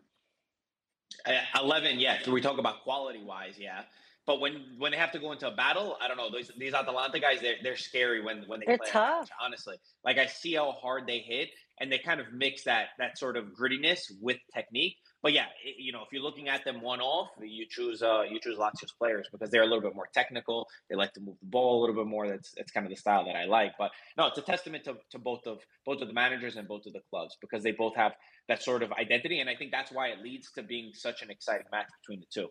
Uh, 1.27 1.33
11, 1.61 1.99
yeah. 1.99 2.19
we 2.31 2.41
talk 2.41 2.59
about 2.59 2.83
quality 2.83 3.23
wise, 3.23 3.55
yeah. 3.59 3.83
But 4.25 4.41
when 4.41 4.75
when 4.77 4.93
they 4.93 4.99
have 4.99 5.11
to 5.13 5.19
go 5.19 5.33
into 5.33 5.49
a 5.49 5.57
battle, 5.57 5.97
I 6.03 6.07
don't 6.07 6.19
know. 6.19 6.29
These 6.31 6.53
these 6.59 6.75
Atalanta 6.75 7.19
guys, 7.19 7.41
they're 7.41 7.55
they're 7.63 7.79
scary 7.79 8.21
when 8.21 8.43
when 8.47 8.61
they 8.61 8.67
they're 8.67 8.77
play. 8.77 8.91
Tough. 8.91 9.31
Honestly, 9.43 9.77
like 10.05 10.19
I 10.19 10.27
see 10.27 10.53
how 10.53 10.73
hard 10.73 11.07
they 11.07 11.21
hit, 11.21 11.49
and 11.81 11.91
they 11.91 11.99
kind 11.99 12.21
of 12.21 12.27
mix 12.33 12.65
that 12.65 12.89
that 12.99 13.19
sort 13.19 13.37
of 13.37 13.47
grittiness 13.59 14.01
with 14.21 14.39
technique. 14.55 14.97
But 15.23 15.33
yeah, 15.33 15.47
it, 15.65 15.77
you 15.79 15.93
know, 15.93 16.03
if 16.03 16.09
you're 16.13 16.23
looking 16.23 16.49
at 16.49 16.65
them 16.65 16.81
one 16.81 17.01
off, 17.01 17.29
you 17.41 17.67
choose 17.69 18.03
uh, 18.03 18.23
you 18.31 18.39
choose 18.41 18.59
Lazio's 18.59 18.93
players 18.99 19.29
because 19.33 19.51
they're 19.51 19.63
a 19.63 19.67
little 19.67 19.81
bit 19.81 19.95
more 19.95 20.09
technical. 20.13 20.67
They 20.89 20.97
like 20.97 21.13
to 21.15 21.21
move 21.21 21.37
the 21.41 21.49
ball 21.49 21.79
a 21.79 21.81
little 21.81 21.97
bit 21.97 22.09
more. 22.09 22.29
That's 22.29 22.53
that's 22.57 22.71
kind 22.71 22.87
of 22.87 22.91
the 22.91 22.97
style 22.97 23.25
that 23.25 23.37
I 23.37 23.47
like. 23.47 23.73
But 23.79 23.91
no, 24.17 24.27
it's 24.27 24.39
a 24.39 24.43
testament 24.43 24.85
to, 24.85 24.97
to 25.11 25.19
both 25.19 25.47
of 25.47 25.59
both 25.85 26.01
of 26.01 26.09
the 26.09 26.15
managers 26.15 26.57
and 26.57 26.69
both 26.69 26.87
of 26.87 26.93
the 26.93 27.01
clubs 27.11 27.37
because 27.41 27.63
they 27.63 27.73
both 27.73 27.97
have 27.97 28.13
that 28.49 28.63
sort 28.63 28.83
of 28.83 28.93
identity, 28.93 29.41
and 29.41 29.51
I 29.51 29.57
think 29.57 29.73
that's 29.73 29.93
why 29.93 30.09
it 30.09 30.23
leads 30.23 30.51
to 30.53 30.63
being 30.63 30.93
such 30.95 31.23
an 31.23 31.31
exciting 31.31 31.67
match 31.71 31.87
between 32.03 32.21
the 32.21 32.27
two. 32.33 32.49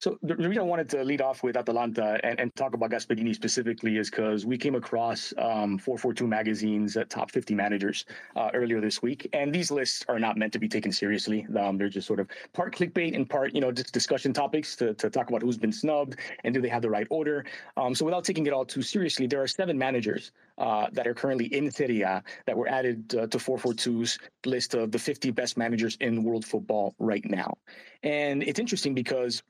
So 0.00 0.18
the 0.22 0.34
reason 0.34 0.60
I 0.60 0.62
wanted 0.62 0.88
to 0.90 1.04
lead 1.04 1.20
off 1.20 1.42
with 1.42 1.58
Atalanta 1.58 2.18
and, 2.24 2.40
and 2.40 2.56
talk 2.56 2.72
about 2.72 2.90
Gasperini 2.90 3.34
specifically 3.34 3.98
is 3.98 4.08
because 4.08 4.46
we 4.46 4.56
came 4.56 4.74
across 4.74 5.34
um, 5.36 5.76
442 5.76 6.26
magazine's 6.26 6.96
uh, 6.96 7.04
top 7.10 7.30
50 7.30 7.54
managers 7.54 8.06
uh, 8.34 8.48
earlier 8.54 8.80
this 8.80 9.02
week, 9.02 9.28
and 9.34 9.54
these 9.54 9.70
lists 9.70 10.02
are 10.08 10.18
not 10.18 10.38
meant 10.38 10.54
to 10.54 10.58
be 10.58 10.68
taken 10.68 10.90
seriously. 10.90 11.46
Um, 11.54 11.76
they're 11.76 11.90
just 11.90 12.06
sort 12.06 12.18
of 12.18 12.28
part 12.54 12.74
clickbait 12.74 13.14
and 13.14 13.28
part, 13.28 13.54
you 13.54 13.60
know, 13.60 13.70
just 13.70 13.92
discussion 13.92 14.32
topics 14.32 14.74
to, 14.76 14.94
to 14.94 15.10
talk 15.10 15.28
about 15.28 15.42
who's 15.42 15.58
been 15.58 15.72
snubbed 15.72 16.16
and 16.44 16.54
do 16.54 16.62
they 16.62 16.70
have 16.70 16.80
the 16.80 16.88
right 16.88 17.06
order. 17.10 17.44
Um, 17.76 17.94
so 17.94 18.06
without 18.06 18.24
taking 18.24 18.46
it 18.46 18.54
all 18.54 18.64
too 18.64 18.80
seriously, 18.80 19.26
there 19.26 19.42
are 19.42 19.48
seven 19.48 19.76
managers 19.76 20.32
uh, 20.56 20.86
that 20.92 21.06
are 21.06 21.14
currently 21.14 21.54
in 21.54 21.70
Serie 21.70 22.00
A 22.00 22.22
that 22.46 22.56
were 22.56 22.68
added 22.68 23.14
uh, 23.16 23.26
to 23.26 23.36
442's 23.36 24.18
list 24.46 24.72
of 24.72 24.92
the 24.92 24.98
50 24.98 25.30
best 25.32 25.58
managers 25.58 25.98
in 26.00 26.24
world 26.24 26.46
football 26.46 26.94
right 26.98 27.24
now. 27.26 27.58
And 28.02 28.42
it's 28.42 28.58
interesting 28.58 28.94
because 28.94 29.42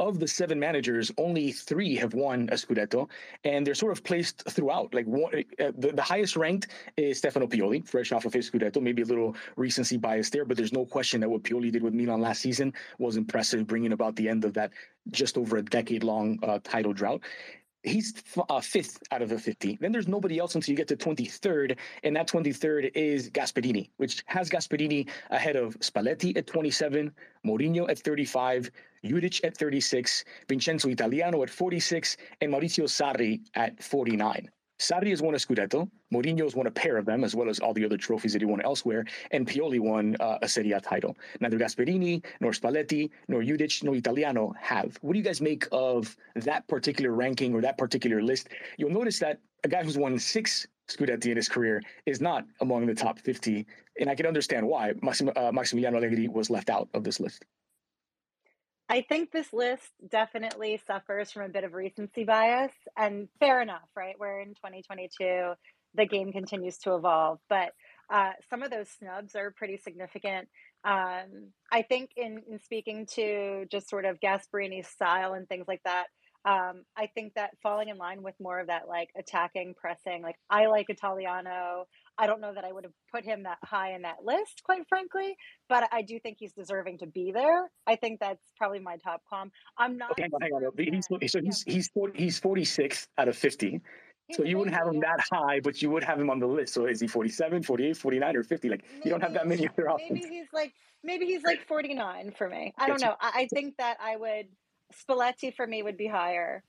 of 0.00 0.18
the 0.18 0.26
seven 0.26 0.58
managers, 0.58 1.12
only 1.18 1.52
three 1.52 1.94
have 1.96 2.14
won 2.14 2.48
a 2.50 2.54
Scudetto, 2.54 3.08
and 3.44 3.66
they're 3.66 3.74
sort 3.74 3.92
of 3.92 4.02
placed 4.02 4.42
throughout. 4.50 4.92
Like 4.92 5.06
one, 5.06 5.44
uh, 5.60 5.72
the, 5.78 5.92
the 5.92 6.02
highest 6.02 6.36
ranked 6.36 6.68
is 6.96 7.18
Stefano 7.18 7.46
Pioli, 7.46 7.86
fresh 7.86 8.12
off 8.12 8.24
of 8.24 8.32
his 8.32 8.50
Scudetto. 8.50 8.82
Maybe 8.82 9.02
a 9.02 9.06
little 9.06 9.36
recency 9.56 9.96
bias 9.96 10.30
there, 10.30 10.44
but 10.44 10.56
there's 10.56 10.72
no 10.72 10.84
question 10.84 11.20
that 11.20 11.30
what 11.30 11.42
Pioli 11.42 11.70
did 11.70 11.82
with 11.82 11.94
Milan 11.94 12.20
last 12.20 12.42
season 12.42 12.72
was 12.98 13.16
impressive, 13.16 13.66
bringing 13.66 13.92
about 13.92 14.16
the 14.16 14.28
end 14.28 14.44
of 14.44 14.54
that 14.54 14.72
just 15.10 15.38
over 15.38 15.58
a 15.58 15.62
decade 15.62 16.02
long 16.02 16.38
uh, 16.42 16.58
title 16.64 16.92
drought 16.92 17.20
he's 17.84 18.14
uh, 18.48 18.60
fifth 18.60 19.02
out 19.12 19.22
of 19.22 19.28
the 19.28 19.38
50. 19.38 19.78
Then 19.80 19.92
there's 19.92 20.08
nobody 20.08 20.38
else 20.38 20.54
until 20.54 20.72
you 20.72 20.76
get 20.76 20.88
to 20.88 20.96
23rd, 20.96 21.76
and 22.02 22.16
that 22.16 22.28
23rd 22.28 22.90
is 22.94 23.30
Gasperini, 23.30 23.90
which 23.98 24.22
has 24.26 24.48
Gasperini 24.48 25.08
ahead 25.30 25.56
of 25.56 25.78
Spalletti 25.80 26.36
at 26.36 26.46
27, 26.46 27.12
Mourinho 27.46 27.88
at 27.88 27.98
35, 27.98 28.70
Juric 29.04 29.44
at 29.44 29.56
36, 29.56 30.24
Vincenzo 30.48 30.88
Italiano 30.88 31.42
at 31.42 31.50
46, 31.50 32.16
and 32.40 32.52
Maurizio 32.52 32.84
Sarri 32.84 33.40
at 33.54 33.82
49. 33.82 34.50
Sarri 34.84 35.08
has 35.10 35.22
won 35.22 35.34
a 35.34 35.38
Scudetto. 35.38 35.88
Mourinho 36.12 36.42
has 36.42 36.54
won 36.54 36.66
a 36.66 36.70
pair 36.70 36.98
of 36.98 37.06
them, 37.06 37.24
as 37.24 37.34
well 37.34 37.48
as 37.48 37.58
all 37.58 37.72
the 37.72 37.86
other 37.86 37.96
trophies 37.96 38.34
that 38.34 38.42
he 38.42 38.46
won 38.46 38.60
elsewhere. 38.60 39.06
And 39.30 39.48
Pioli 39.48 39.80
won 39.80 40.14
uh, 40.20 40.38
a 40.42 40.48
Serie 40.48 40.72
A 40.72 40.80
title. 40.80 41.16
Neither 41.40 41.58
Gasperini, 41.58 42.22
nor 42.40 42.52
Spalletti, 42.52 43.08
nor 43.28 43.40
Juric, 43.40 43.82
nor 43.82 43.94
Italiano 43.94 44.52
have. 44.60 44.98
What 45.00 45.14
do 45.14 45.18
you 45.18 45.24
guys 45.24 45.40
make 45.40 45.66
of 45.72 46.14
that 46.34 46.68
particular 46.68 47.12
ranking 47.12 47.54
or 47.54 47.62
that 47.62 47.78
particular 47.78 48.20
list? 48.22 48.50
You'll 48.76 48.90
notice 48.90 49.18
that 49.20 49.40
a 49.64 49.68
guy 49.68 49.82
who's 49.82 49.96
won 49.96 50.18
six 50.18 50.66
Scudetti 50.88 51.30
in 51.30 51.36
his 51.36 51.48
career 51.48 51.80
is 52.04 52.20
not 52.20 52.44
among 52.60 52.84
the 52.84 52.94
top 52.94 53.18
50. 53.18 53.66
And 53.98 54.10
I 54.10 54.14
can 54.14 54.26
understand 54.26 54.68
why 54.68 54.92
Maxim, 55.02 55.30
uh, 55.30 55.50
Maximiliano 55.50 55.96
Allegri 55.96 56.28
was 56.28 56.50
left 56.50 56.68
out 56.68 56.90
of 56.92 57.04
this 57.04 57.20
list. 57.20 57.46
I 58.94 59.00
think 59.00 59.32
this 59.32 59.52
list 59.52 59.90
definitely 60.08 60.80
suffers 60.86 61.32
from 61.32 61.42
a 61.42 61.48
bit 61.48 61.64
of 61.64 61.72
recency 61.72 62.22
bias, 62.22 62.70
and 62.96 63.26
fair 63.40 63.60
enough, 63.60 63.88
right? 63.96 64.14
We're 64.20 64.38
in 64.38 64.50
2022, 64.50 65.54
the 65.96 66.06
game 66.06 66.30
continues 66.30 66.78
to 66.78 66.94
evolve, 66.94 67.40
but 67.48 67.72
uh, 68.08 68.30
some 68.48 68.62
of 68.62 68.70
those 68.70 68.88
snubs 68.88 69.34
are 69.34 69.50
pretty 69.50 69.78
significant. 69.78 70.46
Um, 70.84 71.48
I 71.72 71.82
think 71.82 72.10
in, 72.16 72.42
in 72.48 72.60
speaking 72.60 73.06
to 73.14 73.64
just 73.68 73.90
sort 73.90 74.04
of 74.04 74.20
Gasperini's 74.20 74.86
style 74.86 75.32
and 75.32 75.48
things 75.48 75.66
like 75.66 75.82
that, 75.84 76.04
um, 76.44 76.84
I 76.96 77.06
think 77.14 77.34
that 77.34 77.50
falling 77.62 77.88
in 77.88 77.96
line 77.96 78.22
with 78.22 78.34
more 78.38 78.60
of 78.60 78.66
that 78.66 78.86
like 78.86 79.08
attacking, 79.16 79.74
pressing, 79.74 80.22
like 80.22 80.36
I 80.50 80.66
like 80.66 80.90
Italiano. 80.90 81.86
I 82.18 82.26
don't 82.26 82.40
know 82.40 82.52
that 82.54 82.64
I 82.64 82.72
would 82.72 82.84
have 82.84 82.92
put 83.12 83.24
him 83.24 83.44
that 83.44 83.58
high 83.64 83.94
in 83.94 84.02
that 84.02 84.24
list, 84.24 84.62
quite 84.62 84.86
frankly, 84.88 85.36
but 85.68 85.88
I 85.90 86.02
do 86.02 86.20
think 86.20 86.36
he's 86.38 86.52
deserving 86.52 86.98
to 86.98 87.06
be 87.06 87.32
there. 87.32 87.70
I 87.86 87.96
think 87.96 88.20
that's 88.20 88.42
probably 88.56 88.78
my 88.78 88.96
top 88.98 89.22
comp. 89.28 89.52
I'm 89.78 89.96
not. 89.96 90.12
Okay, 90.12 90.22
hang 90.22 90.32
on, 90.32 90.42
hang 90.42 90.52
on. 90.52 90.72
He's, 90.76 91.32
so 91.32 91.40
he's 91.40 91.62
he's 91.62 91.88
40, 91.88 92.18
he's 92.18 92.38
46 92.38 93.08
out 93.18 93.28
of 93.28 93.36
50. 93.36 93.80
He's 94.28 94.36
so 94.36 94.44
you 94.44 94.58
wouldn't 94.58 94.76
have 94.76 94.86
him 94.86 95.00
that 95.00 95.24
high, 95.32 95.60
but 95.60 95.82
you 95.82 95.90
would 95.90 96.04
have 96.04 96.20
him 96.20 96.30
on 96.30 96.38
the 96.38 96.46
list. 96.46 96.74
So 96.74 96.86
is 96.86 97.00
he 97.00 97.06
47, 97.06 97.62
48, 97.62 97.96
49, 97.96 98.36
or 98.36 98.42
50? 98.42 98.68
Like 98.68 98.84
maybe, 98.84 99.00
you 99.04 99.10
don't 99.10 99.22
have 99.22 99.34
that 99.34 99.46
many 99.46 99.68
other 99.68 99.90
options. 99.90 100.12
Maybe 100.12 100.34
he's 100.34 100.46
like 100.52 100.72
maybe 101.02 101.26
he's 101.26 101.42
like 101.42 101.66
49 101.66 102.34
for 102.36 102.48
me. 102.48 102.72
I 102.78 102.86
don't 102.86 103.00
know. 103.00 103.14
I, 103.20 103.32
I 103.34 103.48
think 103.52 103.76
that 103.78 103.98
I 104.00 104.16
would 104.16 104.46
Spalletti 104.92 105.54
for 105.54 105.66
me 105.66 105.82
would 105.82 105.96
be 105.96 106.06
higher. 106.06 106.62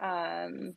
Um, 0.00 0.74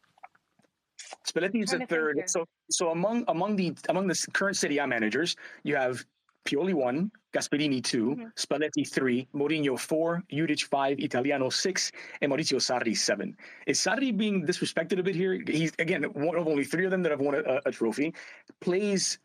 Spalletti 1.27 1.63
is 1.63 1.71
the 1.71 1.85
third. 1.87 2.23
So 2.27 2.45
so 2.69 2.89
among 2.89 3.25
among 3.27 3.55
the 3.55 3.73
among 3.89 4.07
the 4.07 4.27
current 4.33 4.57
Serie 4.57 4.77
A 4.77 4.87
managers, 4.87 5.35
you 5.63 5.75
have 5.75 6.03
Pioli 6.45 6.73
one, 6.73 7.11
Gasperini 7.33 7.83
2 7.83 8.05
mm-hmm. 8.05 8.23
Spalletti 8.35 8.87
three, 8.87 9.27
Mourinho 9.33 9.79
four, 9.79 10.23
Juric 10.31 10.63
five, 10.63 10.99
Italiano 10.99 11.49
six, 11.49 11.91
and 12.21 12.31
Maurizio 12.31 12.59
Sarri 12.59 12.95
seven. 12.95 13.35
Is 13.67 13.79
Sarri 13.79 14.15
being 14.15 14.45
disrespected 14.45 14.99
a 14.99 15.03
bit 15.03 15.15
here? 15.15 15.41
He's 15.47 15.71
again 15.79 16.03
one 16.03 16.35
of 16.35 16.47
only 16.47 16.63
three 16.63 16.85
of 16.85 16.91
them 16.91 17.03
that 17.03 17.11
have 17.11 17.21
won 17.21 17.35
a, 17.35 17.61
a 17.65 17.71
trophy. 17.71 18.13
Plays 18.59 19.19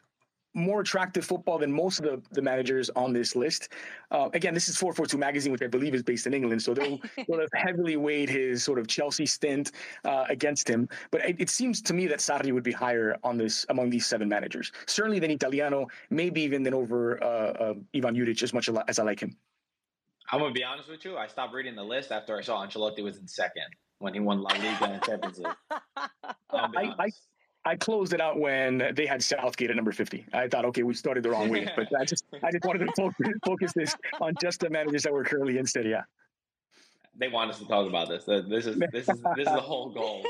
more 0.54 0.80
attractive 0.80 1.24
football 1.24 1.58
than 1.58 1.72
most 1.72 2.00
of 2.00 2.04
the, 2.04 2.22
the 2.32 2.42
managers 2.42 2.90
on 2.90 3.12
this 3.12 3.36
list. 3.36 3.70
Uh, 4.10 4.28
again, 4.32 4.54
this 4.54 4.68
is 4.68 4.76
442 4.76 5.18
magazine, 5.18 5.52
which 5.52 5.62
I 5.62 5.66
believe 5.66 5.94
is 5.94 6.02
based 6.02 6.26
in 6.26 6.34
England. 6.34 6.62
So 6.62 6.74
they'll, 6.74 6.98
they'll 7.28 7.40
have 7.40 7.50
heavily 7.54 7.96
weighed 7.96 8.28
his 8.28 8.64
sort 8.64 8.78
of 8.78 8.86
Chelsea 8.86 9.26
stint 9.26 9.72
uh, 10.04 10.24
against 10.28 10.68
him. 10.68 10.88
But 11.10 11.24
it, 11.24 11.36
it, 11.38 11.50
seems 11.50 11.82
to 11.82 11.94
me 11.94 12.06
that 12.06 12.18
Sarri 12.18 12.52
would 12.52 12.62
be 12.62 12.72
higher 12.72 13.16
on 13.24 13.36
this 13.36 13.66
among 13.68 13.90
these 13.90 14.06
seven 14.06 14.28
managers. 14.28 14.72
Certainly 14.86 15.18
than 15.20 15.30
Italiano, 15.30 15.88
maybe 16.10 16.40
even 16.42 16.62
than 16.62 16.74
over 16.74 17.22
uh, 17.22 17.26
uh 17.26 17.74
Ivan 17.94 18.14
Juric, 18.14 18.42
as 18.42 18.52
much 18.52 18.68
as 18.88 18.98
I 18.98 19.02
like 19.02 19.20
him. 19.20 19.36
I'm 20.30 20.40
going 20.40 20.52
to 20.52 20.58
be 20.58 20.64
honest 20.64 20.88
with 20.88 21.04
you. 21.04 21.16
I 21.16 21.26
stopped 21.26 21.54
reading 21.54 21.74
the 21.74 21.82
list 21.82 22.12
after 22.12 22.36
I 22.36 22.42
saw 22.42 22.64
Ancelotti 22.64 23.02
was 23.02 23.16
in 23.16 23.26
second 23.26 23.64
when 23.98 24.14
he 24.14 24.20
won 24.20 24.40
La 24.40 24.50
Liga 24.50 24.84
and 24.84 25.02
Champions 25.02 25.38
League. 25.38 25.54
I, 26.50 26.94
I, 26.98 27.10
I 27.68 27.76
closed 27.76 28.14
it 28.14 28.20
out 28.20 28.40
when 28.40 28.82
they 28.94 29.04
had 29.04 29.22
Southgate 29.22 29.68
at 29.68 29.76
number 29.76 29.92
50. 29.92 30.24
I 30.32 30.48
thought, 30.48 30.64
okay, 30.64 30.82
we 30.84 30.94
started 30.94 31.22
the 31.22 31.28
wrong 31.28 31.50
way, 31.50 31.68
but 31.76 31.88
I 32.00 32.06
just 32.06 32.24
I 32.42 32.50
just 32.50 32.64
wanted 32.64 32.86
to 32.86 32.92
focus, 32.96 33.26
focus 33.44 33.72
this 33.74 33.94
on 34.22 34.32
just 34.40 34.60
the 34.60 34.70
managers 34.70 35.02
that 35.02 35.12
were 35.12 35.22
currently 35.22 35.58
in 35.58 35.66
Serie 35.66 35.92
A. 35.92 36.06
They 37.14 37.28
want 37.28 37.50
us 37.50 37.58
to 37.58 37.66
talk 37.66 37.86
about 37.86 38.08
this. 38.08 38.26
Uh, 38.26 38.40
this 38.48 38.64
is 38.64 38.80
this 38.90 39.06
is 39.06 39.20
this 39.36 39.46
is 39.46 39.52
the 39.52 39.60
whole 39.60 39.90
goal, 39.90 40.24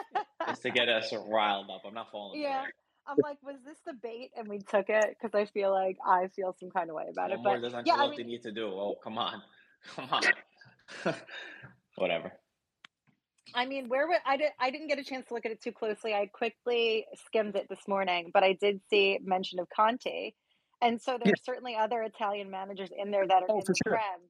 is 0.50 0.58
to 0.58 0.70
get 0.70 0.90
us 0.90 1.14
riled 1.30 1.70
up. 1.70 1.80
I'm 1.86 1.94
not 1.94 2.10
falling. 2.10 2.42
Yeah. 2.42 2.66
I'm 3.06 3.16
like, 3.22 3.38
was 3.42 3.56
this 3.64 3.78
the 3.86 3.94
bait? 3.94 4.30
And 4.36 4.46
we 4.46 4.58
took 4.58 4.90
it 4.90 5.16
because 5.18 5.34
I 5.34 5.46
feel 5.46 5.72
like 5.72 5.96
I 6.06 6.28
feel 6.28 6.54
some 6.60 6.70
kind 6.70 6.90
of 6.90 6.94
way 6.94 7.06
about 7.10 7.30
what 7.30 7.38
it. 7.38 7.42
more 7.42 7.58
But 7.58 7.62
does 7.62 7.86
yeah, 7.86 7.94
I 7.94 8.06
Ancelotti 8.06 8.18
mean, 8.18 8.26
need 8.26 8.42
to 8.42 8.52
do? 8.52 8.66
Oh, 8.66 8.96
come 9.02 9.16
on, 9.16 9.40
come 9.96 10.08
on. 10.10 11.14
Whatever. 11.96 12.32
I 13.54 13.66
mean, 13.66 13.88
where 13.88 14.06
would 14.08 14.18
I 14.26 14.36
did 14.36 14.52
I 14.58 14.70
didn't 14.70 14.88
get 14.88 14.98
a 14.98 15.04
chance 15.04 15.26
to 15.28 15.34
look 15.34 15.44
at 15.46 15.52
it 15.52 15.60
too 15.60 15.72
closely. 15.72 16.14
I 16.14 16.26
quickly 16.26 17.06
skimmed 17.26 17.56
it 17.56 17.68
this 17.68 17.86
morning, 17.86 18.30
but 18.32 18.42
I 18.42 18.54
did 18.54 18.80
see 18.88 19.18
mention 19.22 19.58
of 19.58 19.68
Conte, 19.74 20.32
and 20.80 21.00
so 21.00 21.12
Yeah. 21.12 21.18
there's 21.24 21.44
certainly 21.44 21.76
other 21.76 22.02
Italian 22.02 22.50
managers 22.50 22.90
in 22.96 23.10
there 23.10 23.26
that 23.26 23.42
are 23.42 23.46
Oh, 23.50 23.58
in 23.58 23.66
for 23.66 23.72
the 23.72 23.80
sure. 23.84 23.92
Prem. 23.94 24.20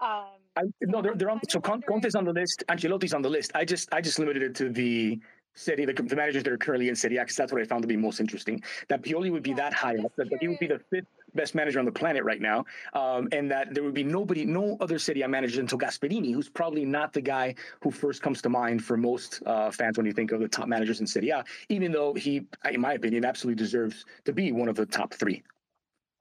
Um, 0.00 0.40
I, 0.56 0.62
no, 0.82 1.02
they're, 1.02 1.14
they're 1.14 1.30
on. 1.30 1.40
So 1.48 1.60
Conte's 1.60 2.14
on 2.14 2.24
the 2.24 2.32
list. 2.32 2.64
Ancelotti's 2.68 3.14
on 3.14 3.22
the 3.22 3.30
list. 3.30 3.52
I 3.54 3.64
just 3.64 3.92
I 3.92 4.00
just 4.00 4.18
limited 4.18 4.42
it 4.42 4.54
to 4.56 4.70
the 4.70 5.20
Serie, 5.54 5.84
the, 5.84 5.92
the 5.92 6.16
managers 6.16 6.42
that 6.42 6.52
are 6.52 6.58
currently 6.58 6.88
in 6.88 6.96
Serie 6.96 7.16
A, 7.16 7.20
because 7.22 7.36
that's 7.36 7.52
what 7.52 7.62
I 7.62 7.64
found 7.64 7.82
to 7.82 7.88
be 7.88 7.96
most 7.96 8.20
interesting. 8.20 8.62
That 8.88 9.02
Pioli 9.02 9.30
would 9.30 9.42
be 9.42 9.50
Yeah, 9.50 9.56
that 9.56 9.74
high 9.74 9.96
up, 9.96 10.12
that, 10.16 10.30
that 10.30 10.38
he 10.40 10.48
would 10.48 10.58
be 10.58 10.66
the 10.66 10.80
fifth 10.90 11.06
best 11.34 11.54
manager 11.54 11.78
on 11.78 11.84
the 11.84 11.92
planet 11.92 12.24
right 12.24 12.40
now, 12.40 12.64
um, 12.92 13.28
and 13.32 13.50
that 13.50 13.74
there 13.74 13.82
would 13.82 13.94
be 13.94 14.04
nobody, 14.04 14.44
no 14.44 14.76
other 14.80 14.98
Serie 14.98 15.22
A 15.22 15.28
manager 15.28 15.60
until 15.60 15.78
Gasperini, 15.78 16.32
who's 16.32 16.48
probably 16.48 16.84
not 16.84 17.12
the 17.12 17.20
guy 17.20 17.54
who 17.80 17.90
first 17.90 18.22
comes 18.22 18.40
to 18.42 18.48
mind 18.48 18.84
for 18.84 18.96
most 18.96 19.42
uh, 19.46 19.70
fans 19.70 19.96
when 19.96 20.06
you 20.06 20.12
think 20.12 20.32
of 20.32 20.40
the 20.40 20.48
top 20.48 20.68
managers 20.68 21.00
in 21.00 21.06
Serie. 21.06 21.30
A, 21.30 21.44
even 21.68 21.92
though 21.92 22.14
he, 22.14 22.46
in 22.70 22.80
my 22.80 22.94
opinion, 22.94 23.24
absolutely 23.24 23.62
deserves 23.62 24.04
to 24.24 24.32
be 24.32 24.52
one 24.52 24.68
of 24.68 24.76
the 24.76 24.86
top 24.86 25.14
three. 25.14 25.42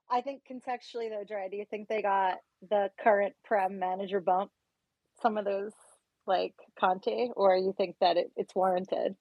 I 0.09 0.21
think 0.21 0.41
contextually 0.49 1.09
though, 1.09 1.23
Dre, 1.27 1.47
do 1.49 1.57
you 1.57 1.65
think 1.69 1.87
they 1.87 2.01
got 2.01 2.37
the 2.69 2.91
current 3.03 3.33
Prem 3.43 3.79
manager 3.79 4.19
bump? 4.19 4.51
Some 5.21 5.37
of 5.37 5.45
those 5.45 5.71
like 6.27 6.53
Conte, 6.79 7.29
or 7.35 7.55
you 7.55 7.73
think 7.75 7.95
that 7.99 8.17
it, 8.17 8.31
it's 8.35 8.53
warranted? 8.55 9.15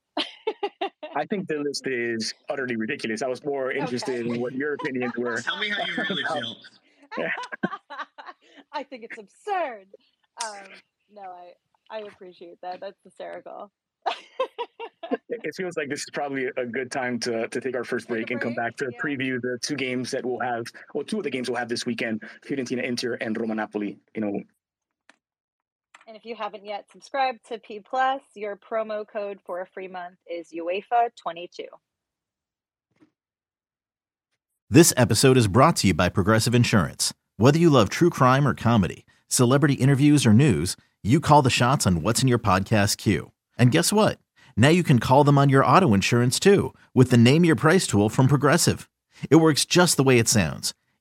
I 1.15 1.25
think 1.31 1.49
the 1.49 1.59
list 1.59 1.87
is 1.87 2.35
utterly 2.49 2.77
ridiculous. 2.77 3.23
I 3.23 3.29
was 3.29 3.45
more 3.45 3.73
interested 3.73 4.27
in 4.27 4.41
what 4.41 4.55
your 4.55 4.75
opinions 4.75 5.13
were. 5.19 5.41
Tell 5.41 5.59
me 5.59 5.71
how 5.71 5.85
you 5.85 5.95
really 6.09 6.25
feel. 6.25 6.57
I 8.73 8.83
think 8.85 9.05
it's 9.05 9.19
absurd. 9.19 9.87
Um, 10.43 10.67
no, 11.13 11.23
I 11.23 11.53
I 11.91 12.01
appreciate 12.01 12.59
that. 12.63 12.81
That's 12.81 12.99
hysterical. 13.05 13.71
It 15.11 15.21
it 15.45 15.55
feels 15.55 15.77
like 15.77 15.89
this 15.89 16.01
is 16.01 16.11
probably 16.13 16.47
a 16.57 16.65
good 16.65 16.91
time 16.91 17.19
to, 17.21 17.49
to 17.49 17.61
take 17.61 17.77
our 17.77 17.85
first 17.85 18.07
Take 18.07 18.11
a 18.11 18.15
break 18.15 18.31
and 18.31 18.41
come 18.41 18.55
back 18.55 18.77
to 18.77 18.89
yeah. 18.91 18.99
preview 18.99 19.41
the 19.41 19.59
two 19.61 19.77
games 19.77 20.11
that 20.11 20.25
we'll 20.25 20.41
have, 20.41 20.67
well, 20.95 21.05
two 21.05 21.19
of 21.19 21.25
the 21.25 21.31
games 21.31 21.51
we'll 21.51 21.59
have 21.59 21.69
this 21.69 21.85
weekend: 21.85 22.23
Fiorentina 22.47 22.83
Inter 22.83 23.15
and 23.15 23.39
Roma 23.39 23.55
Napoli. 23.55 23.99
You 24.15 24.23
know, 24.23 24.41
And 26.13 26.19
if 26.19 26.27
you 26.27 26.37
haven't 26.37 26.67
yet 26.67 26.85
subscribed 26.93 27.39
to 27.49 27.57
P 27.57 27.81
Plus, 27.81 28.21
your 28.35 28.55
promo 28.55 29.09
code 29.11 29.39
for 29.47 29.63
a 29.63 29.67
free 29.67 29.89
month 29.89 30.19
is 30.31 30.49
UEFA 30.55 31.09
twenty 31.17 31.49
two. 31.57 31.65
This 34.69 34.93
episode 34.95 35.39
is 35.39 35.49
brought 35.49 35.77
to 35.77 35.87
you 35.87 35.95
by 35.95 36.11
Progressive 36.11 36.55
Insurance. 36.55 37.15
Whether 37.39 37.59
you 37.59 37.71
love 37.71 37.89
true 37.89 38.11
crime 38.11 38.47
or 38.47 38.53
comedy, 38.53 39.07
celebrity 39.29 39.73
interviews 39.73 40.27
or 40.27 40.35
news, 40.35 40.77
you 41.03 41.19
call 41.19 41.41
the 41.41 41.49
shots 41.49 41.87
on 41.87 42.03
what's 42.03 42.21
in 42.21 42.29
your 42.29 42.39
podcast 42.39 42.99
queue. 42.99 43.33
And 43.57 43.71
guess 43.71 43.91
what? 43.91 44.19
Now 44.55 44.69
you 44.69 44.83
can 44.83 44.99
call 44.99 45.25
them 45.25 45.39
on 45.39 45.49
your 45.49 45.65
auto 45.65 45.95
insurance 45.95 46.39
too 46.39 46.75
with 46.93 47.11
the 47.11 47.17
Name 47.17 47.43
Your 47.43 47.57
Price 47.57 47.87
tool 47.87 48.11
from 48.11 48.29
Progressive. 48.29 48.87
It 49.31 49.37
works 49.37 49.65
just 49.65 49.97
the 49.97 50.03
way 50.03 50.19
it 50.19 50.29
sounds. 50.29 50.75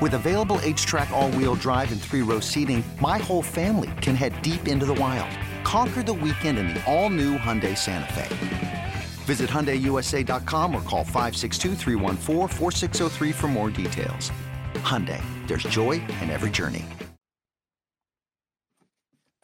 With 0.00 0.14
available 0.14 0.58
H 0.62 0.86
track, 0.86 1.10
all 1.10 1.30
wheel 1.32 1.54
drive, 1.54 1.92
and 1.92 2.00
three 2.00 2.22
row 2.22 2.40
seating, 2.40 2.82
my 3.00 3.18
whole 3.18 3.42
family 3.42 3.90
can 4.00 4.16
head 4.16 4.32
deep 4.42 4.66
into 4.66 4.86
the 4.86 4.94
wild. 4.94 5.30
Conquer 5.62 6.02
the 6.02 6.12
weekend 6.12 6.58
in 6.58 6.66
the 6.68 6.82
all 6.92 7.10
new 7.10 7.38
Hyundai 7.38 7.78
Santa 7.78 8.12
Fe. 8.12 8.26
Visit 9.24 9.48
HyundaiUSA.com 9.50 10.74
or 10.74 10.82
call 10.82 11.04
562-314-4603 11.04 13.32
for 13.32 13.46
more 13.48 13.70
details. 13.70 14.32
Hyundai, 14.74 15.22
there's 15.46 15.62
joy 15.62 15.92
in 15.92 16.28
every 16.28 16.50
journey. 16.50 16.84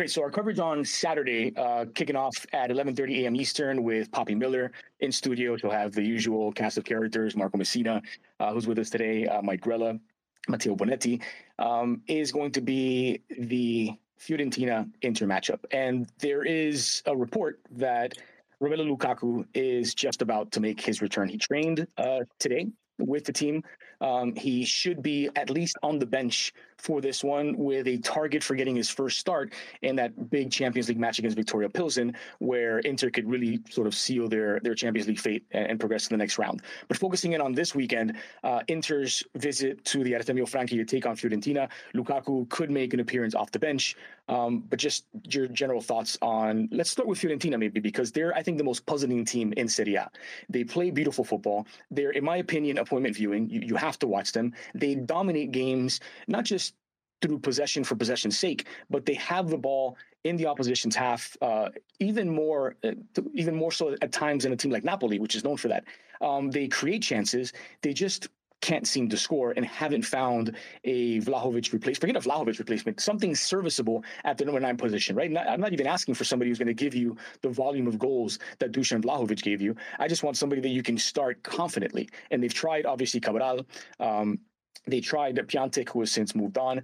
Great. 0.00 0.10
So 0.10 0.22
our 0.22 0.30
coverage 0.30 0.58
on 0.58 0.84
Saturday, 0.84 1.54
uh, 1.56 1.84
kicking 1.94 2.16
off 2.16 2.34
at 2.54 2.70
11:30 2.70 3.24
a.m. 3.24 3.36
Eastern 3.36 3.82
with 3.82 4.10
Poppy 4.10 4.34
Miller 4.34 4.72
in 5.00 5.12
studio. 5.12 5.58
She'll 5.58 5.70
have 5.70 5.92
the 5.92 6.02
usual 6.02 6.52
cast 6.52 6.78
of 6.78 6.84
characters: 6.84 7.36
Marco 7.36 7.58
Messina, 7.58 8.00
uh, 8.40 8.52
who's 8.52 8.66
with 8.66 8.78
us 8.78 8.88
today, 8.88 9.26
uh, 9.26 9.42
Mike 9.42 9.60
Grella, 9.60 10.00
Matteo 10.48 10.74
Bonetti, 10.74 11.22
um, 11.58 12.02
is 12.06 12.32
going 12.32 12.52
to 12.52 12.60
be 12.60 13.22
the 13.38 13.92
Fiorentina 14.18 14.90
Inter 15.02 15.26
matchup. 15.26 15.60
And 15.70 16.08
there 16.18 16.42
is 16.42 17.02
a 17.06 17.16
report 17.16 17.60
that 17.72 18.14
Romelu 18.62 18.96
Lukaku 18.96 19.46
is 19.54 19.94
just 19.94 20.20
about 20.20 20.52
to 20.52 20.60
make 20.60 20.80
his 20.80 21.00
return. 21.00 21.28
He 21.28 21.38
trained 21.38 21.86
uh, 21.96 22.20
today 22.38 22.68
with 22.98 23.24
the 23.24 23.32
team. 23.32 23.62
Um, 24.02 24.34
he 24.34 24.64
should 24.64 25.02
be 25.02 25.30
at 25.36 25.48
least 25.48 25.76
on 25.82 25.98
the 25.98 26.06
bench 26.06 26.52
for 26.80 27.00
this 27.00 27.22
one 27.22 27.56
with 27.56 27.86
a 27.86 27.98
target 27.98 28.42
for 28.42 28.54
getting 28.54 28.74
his 28.74 28.88
first 28.90 29.18
start 29.18 29.52
in 29.82 29.96
that 29.96 30.30
big 30.30 30.50
Champions 30.50 30.88
League 30.88 30.98
match 30.98 31.18
against 31.18 31.36
Viktoria 31.36 31.72
Pilsen, 31.72 32.16
where 32.38 32.78
Inter 32.80 33.10
could 33.10 33.28
really 33.28 33.60
sort 33.70 33.86
of 33.86 33.94
seal 33.94 34.28
their 34.28 34.60
their 34.60 34.74
Champions 34.74 35.08
League 35.08 35.18
fate 35.18 35.44
and, 35.52 35.66
and 35.66 35.80
progress 35.80 36.04
to 36.04 36.10
the 36.10 36.16
next 36.16 36.38
round. 36.38 36.62
But 36.88 36.96
focusing 36.96 37.32
in 37.32 37.40
on 37.40 37.52
this 37.52 37.74
weekend, 37.74 38.16
uh, 38.44 38.60
Inter's 38.68 39.22
visit 39.36 39.84
to 39.86 40.02
the 40.04 40.12
Artemio 40.12 40.48
Franchi 40.48 40.76
to 40.76 40.84
take 40.84 41.06
on 41.06 41.16
Fiorentina, 41.16 41.68
Lukaku 41.94 42.48
could 42.48 42.70
make 42.70 42.94
an 42.94 43.00
appearance 43.00 43.34
off 43.34 43.50
the 43.50 43.58
bench. 43.58 43.96
Um, 44.28 44.60
but 44.70 44.78
just 44.78 45.06
your 45.24 45.48
general 45.48 45.80
thoughts 45.80 46.16
on 46.22 46.68
let's 46.70 46.90
start 46.90 47.08
with 47.08 47.18
Fiorentina 47.18 47.58
maybe 47.58 47.80
because 47.80 48.12
they're 48.12 48.32
I 48.34 48.42
think 48.42 48.58
the 48.58 48.64
most 48.64 48.86
puzzling 48.86 49.24
team 49.24 49.52
in 49.56 49.68
Serie 49.68 49.96
A. 49.96 50.08
They 50.48 50.62
play 50.62 50.90
beautiful 50.90 51.24
football. 51.24 51.66
They're 51.90 52.12
in 52.12 52.24
my 52.24 52.36
opinion 52.36 52.78
appointment 52.78 53.16
viewing. 53.16 53.50
You, 53.50 53.60
you 53.60 53.74
have 53.74 53.98
to 53.98 54.06
watch 54.06 54.30
them. 54.32 54.54
They 54.74 54.94
dominate 54.94 55.50
games 55.50 56.00
not 56.28 56.44
just 56.44 56.69
through 57.20 57.38
possession 57.38 57.84
for 57.84 57.96
possession's 57.96 58.38
sake, 58.38 58.66
but 58.88 59.06
they 59.06 59.14
have 59.14 59.48
the 59.48 59.58
ball 59.58 59.96
in 60.24 60.36
the 60.36 60.46
opposition's 60.46 60.94
half, 60.94 61.36
uh, 61.40 61.68
even 61.98 62.28
more, 62.28 62.76
uh, 62.84 62.92
even 63.34 63.54
more 63.54 63.72
so 63.72 63.94
at 64.02 64.12
times 64.12 64.44
than 64.44 64.52
a 64.52 64.56
team 64.56 64.70
like 64.70 64.84
Napoli, 64.84 65.18
which 65.18 65.34
is 65.34 65.44
known 65.44 65.56
for 65.56 65.68
that. 65.68 65.84
Um, 66.20 66.50
they 66.50 66.68
create 66.68 67.02
chances. 67.02 67.52
They 67.82 67.92
just 67.92 68.28
can't 68.60 68.86
seem 68.86 69.08
to 69.08 69.16
score 69.16 69.52
and 69.56 69.64
haven't 69.64 70.02
found 70.02 70.54
a 70.84 71.20
Vlahovic 71.20 71.72
replacement. 71.72 72.00
Forget 72.00 72.16
a 72.16 72.28
Vlahovic 72.28 72.58
replacement, 72.58 73.00
something 73.00 73.34
serviceable 73.34 74.04
at 74.24 74.36
the 74.36 74.44
number 74.44 74.60
nine 74.60 74.76
position, 74.76 75.16
right? 75.16 75.30
Not, 75.30 75.48
I'm 75.48 75.60
not 75.60 75.72
even 75.72 75.86
asking 75.86 76.14
for 76.14 76.24
somebody 76.24 76.50
who's 76.50 76.58
going 76.58 76.68
to 76.68 76.74
give 76.74 76.94
you 76.94 77.16
the 77.40 77.48
volume 77.48 77.86
of 77.86 77.98
goals 77.98 78.38
that 78.58 78.72
Dusan 78.72 79.02
Vlahovic 79.02 79.42
gave 79.42 79.60
you. 79.60 79.74
I 79.98 80.08
just 80.08 80.22
want 80.22 80.36
somebody 80.36 80.60
that 80.60 80.68
you 80.68 80.82
can 80.82 80.98
start 80.98 81.42
confidently. 81.42 82.08
And 82.30 82.42
they've 82.42 82.52
tried, 82.52 82.86
obviously, 82.86 83.20
Cabral. 83.20 83.64
Um, 83.98 84.38
they 84.86 85.00
tried 85.00 85.36
Piatek, 85.36 85.90
who 85.90 86.00
has 86.00 86.10
since 86.10 86.34
moved 86.34 86.58
on. 86.58 86.82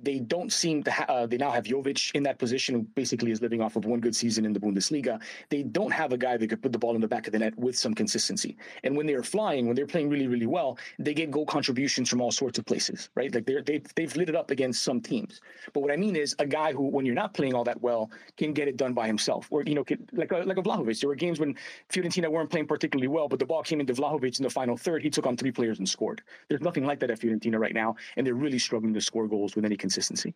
They 0.00 0.18
don't 0.18 0.52
seem 0.52 0.82
to. 0.84 0.90
Ha- 0.90 1.06
uh, 1.08 1.26
they 1.26 1.36
now 1.36 1.50
have 1.50 1.64
Jovic 1.64 2.14
in 2.14 2.22
that 2.24 2.38
position, 2.38 2.74
who 2.74 2.82
basically 2.94 3.30
is 3.30 3.40
living 3.40 3.60
off 3.60 3.76
of 3.76 3.84
one 3.84 4.00
good 4.00 4.16
season 4.16 4.44
in 4.44 4.52
the 4.52 4.60
Bundesliga. 4.60 5.20
They 5.50 5.62
don't 5.62 5.92
have 5.92 6.12
a 6.12 6.18
guy 6.18 6.36
that 6.36 6.48
could 6.48 6.62
put 6.62 6.72
the 6.72 6.78
ball 6.78 6.94
in 6.94 7.00
the 7.00 7.08
back 7.08 7.26
of 7.26 7.32
the 7.32 7.38
net 7.38 7.56
with 7.58 7.76
some 7.76 7.94
consistency. 7.94 8.56
And 8.84 8.96
when 8.96 9.06
they're 9.06 9.22
flying, 9.22 9.66
when 9.66 9.76
they're 9.76 9.86
playing 9.86 10.08
really, 10.08 10.26
really 10.26 10.46
well, 10.46 10.78
they 10.98 11.14
get 11.14 11.30
goal 11.30 11.46
contributions 11.46 12.08
from 12.08 12.20
all 12.20 12.30
sorts 12.30 12.58
of 12.58 12.64
places, 12.64 13.10
right? 13.14 13.32
Like 13.34 13.46
they're 13.46 13.62
they 13.62 13.82
they've 13.94 14.14
lit 14.16 14.28
it 14.28 14.36
up 14.36 14.50
against 14.50 14.82
some 14.82 15.00
teams. 15.00 15.40
But 15.72 15.80
what 15.80 15.92
I 15.92 15.96
mean 15.96 16.16
is 16.16 16.34
a 16.38 16.46
guy 16.46 16.72
who, 16.72 16.84
when 16.88 17.04
you're 17.06 17.14
not 17.14 17.34
playing 17.34 17.54
all 17.54 17.64
that 17.64 17.80
well, 17.82 18.10
can 18.36 18.52
get 18.52 18.68
it 18.68 18.76
done 18.76 18.94
by 18.94 19.06
himself, 19.06 19.46
or 19.50 19.62
you 19.64 19.74
know, 19.74 19.84
could, 19.84 20.08
like 20.12 20.32
a, 20.32 20.38
like 20.38 20.58
a 20.58 20.62
Vlahovic. 20.62 21.00
There 21.00 21.08
were 21.08 21.14
games 21.14 21.38
when 21.40 21.54
Fiorentina 21.90 22.28
weren't 22.30 22.50
playing 22.50 22.66
particularly 22.66 23.08
well, 23.08 23.28
but 23.28 23.38
the 23.38 23.46
ball 23.46 23.62
came 23.62 23.80
into 23.80 23.94
Vlahovic 23.94 24.38
in 24.38 24.42
the 24.42 24.50
final 24.50 24.76
third. 24.76 25.02
He 25.02 25.10
took 25.10 25.26
on 25.26 25.36
three 25.36 25.52
players 25.52 25.78
and 25.78 25.88
scored. 25.88 26.22
There's 26.48 26.60
nothing 26.60 26.84
like 26.84 27.00
that 27.00 27.10
at 27.10 27.20
Fiorentina 27.20 27.58
right 27.58 27.74
now, 27.74 27.96
and 28.16 28.26
they're 28.26 28.34
really 28.34 28.58
struggling 28.58 28.94
to 28.94 29.00
score 29.00 29.28
goals 29.28 29.54
with 29.56 29.64
any 29.64 29.76
consistency. 29.82 30.34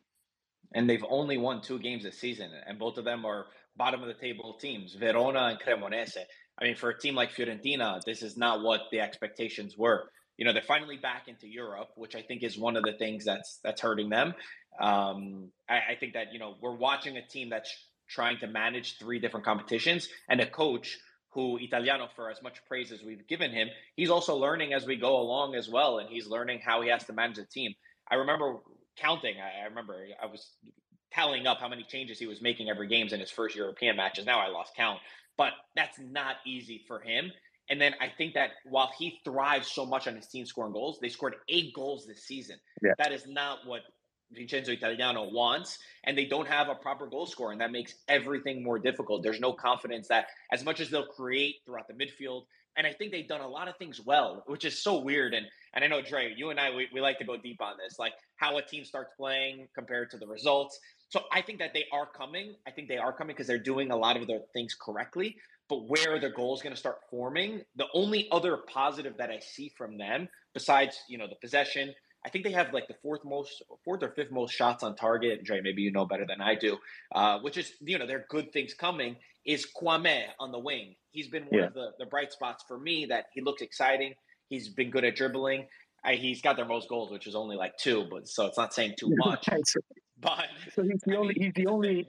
and 0.75 0.91
they've 0.91 1.05
only 1.09 1.39
won 1.39 1.63
two 1.63 1.79
games 1.81 2.05
this 2.05 2.21
season, 2.21 2.51
and 2.69 2.79
both 2.79 2.99
of 2.99 3.07
them 3.07 3.25
are 3.27 3.47
bottom 3.77 4.03
of 4.03 4.09
the 4.09 4.15
table 4.27 4.59
teams, 4.61 4.95
Verona 4.95 5.45
and 5.51 5.61
Cremonese. 5.61 6.19
I 6.61 6.65
mean, 6.65 6.77
for 6.77 6.91
a 6.91 6.99
team 6.99 7.15
like 7.17 7.33
Fiorentina, 7.35 8.01
this 8.05 8.23
is 8.23 8.37
not 8.37 8.63
what 8.63 8.83
the 8.93 9.01
expectations 9.01 9.77
were. 9.79 10.03
You 10.39 10.47
know, 10.47 10.53
they're 10.55 10.63
finally 10.77 10.99
back 10.99 11.29
into 11.29 11.49
Europe, 11.49 11.91
which 11.97 12.17
I 12.17 12.23
think 12.23 12.43
is 12.45 12.59
one 12.59 12.77
of 12.77 12.85
the 12.85 12.95
things 12.95 13.25
that's 13.25 13.61
that's 13.65 13.83
hurting 13.83 14.11
them. 14.11 14.35
Um, 14.81 15.53
I, 15.69 15.79
I 15.93 15.97
think 16.01 16.15
that 16.15 16.33
you 16.35 16.41
know 16.41 16.57
we're 16.63 16.77
watching 16.77 17.17
a 17.19 17.27
team 17.27 17.51
that's 17.51 17.73
trying 18.09 18.39
to 18.41 18.49
manage 18.49 18.99
three 18.99 19.21
different 19.21 19.47
competitions 19.47 20.09
and 20.31 20.41
a 20.41 20.47
coach 20.47 20.99
who 21.31 21.59
Italiano, 21.59 22.09
for 22.17 22.31
as 22.31 22.43
much 22.43 22.59
praise 22.69 22.93
as 22.93 23.03
we've 23.05 23.27
given 23.29 23.53
him, 23.53 23.69
he's 23.97 24.11
also 24.11 24.37
learning 24.37 24.73
as 24.75 24.87
we 24.87 24.97
go 24.97 25.21
along 25.21 25.55
as 25.55 25.69
well, 25.69 25.99
and 26.01 26.09
he's 26.11 26.27
learning 26.29 26.61
how 26.65 26.83
he 26.83 26.91
has 26.91 27.05
to 27.07 27.13
manage 27.13 27.39
a 27.39 27.47
team. 27.47 27.75
I 28.11 28.17
remember 28.17 28.59
counting. 28.97 29.37
I, 29.41 29.63
I 29.63 29.65
remember 29.67 29.97
I 30.23 30.27
was 30.27 30.51
tallying 31.13 31.47
up 31.47 31.61
how 31.61 31.69
many 31.69 31.85
changes 31.85 32.19
he 32.19 32.27
was 32.27 32.43
making 32.43 32.69
every 32.69 32.89
games 32.89 33.13
in 33.13 33.21
his 33.21 33.31
first 33.31 33.57
European 33.57 33.97
matches. 33.97 34.27
Now 34.27 34.41
I 34.41 34.49
lost 34.49 34.75
count, 34.77 35.01
but 35.37 35.53
that's 35.75 35.99
not 35.99 36.37
easy 36.45 36.83
for 36.87 37.01
him. 37.01 37.31
And 37.69 37.81
then 37.81 37.95
I 38.01 38.09
think 38.17 38.35
that 38.35 38.51
while 38.65 38.91
he 38.97 39.21
thrives 39.25 39.71
so 39.73 39.85
much 39.85 40.07
on 40.07 40.15
his 40.15 40.29
team 40.29 40.47
scoring 40.47 40.73
goals, 40.73 40.99
they 41.01 41.09
scored 41.09 41.37
eight 41.49 41.75
goals 41.75 42.07
this 42.07 42.23
season. 42.23 42.57
Yeah. 42.83 42.93
That 42.99 43.13
is 43.13 43.27
not 43.27 43.67
what 43.67 43.83
Vincenzo 44.33 44.73
Italiano 44.73 45.29
wants, 45.31 45.79
and 46.05 46.17
they 46.17 46.27
don't 46.27 46.49
have 46.49 46.69
a 46.69 46.75
proper 46.75 47.07
goal 47.07 47.27
scorer, 47.27 47.53
and 47.53 47.61
that 47.61 47.73
makes 47.73 47.95
everything 48.09 48.63
more 48.63 48.79
difficult. 48.79 49.23
There's 49.23 49.41
no 49.41 49.53
confidence 49.53 50.09
that 50.09 50.27
as 50.53 50.65
much 50.65 50.81
as 50.81 50.91
they'll 50.91 51.07
create 51.07 51.57
throughout 51.65 51.87
the 51.89 51.95
midfield, 51.95 52.43
and 52.77 52.87
I 52.87 52.93
think 52.93 53.11
they've 53.11 53.27
done 53.27 53.41
a 53.41 53.49
lot 53.49 53.69
of 53.69 53.77
things 53.77 54.01
well, 54.05 54.45
which 54.47 54.65
is 54.65 54.83
so 54.83 54.99
weird. 54.99 55.33
And 55.33 55.47
and 55.77 55.85
I 55.85 55.89
know 55.89 56.01
Dre, 56.01 56.35
you 56.35 56.51
and 56.51 56.59
I 56.59 56.75
we, 56.75 56.89
we 56.93 57.01
like 57.01 57.19
to 57.19 57.25
go 57.25 57.37
deep 57.37 57.61
on 57.61 57.75
this, 57.77 57.99
like 57.99 58.15
how 58.37 58.57
a 58.57 58.63
team 58.63 58.85
starts 58.85 59.13
playing 59.17 59.69
compared 59.75 60.11
to 60.11 60.17
the 60.17 60.27
results. 60.27 60.81
So 61.11 61.21
I 61.31 61.43
think 61.43 61.61
that 61.61 61.75
they 61.75 61.85
are 61.93 62.07
coming. 62.07 62.55
I 62.67 62.73
think 62.73 62.89
they 62.89 62.97
are 62.97 63.13
coming 63.13 63.37
because 63.37 63.47
they're 63.47 63.59
doing 63.59 63.93
a 63.93 63.97
lot 63.97 64.17
of 64.17 64.27
their 64.27 64.41
things 64.53 64.75
correctly. 64.75 65.37
But 65.69 65.89
where 65.89 66.19
the 66.19 66.31
goal 66.31 66.55
is 66.55 66.63
going 66.63 66.75
to 66.75 66.79
start 66.79 66.99
forming, 67.11 67.63
the 67.77 67.87
only 67.93 68.29
other 68.33 68.57
positive 68.57 69.17
that 69.19 69.31
I 69.31 69.41
see 69.41 69.71
from 69.77 69.99
them, 69.99 70.29
besides 70.55 70.97
you 71.09 71.19
know 71.19 71.29
the 71.29 71.37
possession, 71.37 71.95
I 72.25 72.29
think 72.29 72.45
they 72.45 72.53
have 72.53 72.73
like 72.73 72.89
the 72.89 72.97
fourth 73.03 73.25
most, 73.25 73.63
fourth 73.85 74.03
or 74.03 74.09
fifth 74.11 74.33
most 74.33 74.53
shots 74.53 74.83
on 74.83 74.97
target. 74.97 75.45
Dre, 75.45 75.61
maybe 75.61 75.83
you 75.83 75.93
know 75.93 76.07
better 76.07 76.27
than 76.27 76.41
I 76.41 76.57
do. 76.57 76.79
Uh, 77.15 77.39
which 77.39 77.57
is, 77.57 77.73
you 77.81 77.99
know, 77.99 78.07
there 78.07 78.19
are 78.19 78.27
good 78.29 78.53
things 78.53 78.75
coming. 78.75 79.17
Is 79.45 79.67
Kouamé 79.81 80.23
on 80.41 80.51
the 80.51 80.59
wing? 80.59 80.97
He's 81.13 81.29
been 81.29 81.45
one 81.45 81.61
yeah. 81.61 81.67
of 81.67 81.75
the, 81.75 81.93
the 82.01 82.07
bright 82.07 82.33
spots 82.33 82.65
for 82.67 82.79
me. 82.79 83.07
That 83.07 83.27
he 83.33 83.43
looks 83.43 83.63
exciting. 83.63 84.15
He's 84.49 84.69
been 84.69 84.91
good 84.91 85.05
at 85.05 85.17
dribbling. 85.17 85.67
I, 86.05 86.15
he's 86.15 86.41
got 86.41 86.57
their 86.57 86.67
most 86.67 86.89
goals, 86.89 87.11
which 87.11 87.27
is 87.27 87.35
only 87.35 87.57
like 87.57 87.77
two, 87.79 88.07
but 88.11 88.29
so 88.29 88.47
it's 88.47 88.57
not 88.57 88.73
saying 88.73 88.95
too 88.99 89.13
much. 89.17 89.49
but 90.21 90.47
so 90.73 90.83
he's 90.83 91.01
the 91.05 91.17
only 91.17 91.35
he's 91.35 91.53
the 91.55 91.67
only 91.67 92.07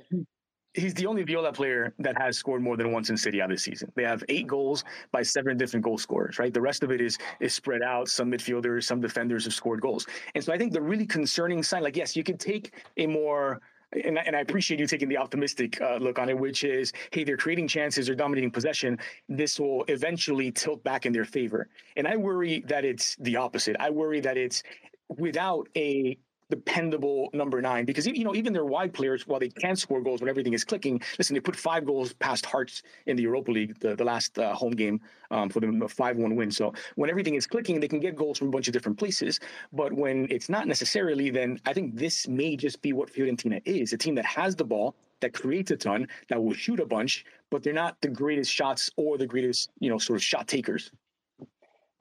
he's 0.78 0.93
the 0.93 1.06
only 1.08 1.23
Viola 1.23 1.52
player 1.52 1.93
that 2.00 2.17
has 2.21 2.38
scored 2.38 2.62
more 2.62 2.78
than 2.78 2.91
once 2.91 3.10
in 3.10 3.15
A 3.15 3.47
this 3.47 3.63
season. 3.63 3.91
They 3.95 4.04
have 4.04 4.23
eight 4.30 4.47
goals 4.47 4.84
by 5.12 5.23
seven 5.23 5.58
different 5.58 5.84
goal 5.84 5.97
scorers, 5.97 6.39
right? 6.39 6.54
The 6.54 6.62
rest 6.62 6.84
of 6.84 6.91
it 6.91 7.02
is 7.02 7.17
is 7.39 7.54
spread 7.54 7.82
out. 7.82 8.08
Some 8.08 8.32
midfielders, 8.32 8.84
some 8.84 9.02
defenders 9.02 9.45
have 9.45 9.54
scored 9.54 9.82
goals. 9.82 10.06
And 10.36 10.43
so 10.43 10.54
I 10.54 10.58
think 10.58 10.73
the 10.73 10.82
really 10.82 11.06
concerning 11.06 11.63
sign, 11.63 11.84
like, 11.84 11.97
yes, 11.97 12.15
you 12.15 12.23
can 12.23 12.38
take 12.38 12.73
a 12.97 13.08
more 13.08 13.60
and, 13.91 14.17
and 14.17 14.36
I 14.36 14.39
appreciate 14.39 14.80
you 14.80 14.88
taking 14.88 15.10
the 15.10 15.17
optimistic 15.17 15.80
uh, 15.82 15.97
look 15.97 16.19
on 16.19 16.30
it, 16.30 16.38
which 16.38 16.63
is, 16.63 16.93
hey, 17.12 17.23
they're 17.23 17.38
creating 17.38 17.67
chances, 17.67 18.08
they're 18.08 18.15
dominating 18.15 18.52
possession. 18.52 19.00
This 19.30 19.60
will 19.60 19.84
eventually 19.88 20.52
tilt 20.52 20.84
back 20.84 21.06
in 21.06 21.13
their 21.13 21.26
favor. 21.26 21.69
And 21.95 22.08
I 22.08 22.17
worry 22.17 22.63
that 22.67 22.86
it's 22.86 23.15
the 23.17 23.38
opposite. 23.38 23.76
I 23.80 23.89
worry 23.89 24.19
that 24.21 24.38
it's 24.38 24.63
without 25.10 25.67
a 25.76 26.17
dependable 26.50 27.30
number 27.34 27.62
nine 27.62 27.84
because 27.84 28.08
you 28.08 28.24
know 28.24 28.34
even 28.34 28.54
their 28.54 28.66
wide 28.66 28.94
players 28.94 29.28
while 29.28 29.40
they 29.40 29.50
can 29.50 29.76
score 29.76 30.02
goals 30.02 30.22
when 30.22 30.30
everything 30.30 30.54
is 30.54 30.64
clicking 30.64 31.02
listen 31.18 31.34
they 31.34 31.40
put 31.40 31.56
five 31.56 31.86
goals 31.86 32.14
past 32.14 32.46
hearts 32.46 32.84
in 33.06 33.18
the 33.18 33.24
europa 33.24 33.52
league 33.52 33.78
the, 33.80 33.96
the 33.96 34.04
last 34.04 34.40
uh, 34.40 34.54
home 34.54 34.72
game 34.72 35.00
um, 35.32 35.50
for 35.50 35.60
them 35.60 35.82
a 35.82 35.86
5-1 35.88 36.36
win. 36.36 36.50
So 36.50 36.74
when 36.96 37.10
everything 37.10 37.36
is 37.36 37.46
clicking 37.46 37.80
they 37.80 37.88
can 37.88 38.00
get 38.00 38.16
goals 38.16 38.38
from 38.38 38.48
a 38.48 38.52
bunch 38.52 38.68
of 38.68 38.74
different 38.74 38.98
places. 38.98 39.42
But 39.74 39.92
when 39.92 40.28
it's 40.30 40.48
not 40.48 40.68
necessarily 40.68 41.30
then 41.30 41.60
i 41.66 41.74
think 41.74 41.96
this 41.96 42.28
may 42.28 42.56
just 42.56 42.82
be 42.82 42.94
what 42.94 43.12
fiorentina 43.12 43.62
is 43.66 43.94
a 43.94 43.98
team 43.98 44.16
that 44.16 44.26
has 44.26 44.56
the 44.56 44.64
ball 44.64 44.96
that 45.20 45.34
creates 45.34 45.72
a 45.72 45.78
ton 45.78 46.08
that 46.30 46.42
will 46.42 46.54
shoot 46.54 46.80
a 46.80 46.86
bunch 46.86 47.26
but 47.50 47.64
they're 47.64 47.74
not 47.74 48.00
the 48.02 48.08
greatest 48.08 48.52
shots 48.52 48.90
or 48.96 49.18
the 49.18 49.28
greatest 49.28 49.70
you 49.80 49.90
know 49.90 49.98
sort 49.98 50.18
of 50.18 50.24
shot 50.24 50.48
takers. 50.48 50.92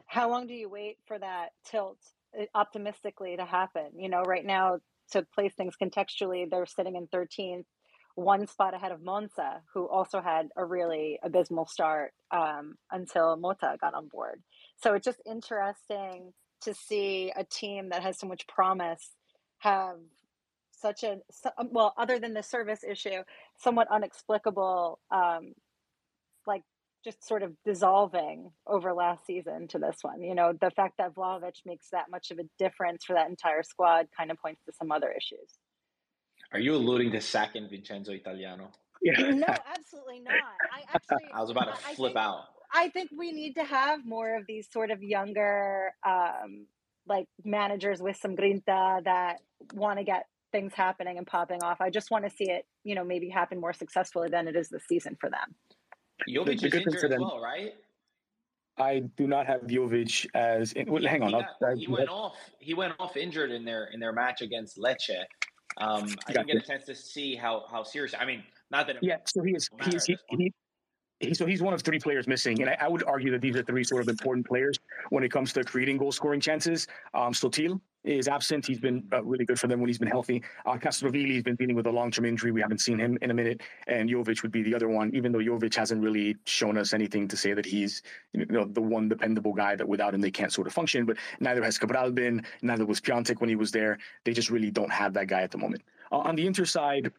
How 0.07 0.31
long 0.31 0.47
do 0.47 0.55
you 0.55 0.69
wait 0.69 0.99
for 1.05 1.19
that 1.19 1.53
tilt 1.65 1.99
optimistically 2.55 3.37
to 3.37 3.44
happen. 3.44 3.90
You 3.96 4.09
know, 4.09 4.22
right 4.22 4.44
now, 4.44 4.79
to 5.12 5.27
place 5.35 5.53
things 5.55 5.75
contextually, 5.81 6.49
they're 6.51 6.66
sitting 6.66 6.96
in 6.96 7.07
13th, 7.09 7.64
one 8.14 8.46
spot 8.46 8.75
ahead 8.75 8.92
of 8.92 9.03
Monza, 9.03 9.62
who 9.72 9.87
also 9.88 10.20
had 10.20 10.49
a 10.57 10.64
really 10.64 11.18
abysmal 11.22 11.66
start 11.66 12.12
um, 12.31 12.77
until 12.90 13.37
Motta 13.37 13.79
got 13.81 13.94
on 13.94 14.09
board. 14.09 14.42
So 14.77 14.94
it's 14.94 15.05
just 15.05 15.20
interesting 15.27 16.33
to 16.62 16.75
see 16.75 17.33
a 17.37 17.44
team 17.44 17.90
that 17.90 18.03
has 18.03 18.18
so 18.18 18.27
much 18.27 18.46
promise 18.49 19.12
have 19.59 19.96
such 20.72 21.05
a 21.05 21.18
well, 21.70 21.94
other 21.96 22.18
than 22.18 22.35
the 22.35 22.42
service 22.42 22.85
issue, 22.85 23.22
somewhat 23.59 23.88
unexplicable 23.90 24.99
um, 25.11 25.53
like 26.46 26.62
just 27.07 27.25
sort 27.25 27.45
of 27.45 27.53
dissolving 27.64 28.51
over 28.66 28.92
last 28.92 29.25
season 29.25 29.69
to 29.69 29.79
this 29.79 29.99
one. 30.03 30.21
You 30.23 30.35
know, 30.35 30.53
the 30.61 30.71
fact 30.73 30.95
that 30.99 31.14
Vlahovic 31.14 31.55
makes 31.64 31.88
that 31.90 32.11
much 32.11 32.33
of 32.33 32.40
a 32.40 32.42
difference 32.59 33.05
for 33.05 33.14
that 33.14 33.29
entire 33.31 33.62
squad 33.62 34.09
kind 34.16 34.33
of 34.33 34.38
points 34.38 34.61
to 34.66 34.73
some 34.73 34.90
other 34.90 35.12
issues. 35.12 35.55
Are 36.53 36.59
you 36.59 36.75
alluding 36.75 37.12
to 37.12 37.21
sacking 37.21 37.69
Vincenzo 37.71 38.12
Italiano? 38.12 38.73
Yeah. 39.03 39.31
no, 39.31 39.47
absolutely 39.77 40.19
not. 40.19 40.35
I 40.35 40.83
actually 40.92 41.31
I 41.33 41.40
was 41.40 41.51
about 41.51 41.77
to 41.77 41.95
flip 41.95 42.14
think, 42.14 42.25
out. 42.25 42.40
I 42.75 42.88
think 42.88 43.11
we 43.16 43.31
need 43.31 43.55
to 43.55 43.64
have 43.64 44.05
more 44.05 44.37
of 44.37 44.45
these 44.49 44.66
sort 44.73 44.90
of 44.90 45.01
younger 45.01 45.92
um, 46.05 46.66
like 47.07 47.29
managers 47.45 48.01
with 48.01 48.16
some 48.16 48.35
grinta 48.35 49.05
that 49.05 49.37
want 49.75 49.99
to 50.01 50.05
get 50.05 50.27
things 50.51 50.73
happening 50.75 51.19
and 51.19 51.27
popping 51.27 51.62
off. 51.62 51.81
I 51.81 51.90
just 51.90 52.11
want 52.11 52.25
to 52.25 52.31
see 52.31 52.51
it, 52.51 52.66
you 52.83 52.97
know, 52.97 53.05
maybe 53.05 53.29
happen 53.29 53.61
more 53.61 53.73
successfully 53.73 54.29
than 54.29 54.49
it 54.49 54.57
is 54.57 54.69
this 54.69 54.83
season 54.88 55.16
for 55.21 55.31
them. 55.31 55.55
Jovic 56.29 56.65
is 56.65 56.75
injured 56.75 57.13
as 57.13 57.21
well, 57.21 57.41
right? 57.41 57.75
I 58.79 59.01
do 59.17 59.27
not 59.27 59.47
have 59.47 59.63
Jovic 59.63 60.27
as. 60.35 60.73
In, 60.73 60.91
well, 60.91 61.03
hang 61.03 61.23
on, 61.23 61.29
he, 61.29 61.41
got, 61.61 61.79
he 61.79 61.87
went 61.87 62.09
off. 62.09 62.37
He 62.59 62.75
went 62.75 62.95
off 62.99 63.17
injured 63.17 63.51
in 63.51 63.65
their 63.65 63.87
in 63.87 64.01
their 64.01 64.13
match 64.13 64.43
against 64.43 64.79
Lecce. 64.79 65.25
Um, 65.79 66.09
I 66.27 66.33
didn't 66.33 66.47
get 66.47 66.57
a 66.57 66.61
chance 66.61 66.85
to 66.85 66.95
see 66.95 67.35
how 67.35 67.65
how 67.71 67.83
serious. 67.83 68.15
I 68.19 68.25
mean, 68.25 68.43
not 68.71 68.87
that. 68.87 68.97
yeah, 69.03 69.17
so 69.27 69.43
he 69.43 69.53
is. 69.53 69.69
He 69.85 69.97
is. 69.97 70.05
He, 70.05 70.17
he, 70.31 70.53
he, 71.21 71.35
so 71.35 71.47
he's 71.47 71.63
one 71.63 71.73
of 71.73 71.81
three 71.81 71.99
players 71.99 72.27
missing, 72.27 72.61
and 72.61 72.71
I, 72.71 72.77
I, 72.81 72.89
would 72.89 73.03
argue 73.05 73.31
that 73.31 73.41
these 73.41 73.57
are 73.57 73.63
three 73.63 73.85
sort 73.85 74.03
of 74.03 74.09
important 74.09 74.47
players 74.47 74.79
when 75.09 75.25
it 75.25 75.31
comes 75.31 75.53
to 75.55 75.65
creating 75.65 75.97
goal 75.97 76.13
scoring 76.13 76.41
chances. 76.41 76.87
Um, 77.15 77.33
Sottil 77.33 77.81
is 78.07 78.29
absent. 78.29 78.66
He's 78.66 78.79
been 78.79 79.07
uh, 79.12 79.23
really 79.25 79.45
good 79.45 79.59
for 79.59 79.66
them 79.66 79.81
when 79.81 79.88
he's 79.88 79.99
been 79.99 80.09
healthy. 80.09 80.42
Uh, 80.64 80.75
Castrovilli 80.75 81.35
has 81.35 81.42
been 81.42 81.57
dealing 81.57 81.77
with 81.77 81.87
a 81.87 81.90
long 81.90 82.11
term 82.11 82.25
injury. 82.25 82.53
We 82.53 82.61
haven't 82.61 82.81
seen 82.81 82.99
him 82.99 83.19
in 83.21 83.31
a 83.31 83.35
minute, 83.35 83.62
and 83.87 84.09
Jovic 84.09 84.42
would 84.42 84.53
be 84.53 84.62
the 84.62 84.75
other 84.75 84.88
one. 84.88 85.11
Even 85.14 85.33
though 85.33 85.38
Jovic 85.38 85.75
hasn't 85.75 86.03
really 86.03 86.37
shown 86.45 86.79
us 86.79 86.92
anything 86.92 87.29
to 87.29 87.37
say 87.37 87.53
that 87.53 87.66
he's 87.66 88.03
you 88.33 88.47
know 88.47 88.64
the 88.64 88.81
one 88.81 89.09
dependable 89.09 89.53
guy 89.53 89.77
that 89.77 89.88
without 89.88 90.14
him 90.14 90.21
they 90.21 90.31
can't 90.31 90.53
sort 90.53 90.66
of 90.66 90.73
function. 90.73 91.05
But 91.05 91.16
neither 91.40 91.62
has 91.64 91.79
Cabral 91.79 92.12
been. 92.12 92.45
Neither 92.62 92.87
was 92.87 93.01
Piatek 93.01 93.40
when 93.40 93.51
he 93.51 93.57
was 93.57 93.73
there. 93.73 93.99
They 94.25 94.33
just 94.33 94.51
really 94.51 94.71
don't 94.71 94.92
have 94.92 95.12
that 95.14 95.27
guy 95.27 95.42
at 95.42 95.51
the 95.51 95.59
moment. 95.59 95.83
Uh, 96.12 96.19
on 96.19 96.37
the 96.37 96.47
Inter 96.47 96.64
side, 96.64 97.12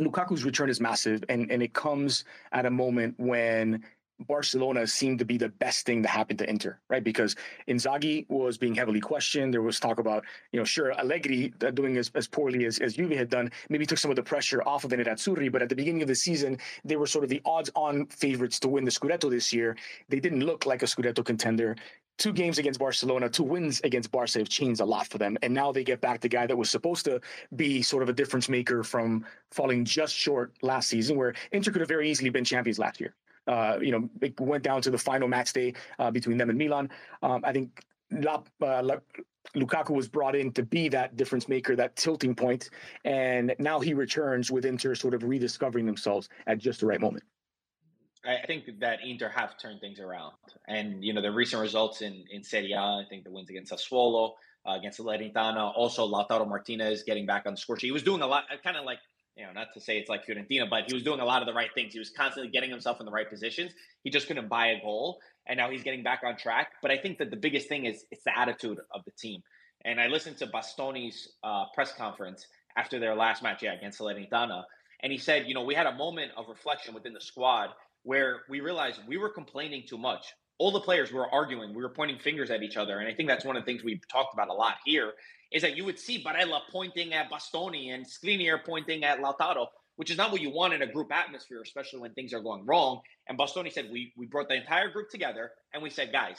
Lukaku's 0.00 0.44
return 0.44 0.68
is 0.68 0.80
massive, 0.80 1.24
and 1.28 1.50
and 1.50 1.62
it 1.62 1.72
comes 1.72 2.24
at 2.52 2.66
a 2.66 2.70
moment 2.70 3.14
when 3.16 3.82
Barcelona 4.20 4.86
seemed 4.86 5.18
to 5.18 5.24
be 5.24 5.36
the 5.36 5.48
best 5.48 5.84
thing 5.84 6.02
to 6.02 6.08
happen 6.08 6.36
to 6.38 6.48
Inter, 6.48 6.78
right? 6.88 7.04
Because 7.04 7.36
Inzaghi 7.68 8.28
was 8.28 8.56
being 8.56 8.74
heavily 8.74 9.00
questioned. 9.00 9.52
There 9.52 9.62
was 9.62 9.78
talk 9.78 9.98
about, 9.98 10.24
you 10.52 10.58
know, 10.58 10.64
sure, 10.64 10.92
Allegri 10.92 11.52
uh, 11.64 11.70
doing 11.70 11.96
as, 11.96 12.10
as 12.14 12.26
poorly 12.26 12.64
as, 12.64 12.78
as 12.78 12.94
Juve 12.94 13.10
had 13.12 13.28
done, 13.28 13.50
maybe 13.68 13.84
took 13.84 13.98
some 13.98 14.10
of 14.10 14.16
the 14.16 14.22
pressure 14.22 14.62
off 14.66 14.84
of 14.84 14.90
Nerazzurri. 14.90 15.52
But 15.52 15.62
at 15.62 15.68
the 15.68 15.74
beginning 15.74 16.02
of 16.02 16.08
the 16.08 16.14
season, 16.14 16.58
they 16.84 16.96
were 16.96 17.06
sort 17.06 17.24
of 17.24 17.30
the 17.30 17.42
odds-on 17.44 18.06
favorites 18.06 18.58
to 18.60 18.68
win 18.68 18.84
the 18.84 18.90
Scudetto 18.90 19.30
this 19.30 19.52
year. 19.52 19.76
They 20.08 20.20
didn't 20.20 20.40
look 20.40 20.66
like 20.66 20.82
a 20.82 20.86
Scudetto 20.86 21.24
contender. 21.24 21.76
Two 22.18 22.32
games 22.32 22.56
against 22.58 22.80
Barcelona, 22.80 23.28
two 23.28 23.42
wins 23.42 23.82
against 23.84 24.10
Barca 24.10 24.38
have 24.38 24.48
changed 24.48 24.80
a 24.80 24.86
lot 24.86 25.06
for 25.06 25.18
them. 25.18 25.36
And 25.42 25.52
now 25.52 25.70
they 25.70 25.84
get 25.84 26.00
back 26.00 26.22
the 26.22 26.30
guy 26.30 26.46
that 26.46 26.56
was 26.56 26.70
supposed 26.70 27.04
to 27.04 27.20
be 27.54 27.82
sort 27.82 28.02
of 28.02 28.08
a 28.08 28.14
difference 28.14 28.48
maker 28.48 28.82
from 28.82 29.26
falling 29.50 29.84
just 29.84 30.14
short 30.14 30.52
last 30.62 30.88
season, 30.88 31.18
where 31.18 31.34
Inter 31.52 31.70
could 31.70 31.82
have 31.82 31.88
very 31.88 32.10
easily 32.10 32.30
been 32.30 32.44
champions 32.44 32.78
last 32.78 33.00
year. 33.00 33.14
Uh, 33.46 33.78
you 33.80 33.92
know, 33.92 34.08
it 34.20 34.38
went 34.40 34.62
down 34.62 34.82
to 34.82 34.90
the 34.90 34.98
final 34.98 35.28
match 35.28 35.52
day 35.52 35.74
uh, 35.98 36.10
between 36.10 36.36
them 36.36 36.50
and 36.50 36.58
Milan. 36.58 36.90
Um, 37.22 37.42
I 37.44 37.52
think 37.52 37.84
La, 38.10 38.42
uh, 38.62 38.82
La, 38.82 38.96
Lukaku 39.54 39.90
was 39.90 40.08
brought 40.08 40.34
in 40.34 40.52
to 40.52 40.62
be 40.62 40.88
that 40.88 41.16
difference 41.16 41.48
maker, 41.48 41.76
that 41.76 41.96
tilting 41.96 42.34
point, 42.34 42.70
and 43.04 43.54
now 43.58 43.80
he 43.80 43.94
returns 43.94 44.50
with 44.50 44.64
Inter 44.64 44.94
sort 44.94 45.14
of 45.14 45.22
rediscovering 45.22 45.86
themselves 45.86 46.28
at 46.46 46.58
just 46.58 46.80
the 46.80 46.86
right 46.86 47.00
moment. 47.00 47.24
I 48.24 48.44
think 48.44 48.64
that 48.80 49.00
Inter 49.04 49.28
have 49.28 49.56
turned 49.56 49.80
things 49.80 50.00
around, 50.00 50.34
and 50.66 51.04
you 51.04 51.12
know 51.12 51.22
the 51.22 51.30
recent 51.30 51.62
results 51.62 52.02
in 52.02 52.24
in 52.30 52.42
Serie 52.42 52.72
A. 52.72 52.80
I 52.80 53.04
think 53.08 53.24
the 53.24 53.30
wins 53.30 53.48
against 53.50 53.72
Sassuolo, 53.72 54.32
uh, 54.66 54.72
against 54.72 54.98
Salernitana, 54.98 55.72
also 55.76 56.06
Lautaro 56.06 56.46
Martinez 56.46 57.04
getting 57.04 57.26
back 57.26 57.44
on 57.46 57.54
the 57.54 57.56
score 57.56 57.78
sheet. 57.78 57.88
He 57.88 57.92
was 57.92 58.02
doing 58.02 58.22
a 58.22 58.26
lot, 58.26 58.44
kind 58.64 58.76
of 58.76 58.84
like 58.84 58.98
you 59.36 59.44
know, 59.44 59.52
not 59.52 59.68
to 59.74 59.80
say 59.80 59.98
it's 59.98 60.08
like 60.08 60.26
Fiorentina, 60.26 60.68
but 60.68 60.84
he 60.86 60.94
was 60.94 61.02
doing 61.02 61.20
a 61.20 61.24
lot 61.24 61.42
of 61.42 61.46
the 61.46 61.52
right 61.52 61.70
things. 61.74 61.92
He 61.92 61.98
was 61.98 62.10
constantly 62.10 62.50
getting 62.50 62.70
himself 62.70 63.00
in 63.00 63.06
the 63.06 63.12
right 63.12 63.28
positions. 63.28 63.72
He 64.02 64.10
just 64.10 64.26
couldn't 64.26 64.48
buy 64.48 64.68
a 64.68 64.80
goal, 64.80 65.20
and 65.46 65.58
now 65.58 65.70
he's 65.70 65.82
getting 65.82 66.02
back 66.02 66.22
on 66.24 66.36
track. 66.36 66.72
But 66.80 66.90
I 66.90 66.96
think 66.96 67.18
that 67.18 67.30
the 67.30 67.36
biggest 67.36 67.68
thing 67.68 67.84
is 67.84 68.04
it's 68.10 68.24
the 68.24 68.36
attitude 68.36 68.78
of 68.94 69.04
the 69.04 69.12
team. 69.12 69.42
And 69.84 70.00
I 70.00 70.06
listened 70.06 70.38
to 70.38 70.46
Bastoni's 70.46 71.28
uh, 71.44 71.66
press 71.74 71.92
conference 71.92 72.46
after 72.76 72.98
their 72.98 73.14
last 73.14 73.42
match, 73.42 73.62
yeah, 73.62 73.74
against 73.74 74.00
Salernitana, 74.00 74.64
and 75.02 75.12
he 75.12 75.18
said, 75.18 75.46
you 75.46 75.54
know, 75.54 75.64
we 75.64 75.74
had 75.74 75.86
a 75.86 75.94
moment 75.94 76.32
of 76.36 76.48
reflection 76.48 76.94
within 76.94 77.12
the 77.12 77.20
squad 77.20 77.70
where 78.02 78.42
we 78.48 78.60
realized 78.60 79.00
we 79.06 79.16
were 79.16 79.28
complaining 79.28 79.84
too 79.86 79.98
much. 79.98 80.32
All 80.58 80.70
the 80.70 80.80
players 80.80 81.12
were 81.12 81.28
arguing, 81.32 81.74
we 81.74 81.82
were 81.82 81.90
pointing 81.90 82.18
fingers 82.18 82.50
at 82.50 82.62
each 82.62 82.76
other, 82.76 82.98
and 82.98 83.08
I 83.08 83.14
think 83.14 83.28
that's 83.28 83.44
one 83.44 83.56
of 83.56 83.62
the 83.62 83.66
things 83.70 83.84
we've 83.84 84.06
talked 84.08 84.32
about 84.32 84.48
a 84.48 84.54
lot 84.54 84.76
here 84.84 85.12
is 85.52 85.62
that 85.62 85.76
you 85.76 85.84
would 85.84 85.98
see 85.98 86.22
Barella 86.22 86.60
pointing 86.70 87.14
at 87.14 87.30
Bastoni 87.30 87.94
and 87.94 88.04
Skriniar 88.04 88.64
pointing 88.64 89.04
at 89.04 89.20
Lautaro, 89.20 89.66
which 89.96 90.10
is 90.10 90.16
not 90.16 90.32
what 90.32 90.40
you 90.40 90.50
want 90.50 90.74
in 90.74 90.82
a 90.82 90.86
group 90.86 91.12
atmosphere, 91.12 91.62
especially 91.62 92.00
when 92.00 92.12
things 92.14 92.32
are 92.32 92.40
going 92.40 92.64
wrong. 92.66 93.00
And 93.28 93.38
Bastoni 93.38 93.72
said, 93.72 93.88
we, 93.90 94.12
we 94.16 94.26
brought 94.26 94.48
the 94.48 94.56
entire 94.56 94.90
group 94.90 95.10
together 95.10 95.52
and 95.72 95.82
we 95.82 95.90
said, 95.90 96.12
guys, 96.12 96.38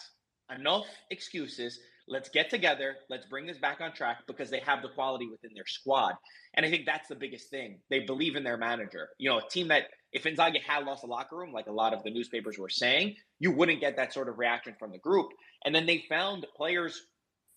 enough 0.55 0.87
excuses. 1.09 1.79
Let's 2.07 2.29
get 2.29 2.49
together. 2.49 2.95
Let's 3.09 3.25
bring 3.25 3.47
this 3.47 3.57
back 3.57 3.81
on 3.81 3.93
track 3.93 4.19
because 4.27 4.49
they 4.49 4.59
have 4.59 4.81
the 4.81 4.89
quality 4.89 5.27
within 5.29 5.51
their 5.53 5.65
squad. 5.65 6.15
And 6.53 6.65
I 6.65 6.69
think 6.69 6.85
that's 6.85 7.09
the 7.09 7.15
biggest 7.15 7.49
thing. 7.49 7.79
They 7.89 8.01
believe 8.01 8.35
in 8.35 8.43
their 8.43 8.57
manager. 8.57 9.09
You 9.17 9.29
know, 9.29 9.39
a 9.39 9.49
team 9.49 9.67
that, 9.69 9.85
if 10.17 10.23
Inzaghi 10.23 10.61
had 10.61 10.83
lost 10.83 11.01
the 11.01 11.07
locker 11.07 11.37
room, 11.37 11.51
like 11.53 11.67
a 11.67 11.71
lot 11.71 11.93
of 11.93 12.03
the 12.03 12.09
newspapers 12.09 12.57
were 12.57 12.69
saying, 12.69 13.15
you 13.39 13.51
wouldn't 13.51 13.79
get 13.79 13.95
that 13.97 14.13
sort 14.13 14.29
of 14.29 14.39
reaction 14.39 14.75
from 14.79 14.91
the 14.91 14.97
group. 14.97 15.27
And 15.63 15.73
then 15.73 15.85
they 15.85 16.03
found 16.09 16.45
players 16.55 16.99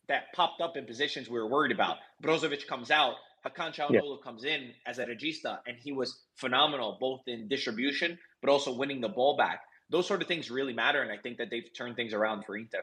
that 0.09 0.25
popped 0.35 0.61
up 0.61 0.77
in 0.77 0.85
positions 0.85 1.29
we 1.29 1.39
were 1.39 1.49
worried 1.49 1.73
about. 1.73 1.97
Brozovic 2.23 2.67
comes 2.67 2.91
out, 2.91 3.15
Hakan 3.47 3.75
Çalhanoğlu 3.75 4.19
yeah. 4.19 4.25
comes 4.25 4.45
in 4.45 4.73
as 4.87 4.99
a 4.99 5.07
regista, 5.07 5.59
and 5.67 5.77
he 5.81 5.93
was 5.93 6.21
phenomenal 6.37 6.99
both 7.01 7.23
in 7.27 7.49
distribution 7.49 8.19
but 8.43 8.51
also 8.51 8.75
winning 8.75 9.01
the 9.01 9.09
ball 9.09 9.37
back. 9.37 9.61
Those 9.89 10.07
sort 10.07 10.23
of 10.23 10.29
things 10.29 10.51
really 10.51 10.73
matter, 10.73 11.03
and 11.03 11.11
I 11.11 11.17
think 11.17 11.39
that 11.39 11.49
they've 11.51 11.69
turned 11.77 11.97
things 11.97 12.13
around 12.13 12.45
for 12.45 12.57
Inter 12.57 12.83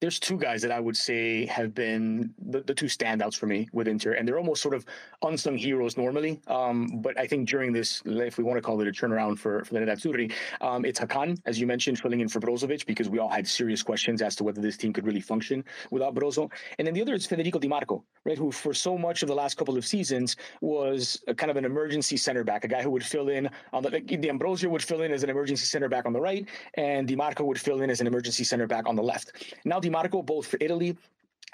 there's 0.00 0.18
two 0.18 0.38
guys 0.38 0.62
that 0.62 0.70
I 0.70 0.80
would 0.80 0.96
say 0.96 1.44
have 1.46 1.74
been 1.74 2.34
the, 2.38 2.62
the 2.62 2.74
two 2.74 2.86
standouts 2.86 3.36
for 3.36 3.46
me 3.46 3.68
with 3.72 3.86
Inter, 3.86 4.12
and 4.12 4.26
they're 4.26 4.38
almost 4.38 4.62
sort 4.62 4.74
of 4.74 4.86
unsung 5.22 5.58
heroes 5.58 5.96
normally. 5.96 6.40
Um, 6.46 7.00
but 7.02 7.18
I 7.18 7.26
think 7.26 7.48
during 7.48 7.72
this, 7.72 8.02
if 8.06 8.38
we 8.38 8.44
want 8.44 8.56
to 8.56 8.62
call 8.62 8.80
it 8.80 8.88
a 8.88 8.92
turnaround 8.92 9.38
for, 9.38 9.62
for 9.64 9.74
the 9.74 9.80
Nerazzurri, 9.80 10.32
um, 10.62 10.84
it's 10.86 10.98
Hakan, 10.98 11.38
as 11.44 11.60
you 11.60 11.66
mentioned, 11.66 12.00
filling 12.00 12.20
in 12.20 12.28
for 12.28 12.40
Brozovic, 12.40 12.86
because 12.86 13.10
we 13.10 13.18
all 13.18 13.28
had 13.28 13.46
serious 13.46 13.82
questions 13.82 14.22
as 14.22 14.34
to 14.36 14.44
whether 14.44 14.60
this 14.62 14.78
team 14.78 14.92
could 14.92 15.04
really 15.04 15.20
function 15.20 15.62
without 15.90 16.14
Brozo. 16.14 16.50
And 16.78 16.86
then 16.86 16.94
the 16.94 17.02
other 17.02 17.14
is 17.14 17.26
Federico 17.26 17.58
Di 17.58 17.68
Marco, 17.68 18.02
right, 18.24 18.38
who 18.38 18.50
for 18.50 18.72
so 18.72 18.96
much 18.96 19.22
of 19.22 19.28
the 19.28 19.34
last 19.34 19.58
couple 19.58 19.76
of 19.76 19.84
seasons 19.84 20.36
was 20.62 21.22
kind 21.36 21.50
of 21.50 21.56
an 21.58 21.66
emergency 21.66 22.16
center 22.16 22.42
back, 22.42 22.64
a 22.64 22.68
guy 22.68 22.82
who 22.82 22.90
would 22.90 23.04
fill 23.04 23.28
in 23.28 23.50
on 23.74 23.82
the, 23.82 23.90
like, 23.90 24.06
D'Ambrosio 24.06 24.70
would 24.70 24.82
fill 24.82 25.02
in 25.02 25.12
as 25.12 25.22
an 25.22 25.28
emergency 25.28 25.66
center 25.66 25.90
back 25.90 26.06
on 26.06 26.14
the 26.14 26.20
right, 26.20 26.48
and 26.74 27.06
Di 27.06 27.16
Marco 27.16 27.44
would 27.44 27.60
fill 27.60 27.82
in 27.82 27.90
as 27.90 28.00
an 28.00 28.06
emergency 28.06 28.44
center 28.44 28.66
back 28.66 28.88
on 28.88 28.96
the 28.96 29.02
left. 29.02 29.32
Now, 29.66 29.78
Di 29.78 29.89
Marco, 29.90 30.22
both 30.22 30.46
for 30.46 30.58
Italy 30.60 30.96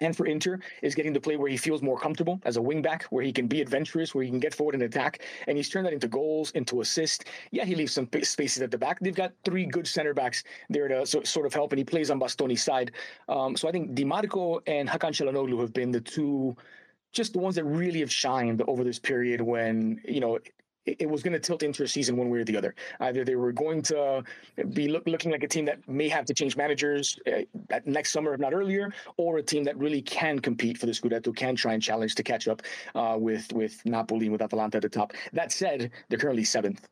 and 0.01 0.17
for 0.17 0.27
Inter 0.27 0.59
is 0.83 0.95
getting 0.95 1.15
to 1.15 1.21
play 1.21 1.37
where 1.37 1.51
he 1.51 1.57
feels 1.57 1.83
more 1.83 1.99
comfortable 1.99 2.41
as 2.45 2.57
a 2.57 2.61
wingback, 2.61 3.05
where 3.05 3.25
he 3.25 3.33
can 3.33 3.47
be 3.47 3.61
adventurous, 3.61 4.15
where 4.15 4.25
he 4.25 4.31
can 4.31 4.41
get 4.41 4.55
forward 4.55 4.75
and 4.75 4.83
attack, 4.83 5.23
and 5.47 5.57
he's 5.57 5.69
turned 5.69 5.87
that 5.87 5.93
into 5.93 6.09
goals, 6.09 6.51
into 6.53 6.81
assists. 6.81 7.25
Yeah, 7.51 7.65
he 7.65 7.75
leaves 7.75 7.93
some 7.93 8.09
spaces 8.23 8.63
at 8.63 8.71
the 8.71 8.79
back. 8.79 8.99
They've 9.01 9.15
got 9.15 9.33
three 9.45 9.65
good 9.65 9.87
center 9.87 10.13
backs 10.13 10.45
there 10.69 10.89
to 10.89 11.07
so, 11.07 11.23
sort 11.23 11.47
of 11.47 11.55
help, 11.55 11.73
and 11.73 11.79
he 11.79 11.85
plays 11.85 12.11
on 12.11 12.21
Bastoni's 12.21 12.63
side. 12.63 12.93
Um, 13.29 13.57
so 13.57 13.69
I 13.69 13.73
think 13.73 13.95
Di 13.95 14.05
Marco 14.05 14.61
and 14.67 14.89
Hakan 14.89 15.13
Çalhanoğlu 15.13 15.61
have 15.61 15.73
been 15.73 15.91
the 15.91 16.01
two 16.01 16.57
just 17.13 17.33
the 17.33 17.39
ones 17.39 17.57
that 17.57 17.65
really 17.65 18.01
have 18.01 18.13
shined 18.13 18.63
over 18.69 18.85
this 18.85 18.99
period 18.99 19.41
when 19.41 19.99
you 20.05 20.21
know 20.21 20.39
it, 20.87 21.09
was 21.09 21.23
going 21.23 21.33
to 21.33 21.39
tilt 21.41 21.63
into 21.63 21.83
a 21.83 21.89
season 21.89 22.17
one 22.17 22.31
way 22.31 22.39
or 22.39 22.45
the 22.45 22.57
other. 22.57 22.75
Either 23.01 23.25
they 23.25 23.37
were 23.37 23.53
going 23.53 23.83
to 23.83 24.23
be 24.73 24.89
look, 24.89 25.07
looking 25.07 25.31
like 25.31 25.43
a 25.43 25.49
team 25.49 25.65
that 25.67 25.87
may 25.89 26.09
have 26.09 26.25
to 26.27 26.35
change 26.35 26.57
managers 26.57 27.19
uh, 27.27 27.43
next 27.85 28.13
summer, 28.13 28.35
if 28.35 28.41
not 28.41 28.55
earlier, 28.55 28.93
or 29.17 29.39
a 29.39 29.43
team 29.43 29.65
that 29.65 29.77
really 29.77 30.03
can 30.03 30.39
compete 30.39 30.79
for 30.79 30.87
the 30.87 30.93
Scudetto, 30.93 31.35
can 31.35 31.57
try 31.57 31.75
and 31.75 31.83
challenge 31.83 32.15
to 32.15 32.23
catch 32.23 32.49
up 32.49 32.63
uh, 32.95 33.17
with 33.19 33.53
with 33.53 33.85
Napoli 33.85 34.27
and 34.27 34.33
with 34.33 34.43
Atalanta 34.43 34.79
at 34.79 34.83
the 34.83 34.89
top. 34.89 35.13
That 35.33 35.53
said, 35.53 35.91
they're 36.09 36.19
currently 36.19 36.45
seventh. 36.45 36.87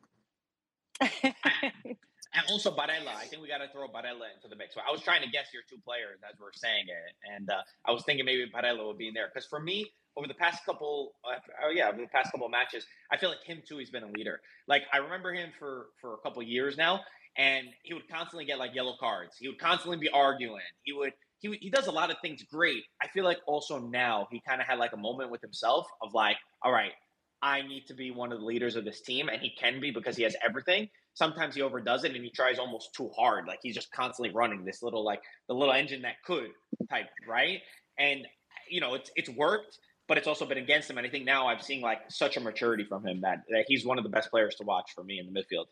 And 2.35 2.43
also 2.49 2.69
Barella. 2.69 3.15
I 3.15 3.25
think 3.25 3.41
we 3.41 3.47
got 3.47 3.59
to 3.59 3.69
throw 3.71 3.87
Barella 3.87 4.27
into 4.35 4.49
the 4.49 4.55
mix. 4.55 4.75
So 4.75 4.81
I 4.85 4.91
was 4.91 5.01
trying 5.01 5.21
to 5.23 5.29
guess 5.29 5.47
your 5.53 5.63
two 5.69 5.77
players 5.83 6.19
as 6.29 6.37
we're 6.39 6.51
saying 6.53 6.85
it, 6.87 7.15
and 7.33 7.49
uh, 7.49 7.61
I 7.85 7.91
was 7.91 8.03
thinking 8.03 8.25
maybe 8.25 8.45
Barella 8.53 8.85
would 8.85 8.97
be 8.97 9.07
in 9.07 9.13
there 9.13 9.29
because 9.33 9.47
for 9.47 9.59
me, 9.59 9.91
over 10.17 10.27
the 10.27 10.33
past 10.33 10.65
couple, 10.65 11.13
uh, 11.23 11.39
oh 11.65 11.69
yeah, 11.69 11.89
over 11.89 11.97
the 11.97 12.07
past 12.07 12.31
couple 12.31 12.47
matches, 12.49 12.85
I 13.11 13.17
feel 13.17 13.29
like 13.29 13.43
him 13.45 13.61
too. 13.67 13.77
He's 13.77 13.89
been 13.89 14.03
a 14.03 14.11
leader. 14.11 14.41
Like 14.67 14.83
I 14.91 14.97
remember 14.97 15.33
him 15.33 15.51
for 15.57 15.87
for 16.01 16.13
a 16.13 16.17
couple 16.17 16.41
years 16.43 16.77
now, 16.77 17.01
and 17.37 17.67
he 17.83 17.93
would 17.93 18.07
constantly 18.09 18.45
get 18.45 18.59
like 18.59 18.75
yellow 18.75 18.95
cards. 18.99 19.35
He 19.39 19.47
would 19.47 19.59
constantly 19.59 19.97
be 19.97 20.09
arguing. 20.09 20.61
He 20.83 20.93
would 20.93 21.13
he 21.39 21.57
he 21.61 21.69
does 21.69 21.87
a 21.87 21.91
lot 21.91 22.11
of 22.11 22.17
things 22.21 22.43
great. 22.43 22.83
I 23.01 23.07
feel 23.09 23.23
like 23.23 23.39
also 23.47 23.79
now 23.79 24.27
he 24.31 24.41
kind 24.47 24.61
of 24.61 24.67
had 24.67 24.79
like 24.79 24.93
a 24.93 24.97
moment 24.97 25.31
with 25.31 25.41
himself 25.41 25.87
of 26.01 26.13
like, 26.13 26.37
all 26.61 26.71
right, 26.71 26.93
I 27.41 27.61
need 27.61 27.85
to 27.87 27.93
be 27.93 28.11
one 28.11 28.31
of 28.31 28.39
the 28.39 28.45
leaders 28.45 28.75
of 28.75 28.85
this 28.85 29.01
team, 29.01 29.29
and 29.29 29.41
he 29.41 29.51
can 29.57 29.79
be 29.79 29.91
because 29.91 30.15
he 30.15 30.23
has 30.23 30.35
everything. 30.43 30.89
Sometimes 31.15 31.55
he 31.55 31.61
overdoes 31.61 32.03
it 32.03 32.13
and 32.13 32.23
he 32.23 32.29
tries 32.29 32.59
almost 32.59 32.93
too 32.93 33.09
hard. 33.17 33.47
Like 33.47 33.59
he's 33.63 33.75
just 33.75 33.91
constantly 33.91 34.33
running 34.33 34.63
this 34.63 34.83
little 34.83 35.03
like 35.03 35.21
the 35.47 35.55
little 35.55 35.73
engine 35.73 36.03
that 36.03 36.21
could 36.23 36.51
type, 36.89 37.07
right? 37.27 37.61
And 37.97 38.27
you 38.69 38.81
know, 38.81 38.93
it's 38.93 39.11
it's 39.15 39.29
worked 39.29 39.79
but 40.07 40.17
it's 40.17 40.27
also 40.27 40.45
been 40.45 40.57
against 40.57 40.89
him. 40.89 40.97
And 40.97 41.07
I 41.07 41.09
think 41.09 41.25
now 41.25 41.47
I'm 41.47 41.61
seeing 41.61 41.81
like 41.81 41.99
such 42.09 42.37
a 42.37 42.39
maturity 42.39 42.83
from 42.83 43.05
him 43.05 43.21
that, 43.21 43.43
that 43.49 43.65
he's 43.67 43.85
one 43.85 43.97
of 43.97 44.03
the 44.03 44.09
best 44.09 44.29
players 44.29 44.55
to 44.55 44.63
watch 44.63 44.91
for 44.93 45.03
me 45.03 45.19
in 45.19 45.31
the 45.31 45.39
midfield. 45.39 45.65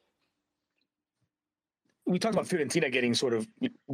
We 2.05 2.19
talked 2.19 2.35
about 2.35 2.47
Fiorentina 2.47 2.91
getting 2.91 3.13
sort 3.13 3.33
of 3.33 3.47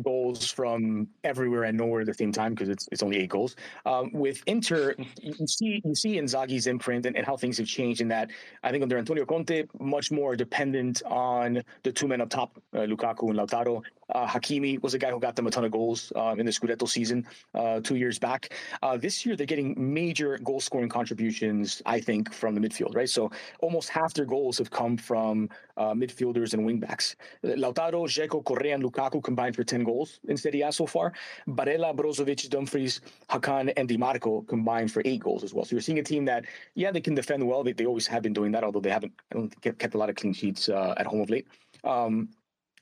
goals 0.04 0.50
from 0.50 1.08
everywhere 1.24 1.64
and 1.64 1.78
nowhere 1.78 2.02
at 2.02 2.08
the 2.08 2.14
same 2.14 2.32
time 2.32 2.54
because 2.54 2.68
it's 2.68 2.88
it's 2.92 3.04
only 3.04 3.18
eight 3.18 3.30
goals. 3.30 3.56
Um, 3.86 4.12
with 4.12 4.42
Inter, 4.48 4.96
you 5.22 5.48
see 5.48 5.82
you 5.86 5.94
see 5.94 6.18
Inzaghi's 6.18 6.66
imprint 6.66 7.06
and, 7.06 7.16
and, 7.16 7.26
how 7.26 7.38
things 7.38 7.58
have 7.60 7.68
changed. 7.68 8.02
In 8.02 8.08
that, 8.08 8.32
I 8.64 8.72
think 8.72 8.82
under 8.82 8.98
Antonio 8.98 9.26
Conte, 9.26 9.66
much 9.80 10.12
more 10.12 10.36
dependent 10.36 11.04
on 11.06 11.62
the 11.84 11.92
two 11.92 12.08
men 12.08 12.22
up 12.22 12.30
top, 12.30 12.60
uh, 12.74 12.80
Lukaku 12.80 13.30
and 13.30 13.38
Lautaro, 13.38 13.84
uh, 14.16 14.28
Hakimi 14.28 14.82
was 14.82 14.94
a 14.94 15.00
guy 15.00 15.12
who 15.12 15.20
got 15.20 15.36
them 15.36 15.48
a 15.48 15.52
ton 15.52 15.66
of 15.66 15.72
goals 15.72 16.12
um, 16.16 16.40
in 16.40 16.46
the 16.46 16.52
Scudetto 16.52 16.88
season 16.88 17.26
uh, 17.54 17.80
two 17.82 17.96
years 17.96 18.20
back. 18.20 18.54
Uh, 18.82 18.98
this 18.98 19.26
year, 19.26 19.36
they're 19.36 19.46
getting 19.46 19.76
major 19.78 20.38
goal 20.40 20.60
scoring 20.60 20.90
contributions, 20.90 21.82
I 21.86 22.00
think, 22.00 22.34
from 22.34 22.56
the 22.56 22.62
midfield, 22.62 22.96
right? 22.96 23.10
So 23.10 23.32
almost 23.62 23.90
half 23.90 24.14
their 24.14 24.26
goals 24.26 24.58
have 24.58 24.72
come 24.72 24.98
from 24.98 25.50
uh, 25.78 25.94
midfielders 25.94 26.54
and 26.54 26.68
wingbacks. 26.68 27.16
Lautaro, 27.44 28.06
Dzeko, 28.08 28.44
Correa, 28.44 28.76
and 28.76 28.84
Lukaku 28.84 29.24
combined 29.24 29.56
for 29.56 29.64
10 29.64 29.84
goals 29.84 30.20
in 30.28 30.38
Serie 30.38 30.62
A 30.62 30.72
so 30.72 30.86
far. 30.86 31.14
Barella, 31.48 31.96
Brozovic, 31.96 32.50
Dumfries, 32.50 33.02
Hakan, 33.30 33.72
and 33.78 33.88
Di 33.88 33.98
Marco 33.98 34.42
combined 34.42 34.92
for 34.92 35.02
eight 35.06 35.22
goals 35.22 35.44
as 35.44 35.54
well. 35.54 35.66
So 35.66 35.76
you're 35.76 35.82
seeing 35.82 36.00
a 36.00 36.04
team 36.04 36.26
that, 36.26 36.46
yeah, 36.76 36.92
they 36.92 37.02
can 37.02 37.16
defend 37.16 37.48
well. 37.48 37.64
They, 37.64 37.74
they 37.74 37.86
always 37.86 38.08
have 38.08 38.24
been 38.24 38.34
doing 38.34 38.52
that, 38.54 38.64
although 38.64 38.80
they 38.80 38.90
haven't, 38.90 39.14
I 39.32 39.36
don't 39.36 39.50
think, 39.50 39.80
kept 39.80 39.94
a 39.94 39.98
lot 39.98 40.10
of 40.10 40.16
clean 40.16 40.34
sheets 40.34 40.70
uh, 40.70 40.94
at 40.98 41.06
home 41.06 41.22
of 41.22 41.30
late. 41.30 41.48
Um, 41.84 42.30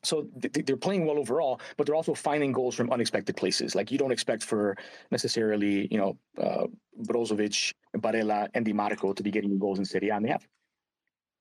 so 0.03 0.27
they're 0.35 0.77
playing 0.77 1.05
well 1.05 1.17
overall, 1.17 1.59
but 1.75 1.85
they're 1.85 1.95
also 1.95 2.13
finding 2.13 2.51
goals 2.51 2.75
from 2.75 2.91
unexpected 2.91 3.35
places. 3.35 3.75
Like 3.75 3.91
you 3.91 3.97
don't 3.97 4.11
expect 4.11 4.43
for 4.43 4.75
necessarily, 5.11 5.87
you 5.91 5.97
know, 5.97 6.17
uh, 6.41 6.67
Brozovic, 7.03 7.73
Barella, 7.97 8.47
and 8.53 8.65
Di 8.65 8.73
Marco 8.73 9.13
to 9.13 9.23
be 9.23 9.31
getting 9.31 9.57
goals 9.57 9.79
in 9.79 9.85
Serie 9.85 10.09
A, 10.09 10.15
and 10.15 10.25
they 10.25 10.29
have. 10.29 10.47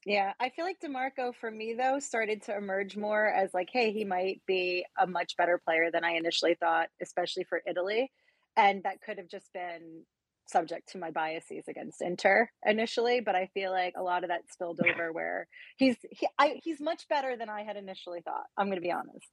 Yeah, 0.07 0.35
I 0.39 0.51
feel 0.51 0.65
like 0.65 0.79
DiMarco 0.81 1.35
for 1.35 1.51
me 1.51 1.75
though 1.75 1.99
started 1.99 2.41
to 2.45 2.57
emerge 2.57 2.97
more 2.97 3.27
as 3.27 3.53
like, 3.53 3.69
hey, 3.73 3.93
he 3.93 4.05
might 4.05 4.41
be 4.47 4.87
a 4.97 5.05
much 5.05 5.37
better 5.37 5.61
player 5.65 5.91
than 5.91 6.05
I 6.05 6.13
initially 6.13 6.55
thought, 6.55 6.91
especially 7.03 7.43
for 7.43 7.61
Italy, 7.67 8.13
and 8.57 8.85
that 8.85 9.03
could 9.03 9.19
have 9.19 9.29
just 9.29 9.53
been 9.53 10.05
subject 10.49 10.91
to 10.93 10.99
my 10.99 11.11
biases 11.11 11.65
against 11.69 12.03
Inter 12.03 12.49
initially, 12.65 13.21
but 13.21 13.35
I 13.35 13.51
feel 13.55 13.71
like 13.71 13.95
a 13.97 14.03
lot 14.03 14.25
of 14.25 14.31
that 14.31 14.43
spilled 14.51 14.81
over 14.91 15.13
where 15.13 15.49
he's 15.77 15.97
he, 16.11 16.27
I, 16.39 16.61
he's 16.63 16.81
much 16.81 17.09
better 17.09 17.37
than 17.37 17.49
I 17.49 17.63
had 17.63 17.77
initially 17.77 18.21
thought. 18.23 18.47
I'm 18.57 18.67
going 18.67 18.77
to 18.77 18.83
be 18.83 18.93
honest. 18.93 19.27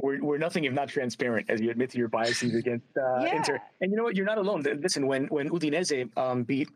We're, 0.00 0.22
we're 0.22 0.38
nothing 0.38 0.64
if 0.64 0.72
not 0.72 0.88
transparent, 0.88 1.48
as 1.48 1.60
you 1.60 1.70
admit 1.70 1.90
to 1.90 1.98
your 1.98 2.08
biases 2.08 2.54
against 2.54 2.86
uh, 2.96 3.24
yeah. 3.24 3.36
Inter. 3.36 3.60
And 3.80 3.90
you 3.90 3.96
know 3.96 4.02
what? 4.02 4.16
You're 4.16 4.26
not 4.26 4.38
alone. 4.38 4.64
Listen, 4.80 5.06
when 5.06 5.26
when 5.26 5.48
Udinese 5.50 6.10
um, 6.16 6.42
beat 6.42 6.68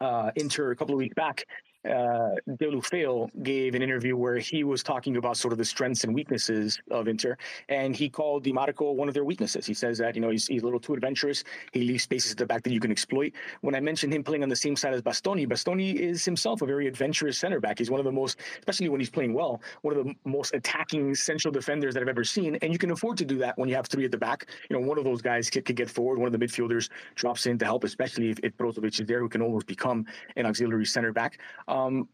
uh, 0.00 0.30
Inter 0.36 0.70
a 0.70 0.76
couple 0.76 0.94
of 0.94 0.98
weeks 0.98 1.14
back, 1.14 1.44
uh, 1.84 2.34
Deulofeu 2.48 3.30
gave 3.42 3.74
an 3.74 3.82
interview 3.82 4.16
where 4.16 4.38
he 4.38 4.64
was 4.64 4.82
talking 4.82 5.16
about 5.16 5.36
sort 5.36 5.52
of 5.52 5.58
the 5.58 5.64
strengths 5.64 6.04
and 6.04 6.14
weaknesses 6.14 6.80
of 6.90 7.08
Inter, 7.08 7.36
and 7.68 7.94
he 7.94 8.08
called 8.08 8.44
Di 8.44 8.52
Marco 8.52 8.92
one 8.92 9.08
of 9.08 9.14
their 9.14 9.24
weaknesses. 9.24 9.66
He 9.66 9.74
says 9.74 9.98
that 9.98 10.14
you 10.14 10.20
know 10.20 10.30
he's, 10.30 10.46
he's 10.46 10.62
a 10.62 10.64
little 10.64 10.80
too 10.80 10.94
adventurous. 10.94 11.44
He 11.72 11.82
leaves 11.82 12.02
spaces 12.02 12.32
at 12.32 12.38
the 12.38 12.46
back 12.46 12.62
that 12.62 12.72
you 12.72 12.80
can 12.80 12.90
exploit. 12.90 13.32
When 13.60 13.74
I 13.74 13.80
mentioned 13.80 14.12
him 14.12 14.22
playing 14.22 14.42
on 14.42 14.48
the 14.48 14.56
same 14.56 14.76
side 14.76 14.94
as 14.94 15.02
Bastoni, 15.02 15.46
Bastoni 15.46 15.94
is 15.94 16.24
himself 16.24 16.62
a 16.62 16.66
very 16.66 16.86
adventurous 16.86 17.38
center 17.38 17.60
back. 17.60 17.78
He's 17.78 17.90
one 17.90 18.00
of 18.00 18.04
the 18.04 18.12
most, 18.12 18.38
especially 18.58 18.88
when 18.88 19.00
he's 19.00 19.10
playing 19.10 19.34
well, 19.34 19.60
one 19.82 19.96
of 19.96 20.04
the 20.04 20.14
most 20.24 20.54
attacking 20.54 21.14
central 21.14 21.52
defenders 21.52 21.94
that 21.94 22.02
I've 22.02 22.08
ever 22.08 22.24
seen. 22.24 22.56
And 22.56 22.72
you 22.72 22.78
can 22.78 22.90
afford 22.90 23.18
to 23.18 23.24
do 23.24 23.38
that 23.38 23.58
when 23.58 23.68
you 23.68 23.74
have 23.74 23.86
three 23.86 24.04
at 24.04 24.10
the 24.10 24.18
back. 24.18 24.46
You 24.70 24.78
know, 24.78 24.86
one 24.86 24.98
of 24.98 25.04
those 25.04 25.22
guys 25.22 25.50
could, 25.50 25.64
could 25.64 25.76
get 25.76 25.90
forward. 25.90 26.18
One 26.18 26.32
of 26.32 26.38
the 26.38 26.44
midfielders 26.44 26.88
drops 27.14 27.46
in 27.46 27.58
to 27.58 27.64
help, 27.64 27.84
especially 27.84 28.30
if, 28.30 28.38
if 28.42 28.56
Brozovic 28.56 29.00
is 29.00 29.06
there, 29.06 29.20
who 29.20 29.28
can 29.28 29.42
almost 29.42 29.66
become 29.66 30.06
an 30.36 30.46
auxiliary 30.46 30.86
center 30.86 31.12
back. 31.12 31.38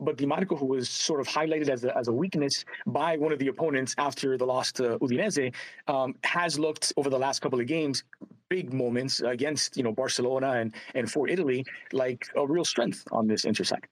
But 0.01 0.17
Di 0.17 0.27
Marco, 0.27 0.57
who 0.57 0.67
was 0.67 0.89
sort 0.89 1.21
of 1.21 1.29
highlighted 1.29 1.69
as 1.69 1.85
a, 1.85 1.97
as 1.97 2.09
a 2.09 2.13
weakness 2.13 2.65
by 2.87 3.17
one 3.17 3.33
of 3.33 3.39
the 3.39 3.49
opponents 3.49 3.95
after 3.99 4.39
the 4.39 4.47
loss 4.47 4.73
to 4.73 4.99
Udinese, 4.99 5.53
um, 5.89 6.15
has 6.25 6.59
looked 6.59 6.93
over 6.97 7.11
the 7.11 7.19
last 7.19 7.41
couple 7.41 7.61
of 7.61 7.67
games, 7.67 8.05
big 8.49 8.73
moments 8.73 9.21
against 9.21 9.77
you 9.77 9.83
know 9.83 9.93
Barcelona 9.93 10.53
and 10.53 10.75
and 10.95 11.11
for 11.11 11.29
Italy, 11.29 11.65
like 11.93 12.27
a 12.37 12.47
real 12.47 12.65
strength 12.65 13.05
on 13.13 13.27
this 13.27 13.45
intersect. 13.45 13.89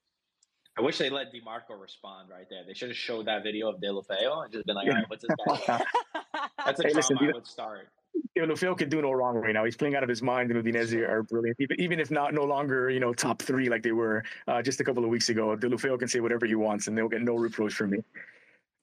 I 0.77 0.81
wish 0.81 0.97
they 0.97 1.09
let 1.09 1.31
Di 1.33 1.41
Marco 1.43 1.73
respond 1.73 2.29
right 2.29 2.47
there. 2.49 2.63
They 2.65 2.73
should 2.73 2.89
have 2.89 2.97
showed 2.97 3.25
that 3.25 3.43
video 3.43 3.69
of 3.69 3.81
Deulofeu 3.81 4.43
and 4.43 4.51
just 4.51 4.65
been 4.65 4.75
like, 4.75 4.87
"All 4.87 4.93
right, 4.93 5.09
what's 5.09 5.25
this 5.25 5.35
guy?" 5.67 5.83
That's 6.65 6.79
a 6.79 6.83
hey, 6.87 6.93
listen, 6.93 7.17
I 7.19 7.31
would 7.33 7.45
start. 7.45 7.89
Deulofeu 8.37 8.77
can 8.77 8.89
do 8.89 9.01
no 9.01 9.11
wrong 9.11 9.35
right 9.35 9.53
now. 9.53 9.65
He's 9.65 9.75
playing 9.75 9.95
out 9.95 10.03
of 10.03 10.09
his 10.09 10.21
mind, 10.21 10.51
and 10.51 10.63
Udinese 10.63 10.95
are 11.07 11.23
brilliant. 11.23 11.57
Even, 11.59 11.81
even 11.81 11.99
if 11.99 12.11
not 12.11 12.33
no 12.33 12.43
longer, 12.43 12.89
you 12.89 12.99
know, 12.99 13.13
top 13.13 13.41
three 13.41 13.69
like 13.69 13.83
they 13.83 13.91
were 13.91 14.23
uh, 14.47 14.61
just 14.61 14.79
a 14.79 14.83
couple 14.83 15.03
of 15.03 15.09
weeks 15.09 15.29
ago. 15.29 15.55
Deulofeu 15.55 15.97
can 15.99 16.07
say 16.07 16.19
whatever 16.19 16.45
he 16.45 16.55
wants, 16.55 16.87
and 16.87 16.97
they'll 16.97 17.09
get 17.09 17.21
no 17.21 17.35
reproach 17.35 17.73
from 17.73 17.91
me. 17.91 17.99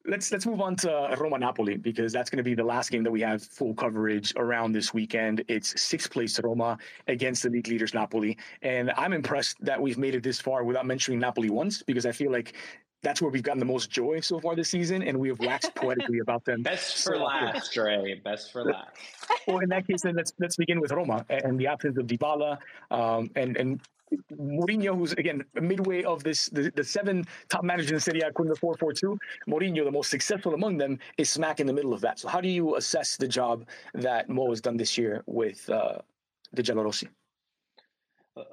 Let's 0.09 0.31
let's 0.31 0.47
move 0.47 0.61
on 0.61 0.77
to 0.77 1.17
Roma 1.19 1.37
Napoli 1.39 1.77
because 1.77 2.13
that's 2.13 2.31
going 2.31 2.37
to 2.37 2.45
be 2.45 2.55
the 2.55 2.63
last 2.63 2.93
game 2.93 3.03
that 3.03 3.11
we 3.11 3.21
have 3.23 3.43
full 3.43 3.75
coverage 3.75 4.33
around 4.37 4.71
this 4.71 4.95
weekend. 4.95 5.43
It's 5.49 5.81
sixth 5.83 6.13
place 6.13 6.39
Roma 6.39 6.79
against 7.09 7.43
the 7.43 7.51
league 7.51 7.67
leaders 7.67 7.93
Napoli, 7.93 8.39
and 8.63 8.93
I'm 8.97 9.13
impressed 9.13 9.57
that 9.63 9.81
we've 9.83 9.99
made 9.99 10.15
it 10.15 10.23
this 10.23 10.41
far 10.41 10.63
without 10.63 10.87
mentioning 10.87 11.19
Napoli 11.19 11.51
once 11.51 11.83
because 11.83 12.07
I 12.07 12.13
feel 12.13 12.31
like 12.31 12.55
that's 13.07 13.23
where 13.23 13.31
we've 13.31 13.43
gotten 13.43 13.61
the 13.61 13.65
most 13.65 13.89
joy 13.89 14.19
so 14.19 14.41
far 14.41 14.57
this 14.57 14.69
season, 14.69 15.03
and 15.03 15.17
we 15.17 15.29
have 15.29 15.39
waxed 15.39 15.73
poetically 15.77 16.19
about 16.27 16.45
them. 16.45 16.63
Best 16.63 17.05
for 17.05 17.17
last, 17.17 17.73
Dre. 17.73 18.21
Best 18.25 18.53
for 18.53 18.65
last. 18.65 18.89
well, 19.47 19.59
in 19.59 19.69
that 19.69 19.87
case, 19.87 20.03
then 20.03 20.17
let's 20.17 20.33
let's 20.41 20.57
begin 20.57 20.81
with 20.81 20.91
Roma 20.91 21.25
and 21.31 21.59
the 21.59 21.69
absence 21.69 21.97
of 21.99 22.07
Dybala 22.07 22.59
um, 22.91 23.31
and 23.37 23.57
and 23.57 23.81
Mourinho, 24.33 24.97
who's 24.97 25.13
again 25.13 25.45
midway 25.55 26.03
of 26.03 26.25
this 26.25 26.47
the, 26.47 26.73
the 26.75 26.83
seven 26.83 27.25
top 27.49 27.63
managers 27.63 27.93
in 27.93 28.01
Serie 28.01 28.23
A, 28.23 28.29
according 28.29 28.53
to 28.55 28.61
four 28.61 28.77
four 28.77 28.93
two. 28.93 29.17
Mourinho, 29.49 29.85
the 29.85 29.93
most 29.93 30.11
successful 30.11 30.55
among 30.55 30.77
them, 30.77 30.99
is 31.17 31.31
smack 31.31 31.61
in 31.61 31.67
the 31.69 31.73
middle 31.73 31.93
of 31.93 32.01
that. 32.01 32.19
So, 32.19 32.27
how 32.27 32.41
do 32.41 32.49
you 32.49 32.75
assess 32.75 33.17
the 33.17 33.29
job 33.29 33.67
that 33.95 34.29
Mo 34.29 34.51
has 34.51 34.61
done 34.61 34.77
this 34.77 34.99
year 34.99 35.23
with 35.27 35.69
uh, 35.71 35.99
the 36.53 36.63
Giallorossi? 36.63 37.09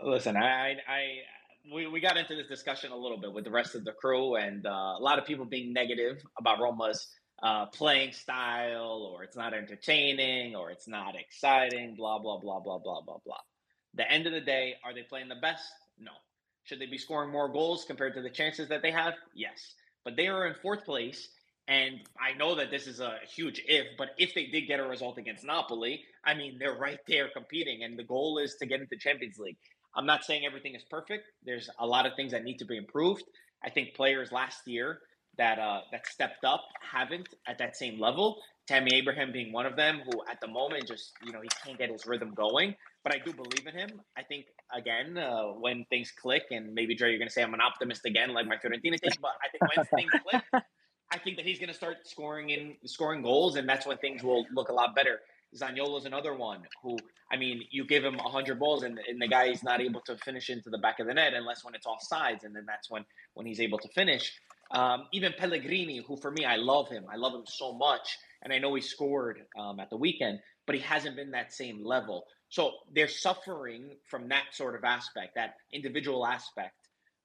Listen, 0.03 0.37
I, 0.37 0.77
I 0.87 1.03
we, 1.71 1.87
we 1.87 2.01
got 2.01 2.17
into 2.17 2.35
this 2.35 2.47
discussion 2.47 2.91
a 2.91 2.97
little 2.97 3.17
bit 3.17 3.31
with 3.31 3.45
the 3.45 3.51
rest 3.51 3.75
of 3.75 3.85
the 3.85 3.93
crew, 3.93 4.35
and 4.35 4.65
uh, 4.65 4.69
a 4.69 5.01
lot 5.01 5.19
of 5.19 5.25
people 5.25 5.45
being 5.45 5.73
negative 5.73 6.21
about 6.37 6.59
Roma's 6.59 7.07
uh, 7.41 7.67
playing 7.67 8.11
style, 8.11 9.11
or 9.13 9.23
it's 9.23 9.37
not 9.37 9.53
entertaining, 9.53 10.55
or 10.55 10.71
it's 10.71 10.87
not 10.87 11.15
exciting, 11.15 11.95
blah, 11.95 12.19
blah, 12.19 12.39
blah, 12.39 12.59
blah, 12.59 12.79
blah, 12.79 13.01
blah, 13.01 13.17
blah. 13.25 13.37
The 13.95 14.09
end 14.11 14.27
of 14.27 14.33
the 14.33 14.41
day, 14.41 14.75
are 14.83 14.93
they 14.93 15.03
playing 15.03 15.29
the 15.29 15.35
best? 15.41 15.63
No. 15.99 16.11
Should 16.63 16.79
they 16.79 16.85
be 16.85 16.97
scoring 16.97 17.31
more 17.31 17.49
goals 17.49 17.85
compared 17.85 18.13
to 18.15 18.21
the 18.21 18.29
chances 18.29 18.69
that 18.69 18.81
they 18.81 18.91
have? 18.91 19.13
Yes. 19.35 19.75
But 20.03 20.15
they 20.15 20.27
are 20.27 20.47
in 20.47 20.55
fourth 20.61 20.85
place, 20.85 21.29
and 21.67 22.01
I 22.19 22.37
know 22.37 22.55
that 22.55 22.71
this 22.71 22.87
is 22.87 22.99
a 22.99 23.17
huge 23.33 23.61
if, 23.67 23.87
but 23.97 24.09
if 24.17 24.33
they 24.33 24.47
did 24.47 24.67
get 24.67 24.79
a 24.79 24.83
result 24.83 25.17
against 25.17 25.45
Napoli, 25.45 26.03
I 26.25 26.33
mean, 26.33 26.57
they're 26.59 26.77
right 26.77 26.99
there 27.07 27.29
competing, 27.33 27.83
and 27.83 27.97
the 27.97 28.03
goal 28.03 28.37
is 28.37 28.55
to 28.55 28.65
get 28.65 28.81
into 28.81 28.97
Champions 28.97 29.37
League. 29.37 29.57
I'm 29.95 30.05
not 30.05 30.23
saying 30.23 30.45
everything 30.45 30.75
is 30.75 30.83
perfect. 30.83 31.25
There's 31.43 31.69
a 31.79 31.85
lot 31.85 32.05
of 32.05 32.13
things 32.15 32.31
that 32.31 32.43
need 32.43 32.57
to 32.59 32.65
be 32.65 32.77
improved. 32.77 33.23
I 33.63 33.69
think 33.69 33.93
players 33.95 34.31
last 34.31 34.67
year 34.67 34.99
that 35.37 35.59
uh, 35.59 35.81
that 35.91 36.05
stepped 36.07 36.43
up 36.45 36.63
haven't 36.81 37.29
at 37.47 37.57
that 37.57 37.75
same 37.75 37.99
level. 37.99 38.41
Tammy 38.67 38.95
Abraham 38.95 39.31
being 39.31 39.51
one 39.51 39.65
of 39.65 39.75
them, 39.75 40.01
who 40.05 40.21
at 40.29 40.39
the 40.39 40.47
moment 40.47 40.87
just 40.87 41.11
you 41.25 41.31
know 41.31 41.41
he 41.41 41.49
can't 41.65 41.77
get 41.77 41.89
his 41.89 42.05
rhythm 42.05 42.33
going. 42.33 42.75
But 43.03 43.13
I 43.13 43.19
do 43.19 43.33
believe 43.33 43.67
in 43.67 43.73
him. 43.73 44.01
I 44.17 44.23
think 44.23 44.45
again 44.75 45.17
uh, 45.17 45.47
when 45.47 45.85
things 45.89 46.11
click, 46.11 46.43
and 46.51 46.73
maybe 46.73 46.95
Dre, 46.95 47.09
you're 47.09 47.19
going 47.19 47.27
to 47.27 47.33
say 47.33 47.43
I'm 47.43 47.53
an 47.53 47.61
optimist 47.61 48.05
again, 48.05 48.33
like 48.33 48.47
my 48.47 48.55
Fiorentina 48.55 48.99
thing. 48.99 49.11
But 49.21 49.31
I 49.43 49.49
think 49.49 49.75
when 49.75 49.85
things 49.95 50.11
click, 50.29 50.43
I 51.11 51.17
think 51.17 51.37
that 51.37 51.45
he's 51.45 51.59
going 51.59 51.69
to 51.69 51.75
start 51.75 51.97
scoring 52.05 52.49
in 52.49 52.75
scoring 52.85 53.21
goals, 53.21 53.55
and 53.55 53.67
that's 53.67 53.85
when 53.85 53.97
things 53.97 54.23
will 54.23 54.45
look 54.53 54.69
a 54.69 54.73
lot 54.73 54.95
better. 54.95 55.19
Zaniolo's 55.55 56.05
another 56.05 56.33
one 56.33 56.61
who, 56.81 56.97
I 57.31 57.37
mean, 57.37 57.63
you 57.71 57.85
give 57.85 58.03
him 58.03 58.17
100 58.17 58.59
balls 58.59 58.83
and, 58.83 58.99
and 59.07 59.21
the 59.21 59.27
guy 59.27 59.45
is 59.45 59.63
not 59.63 59.81
able 59.81 60.01
to 60.01 60.17
finish 60.17 60.49
into 60.49 60.69
the 60.69 60.77
back 60.77 60.99
of 60.99 61.07
the 61.07 61.13
net 61.13 61.33
unless 61.33 61.63
when 61.63 61.75
it's 61.75 61.85
off 61.85 62.01
sides, 62.01 62.43
and 62.43 62.55
then 62.55 62.65
that's 62.67 62.89
when 62.89 63.05
when 63.33 63.45
he's 63.45 63.59
able 63.59 63.79
to 63.79 63.87
finish. 63.89 64.33
Um, 64.71 65.05
even 65.11 65.33
Pellegrini, 65.37 66.03
who 66.05 66.17
for 66.17 66.31
me, 66.31 66.45
I 66.45 66.55
love 66.55 66.89
him. 66.89 67.05
I 67.11 67.15
love 67.15 67.33
him 67.33 67.45
so 67.45 67.73
much. 67.73 68.17
And 68.41 68.51
I 68.51 68.59
know 68.59 68.73
he 68.75 68.81
scored 68.81 69.41
um, 69.57 69.79
at 69.79 69.89
the 69.89 69.97
weekend, 69.97 70.39
but 70.65 70.75
he 70.75 70.81
hasn't 70.81 71.15
been 71.15 71.31
that 71.31 71.53
same 71.53 71.85
level. 71.85 72.25
So 72.49 72.71
they're 72.93 73.07
suffering 73.07 73.91
from 74.09 74.29
that 74.29 74.45
sort 74.51 74.75
of 74.75 74.83
aspect, 74.83 75.35
that 75.35 75.55
individual 75.71 76.25
aspect, 76.25 76.75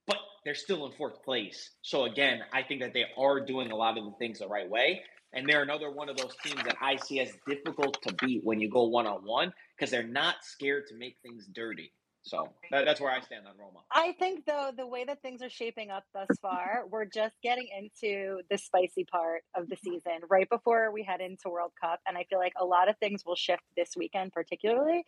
but 0.07 0.17
they're 0.45 0.55
still 0.55 0.87
in 0.87 0.93
fourth 0.93 1.23
place. 1.23 1.71
So 1.83 2.05
again, 2.05 2.41
I 2.53 2.63
think 2.63 2.81
that 2.81 2.95
they 2.95 3.05
are 3.19 3.41
doing 3.45 3.71
a 3.71 3.77
lot 3.77 3.99
of 3.99 4.05
the 4.05 4.13
things 4.19 4.39
the 4.39 4.49
right 4.49 4.69
way. 4.69 5.03
And 5.33 5.49
they're 5.49 5.63
another 5.63 5.91
one 5.91 6.09
of 6.09 6.17
those 6.17 6.35
teams 6.43 6.63
that 6.65 6.77
I 6.81 6.97
see 6.97 7.21
as 7.21 7.33
difficult 7.47 8.03
to 8.03 8.15
beat 8.15 8.45
when 8.45 8.61
you 8.61 8.71
go 8.71 8.85
one 8.85 9.07
on 9.07 9.25
one 9.25 9.53
because 9.77 9.91
they're 9.91 10.03
not 10.03 10.37
scared 10.43 10.87
to 10.89 10.95
make 10.95 11.17
things 11.23 11.47
dirty. 11.53 11.93
So 12.23 12.49
that, 12.71 12.85
that's 12.85 13.01
where 13.01 13.11
I 13.11 13.21
stand 13.21 13.47
on 13.47 13.55
Roma. 13.59 13.81
I 13.91 14.13
think 14.19 14.45
though 14.45 14.71
the 14.77 14.87
way 14.87 15.05
that 15.05 15.23
things 15.23 15.41
are 15.41 15.49
shaping 15.49 15.91
up 15.91 16.05
thus 16.13 16.29
far, 16.43 16.85
we're 16.91 17.07
just 17.07 17.35
getting 17.43 17.69
into 17.77 18.41
the 18.51 18.59
spicy 18.59 19.05
part 19.05 19.43
of 19.57 19.69
the 19.69 19.77
season 19.77 20.21
right 20.29 20.49
before 20.49 20.93
we 20.93 21.03
head 21.03 21.21
into 21.21 21.49
World 21.49 21.73
Cup, 21.81 22.01
and 22.07 22.19
I 22.19 22.25
feel 22.29 22.39
like 22.39 22.53
a 22.61 22.65
lot 22.65 22.91
of 22.91 22.99
things 22.99 23.25
will 23.25 23.37
shift 23.37 23.63
this 23.77 23.91
weekend, 23.97 24.33
particularly. 24.33 25.05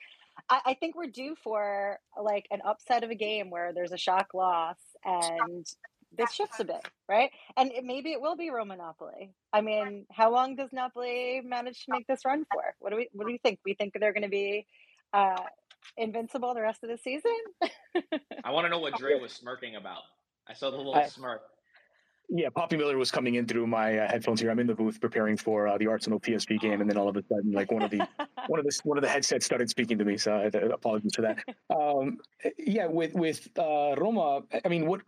I, 0.49 0.61
I 0.66 0.75
think 0.75 0.97
we're 0.97 1.11
due 1.11 1.35
for 1.43 1.99
like 2.21 2.47
an 2.51 2.61
upset 2.64 3.05
of 3.05 3.11
a 3.11 3.14
game 3.14 3.51
where 3.51 3.73
there's 3.75 3.93
a 3.93 3.99
shock 3.99 4.29
loss 4.33 4.79
and 5.05 5.66
this 6.17 6.33
shifts 6.33 6.61
a 6.61 6.65
bit, 6.65 6.87
right? 7.09 7.31
And 7.57 7.71
it, 7.73 7.85
maybe 7.85 8.13
it 8.13 8.21
will 8.21 8.37
be 8.37 8.51
Roma 8.51 8.77
Napoli. 8.77 9.33
I 9.53 9.61
mean, 9.61 10.07
how 10.11 10.33
long 10.33 10.57
does 10.57 10.71
Napoli 10.73 11.41
manage 11.45 11.85
to 11.87 11.93
make 11.93 12.07
this 12.07 12.25
run 12.25 12.45
for? 12.53 12.63
What 12.79 12.91
do 12.91 12.97
we 12.97 13.09
What 13.13 13.27
do 13.27 13.33
you 13.33 13.39
think? 13.43 13.61
We 13.65 13.75
think 13.75 13.95
they're 13.99 14.13
going 14.13 14.25
to 14.25 14.29
be 14.29 14.67
uh, 15.13 15.43
invincible 15.97 16.55
the 16.55 16.63
rest 16.63 16.83
of 16.83 16.91
the 16.91 16.99
season? 16.99 17.37
I 18.45 18.51
want 18.51 18.67
to 18.67 18.69
know 18.69 18.79
what 18.79 18.95
Dre 18.99 19.19
was 19.19 19.33
smirking 19.33 19.77
about. 19.77 20.03
I 20.49 20.55
saw 20.55 20.71
the 20.71 20.77
little 20.77 20.95
I, 20.95 21.07
smirk. 21.07 21.43
Yeah, 22.33 22.49
Poppy 22.49 22.77
Miller 22.77 22.97
was 22.97 23.11
coming 23.11 23.35
in 23.35 23.47
through 23.47 23.67
my 23.67 23.99
uh, 23.99 24.09
headphones 24.09 24.41
here. 24.41 24.53
I'm 24.53 24.59
in 24.61 24.69
the 24.69 24.75
booth 24.75 25.01
preparing 25.01 25.37
for 25.37 25.67
uh, 25.67 25.79
the 25.79 25.89
Arsenal 25.89 26.21
PSV 26.21 26.61
game, 26.61 26.81
and 26.81 26.89
then 26.89 26.97
all 26.97 27.09
of 27.09 27.17
a 27.17 27.25
sudden, 27.29 27.51
like 27.51 27.73
one 27.73 27.83
of 27.83 27.91
the 27.91 27.99
one 28.47 28.61
of 28.61 28.65
the 28.65 28.81
one 28.85 28.97
of 28.97 29.03
the 29.03 29.09
headsets 29.09 29.45
started 29.45 29.69
speaking 29.69 29.99
to 29.99 30.05
me. 30.05 30.17
So 30.17 30.33
I, 30.33 30.47
uh, 30.47 30.69
apologies 30.69 31.15
for 31.15 31.23
that. 31.23 31.39
Um, 31.71 32.19
yeah, 32.59 32.87
with 32.87 33.15
with 33.15 33.49
uh, 33.59 33.95
Roma, 33.97 34.43
I 34.65 34.69
mean, 34.69 34.87
what 34.87 35.01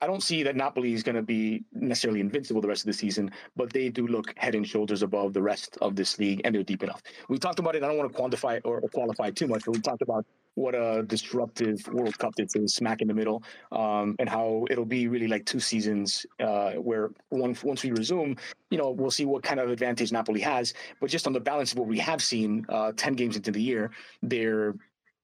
I 0.00 0.06
don't 0.06 0.22
see 0.22 0.42
that 0.44 0.54
Napoli 0.54 0.94
is 0.94 1.02
going 1.02 1.16
to 1.16 1.22
be 1.22 1.64
necessarily 1.72 2.20
invincible 2.20 2.60
the 2.60 2.68
rest 2.68 2.82
of 2.82 2.86
the 2.86 2.92
season, 2.92 3.32
but 3.56 3.72
they 3.72 3.88
do 3.88 4.06
look 4.06 4.32
head 4.36 4.54
and 4.54 4.66
shoulders 4.66 5.02
above 5.02 5.32
the 5.32 5.42
rest 5.42 5.76
of 5.80 5.96
this 5.96 6.18
league, 6.18 6.40
and 6.44 6.54
they're 6.54 6.62
deep 6.62 6.84
enough. 6.84 7.02
We 7.28 7.38
talked 7.38 7.58
about 7.58 7.74
it. 7.74 7.82
I 7.82 7.88
don't 7.88 7.98
want 7.98 8.12
to 8.12 8.18
quantify 8.18 8.60
or, 8.64 8.80
qualify 8.92 9.30
too 9.30 9.48
much, 9.48 9.64
but 9.64 9.74
we 9.74 9.80
talked 9.80 10.02
about 10.02 10.24
what 10.54 10.74
a 10.74 11.04
disruptive 11.06 11.86
World 11.88 12.16
Cup 12.18 12.34
this 12.36 12.54
is, 12.54 12.74
smack 12.74 13.00
in 13.00 13.08
the 13.08 13.14
middle, 13.14 13.42
um, 13.72 14.14
and 14.18 14.28
how 14.28 14.66
it'll 14.70 14.84
be 14.84 15.08
really 15.08 15.28
like 15.28 15.44
two 15.46 15.60
seasons 15.60 16.26
uh, 16.40 16.72
where 16.72 17.10
once 17.30 17.64
once 17.64 17.82
we 17.82 17.90
resume, 17.90 18.36
you 18.70 18.78
know, 18.78 18.90
we'll 18.90 19.10
see 19.10 19.24
what 19.24 19.42
kind 19.42 19.60
of 19.60 19.70
advantage 19.70 20.12
Napoli 20.12 20.40
has. 20.40 20.74
But 21.00 21.10
just 21.10 21.26
on 21.26 21.32
the 21.32 21.40
balance 21.40 21.72
of 21.72 21.78
what 21.78 21.88
we 21.88 21.98
have 21.98 22.22
seen, 22.22 22.66
uh, 22.68 22.92
ten 22.96 23.14
games 23.14 23.36
into 23.36 23.50
the 23.50 23.62
year, 23.62 23.90
they're 24.22 24.74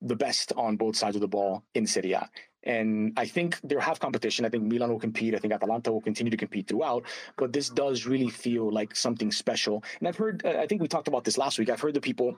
the 0.02 0.16
best 0.16 0.52
on 0.56 0.76
both 0.76 0.96
sides 0.96 1.16
of 1.16 1.20
the 1.20 1.28
ball 1.28 1.64
in 1.74 1.86
Serie 1.86 2.12
A. 2.12 2.28
And 2.64 3.12
I 3.16 3.26
think 3.26 3.60
they'll 3.62 3.80
have 3.80 4.00
competition. 4.00 4.44
I 4.44 4.48
think 4.48 4.64
Milan 4.64 4.90
will 4.90 4.98
compete. 4.98 5.34
I 5.34 5.38
think 5.38 5.52
Atalanta 5.52 5.92
will 5.92 6.00
continue 6.00 6.30
to 6.30 6.36
compete 6.36 6.66
throughout. 6.66 7.04
But 7.36 7.52
this 7.52 7.68
does 7.68 8.06
really 8.06 8.30
feel 8.30 8.72
like 8.72 8.96
something 8.96 9.30
special. 9.30 9.84
And 9.98 10.08
I've 10.08 10.16
heard, 10.16 10.44
uh, 10.44 10.58
I 10.58 10.66
think 10.66 10.80
we 10.80 10.88
talked 10.88 11.08
about 11.08 11.24
this 11.24 11.38
last 11.38 11.58
week. 11.58 11.70
I've 11.70 11.80
heard 11.80 11.94
the 11.94 12.00
people 12.00 12.36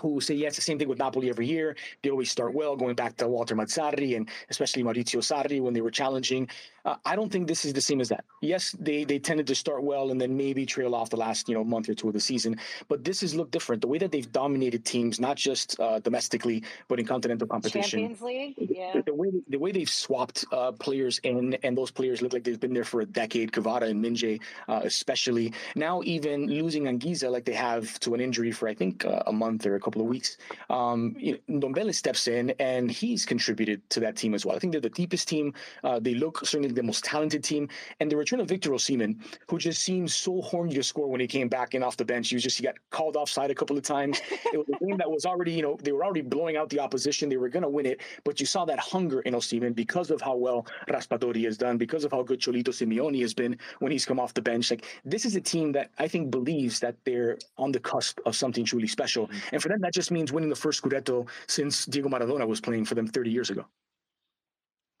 who 0.00 0.20
say, 0.20 0.34
yes, 0.34 0.56
the 0.56 0.62
same 0.62 0.78
thing 0.78 0.88
with 0.88 0.98
Napoli 0.98 1.28
every 1.28 1.46
year. 1.46 1.76
They 2.02 2.10
always 2.10 2.30
start 2.30 2.54
well, 2.54 2.76
going 2.76 2.94
back 2.94 3.16
to 3.16 3.28
Walter 3.28 3.56
Mazzarri 3.56 4.16
and 4.16 4.28
especially 4.50 4.82
Maurizio 4.82 5.20
Sarri 5.20 5.60
when 5.60 5.74
they 5.74 5.80
were 5.80 5.90
challenging. 5.90 6.48
Uh, 6.84 6.96
I 7.04 7.16
don't 7.16 7.30
think 7.30 7.46
this 7.46 7.66
is 7.66 7.74
the 7.74 7.80
same 7.80 8.00
as 8.00 8.08
that. 8.08 8.24
Yes, 8.40 8.74
they 8.78 9.04
they 9.04 9.18
tended 9.18 9.46
to 9.48 9.54
start 9.54 9.82
well 9.82 10.10
and 10.10 10.18
then 10.18 10.36
maybe 10.36 10.64
trail 10.64 10.94
off 10.94 11.10
the 11.10 11.18
last 11.18 11.46
you 11.48 11.54
know 11.54 11.62
month 11.62 11.88
or 11.88 11.94
two 11.94 12.08
of 12.08 12.14
the 12.14 12.20
season. 12.20 12.56
But 12.88 13.04
this 13.04 13.20
has 13.20 13.34
looked 13.34 13.50
different. 13.50 13.82
The 13.82 13.88
way 13.88 13.98
that 13.98 14.10
they've 14.10 14.30
dominated 14.32 14.86
teams, 14.86 15.20
not 15.20 15.36
just 15.36 15.78
uh, 15.80 15.98
domestically, 15.98 16.62
but 16.88 16.98
in 16.98 17.04
continental 17.04 17.46
competition. 17.46 17.98
Champions 17.98 18.22
League, 18.22 18.54
yeah. 18.58 19.02
The, 19.04 19.12
way 19.12 19.28
the 19.48 19.58
way 19.58 19.70
they've 19.70 19.90
swapped 19.90 20.46
uh, 20.50 20.72
players 20.72 21.18
in, 21.24 21.54
and 21.62 21.76
those 21.76 21.90
players 21.90 22.22
look 22.22 22.32
like 22.32 22.44
they've 22.44 22.60
been 22.60 22.72
there 22.72 22.84
for 22.84 23.02
a 23.02 23.06
decade. 23.06 23.52
Cavada 23.52 23.90
and 23.90 24.00
Min-jae, 24.00 24.40
uh, 24.68 24.80
especially 24.84 25.52
now, 25.74 26.00
even 26.04 26.46
losing 26.46 26.84
Anguissa 26.84 27.30
like 27.30 27.44
they 27.44 27.52
have 27.52 27.98
to 28.00 28.14
an 28.14 28.20
injury 28.20 28.50
for 28.50 28.66
I 28.66 28.72
think 28.72 29.04
uh, 29.04 29.24
a 29.26 29.32
month 29.32 29.66
after 29.68 29.76
a 29.76 29.80
couple 29.80 30.00
of 30.00 30.08
weeks. 30.08 30.38
Um, 30.70 31.14
you 31.18 31.38
know, 31.48 31.60
Ndombele 31.60 31.94
steps 31.94 32.28
in 32.28 32.50
and 32.58 32.90
he's 32.90 33.26
contributed 33.26 33.88
to 33.90 34.00
that 34.00 34.16
team 34.16 34.34
as 34.34 34.46
well. 34.46 34.56
I 34.56 34.58
think 34.58 34.72
they're 34.72 34.80
the 34.80 34.90
deepest 34.90 35.28
team. 35.28 35.52
Uh, 35.84 35.98
they 36.00 36.14
look 36.14 36.38
certainly 36.44 36.72
the 36.72 36.82
most 36.82 37.04
talented 37.04 37.44
team. 37.44 37.68
And 38.00 38.10
the 38.10 38.16
return 38.16 38.40
of 38.40 38.48
Victor 38.48 38.70
Osimhen, 38.70 39.16
who 39.48 39.58
just 39.58 39.82
seemed 39.82 40.10
so 40.10 40.40
horny 40.40 40.74
to 40.74 40.82
score 40.82 41.08
when 41.08 41.20
he 41.20 41.26
came 41.26 41.48
back 41.48 41.74
in 41.74 41.82
off 41.82 41.96
the 41.96 42.04
bench. 42.04 42.28
He 42.30 42.36
was 42.36 42.42
just 42.42 42.58
he 42.58 42.64
got 42.64 42.76
called 42.90 43.16
offside 43.16 43.50
a 43.50 43.54
couple 43.54 43.76
of 43.76 43.82
times. 43.82 44.20
it 44.52 44.58
was 44.58 44.68
a 44.68 44.84
game 44.84 44.96
that 44.96 45.10
was 45.10 45.26
already, 45.26 45.52
you 45.52 45.62
know, 45.62 45.76
they 45.82 45.92
were 45.92 46.04
already 46.04 46.22
blowing 46.22 46.56
out 46.56 46.70
the 46.70 46.80
opposition. 46.80 47.28
They 47.28 47.36
were 47.36 47.48
going 47.48 47.62
to 47.62 47.68
win 47.68 47.86
it, 47.86 48.00
but 48.24 48.40
you 48.40 48.46
saw 48.46 48.64
that 48.64 48.78
hunger 48.78 49.20
in 49.20 49.34
Osimhen 49.34 49.74
because 49.74 50.10
of 50.10 50.20
how 50.20 50.36
well 50.36 50.66
Raspadori 50.88 51.44
has 51.44 51.58
done, 51.58 51.76
because 51.76 52.04
of 52.04 52.12
how 52.12 52.22
good 52.22 52.40
Cholito 52.40 52.72
Simeone 52.72 53.20
has 53.20 53.34
been 53.34 53.58
when 53.80 53.92
he's 53.92 54.06
come 54.06 54.18
off 54.18 54.32
the 54.34 54.42
bench. 54.42 54.70
Like 54.70 54.84
this 55.04 55.24
is 55.24 55.36
a 55.36 55.40
team 55.40 55.72
that 55.72 55.90
I 55.98 56.08
think 56.08 56.30
believes 56.30 56.80
that 56.80 56.96
they're 57.04 57.38
on 57.56 57.72
the 57.72 57.80
cusp 57.80 58.20
of 58.26 58.34
something 58.34 58.64
truly 58.64 58.86
special. 58.86 59.26
Mm-hmm. 59.26 59.56
And 59.58 59.62
for 59.64 59.70
them, 59.70 59.80
that 59.80 59.92
just 59.92 60.12
means 60.12 60.32
winning 60.32 60.50
the 60.50 60.54
first 60.54 60.80
Scudetto 60.80 61.26
since 61.48 61.84
Diego 61.84 62.08
Maradona 62.08 62.46
was 62.46 62.60
playing 62.60 62.84
for 62.84 62.94
them 62.94 63.08
30 63.08 63.30
years 63.32 63.50
ago. 63.50 63.66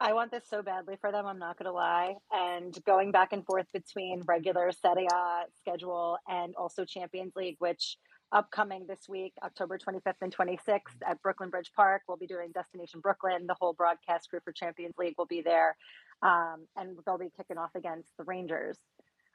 I 0.00 0.12
want 0.12 0.32
this 0.32 0.42
so 0.50 0.62
badly 0.62 0.96
for 1.00 1.12
them, 1.12 1.26
I'm 1.26 1.38
not 1.38 1.56
going 1.56 1.66
to 1.66 1.72
lie. 1.72 2.16
And 2.32 2.76
going 2.84 3.12
back 3.12 3.32
and 3.32 3.46
forth 3.46 3.66
between 3.72 4.22
regular 4.26 4.72
Serie 4.72 5.06
A 5.12 5.42
schedule 5.60 6.18
and 6.26 6.56
also 6.56 6.84
Champions 6.84 7.36
League, 7.36 7.54
which 7.60 7.98
upcoming 8.32 8.84
this 8.88 9.08
week, 9.08 9.32
October 9.44 9.78
25th 9.78 10.22
and 10.22 10.36
26th 10.36 10.80
at 11.06 11.22
Brooklyn 11.22 11.50
Bridge 11.50 11.70
Park. 11.76 12.02
We'll 12.08 12.16
be 12.16 12.26
doing 12.26 12.50
Destination 12.52 12.98
Brooklyn. 12.98 13.46
The 13.46 13.56
whole 13.60 13.74
broadcast 13.74 14.28
crew 14.28 14.40
for 14.42 14.52
Champions 14.52 14.94
League 14.98 15.14
will 15.18 15.26
be 15.26 15.40
there. 15.40 15.76
Um, 16.20 16.66
and 16.76 16.98
they'll 17.06 17.16
be 17.16 17.30
kicking 17.36 17.58
off 17.58 17.76
against 17.76 18.10
the 18.18 18.24
Rangers. 18.24 18.78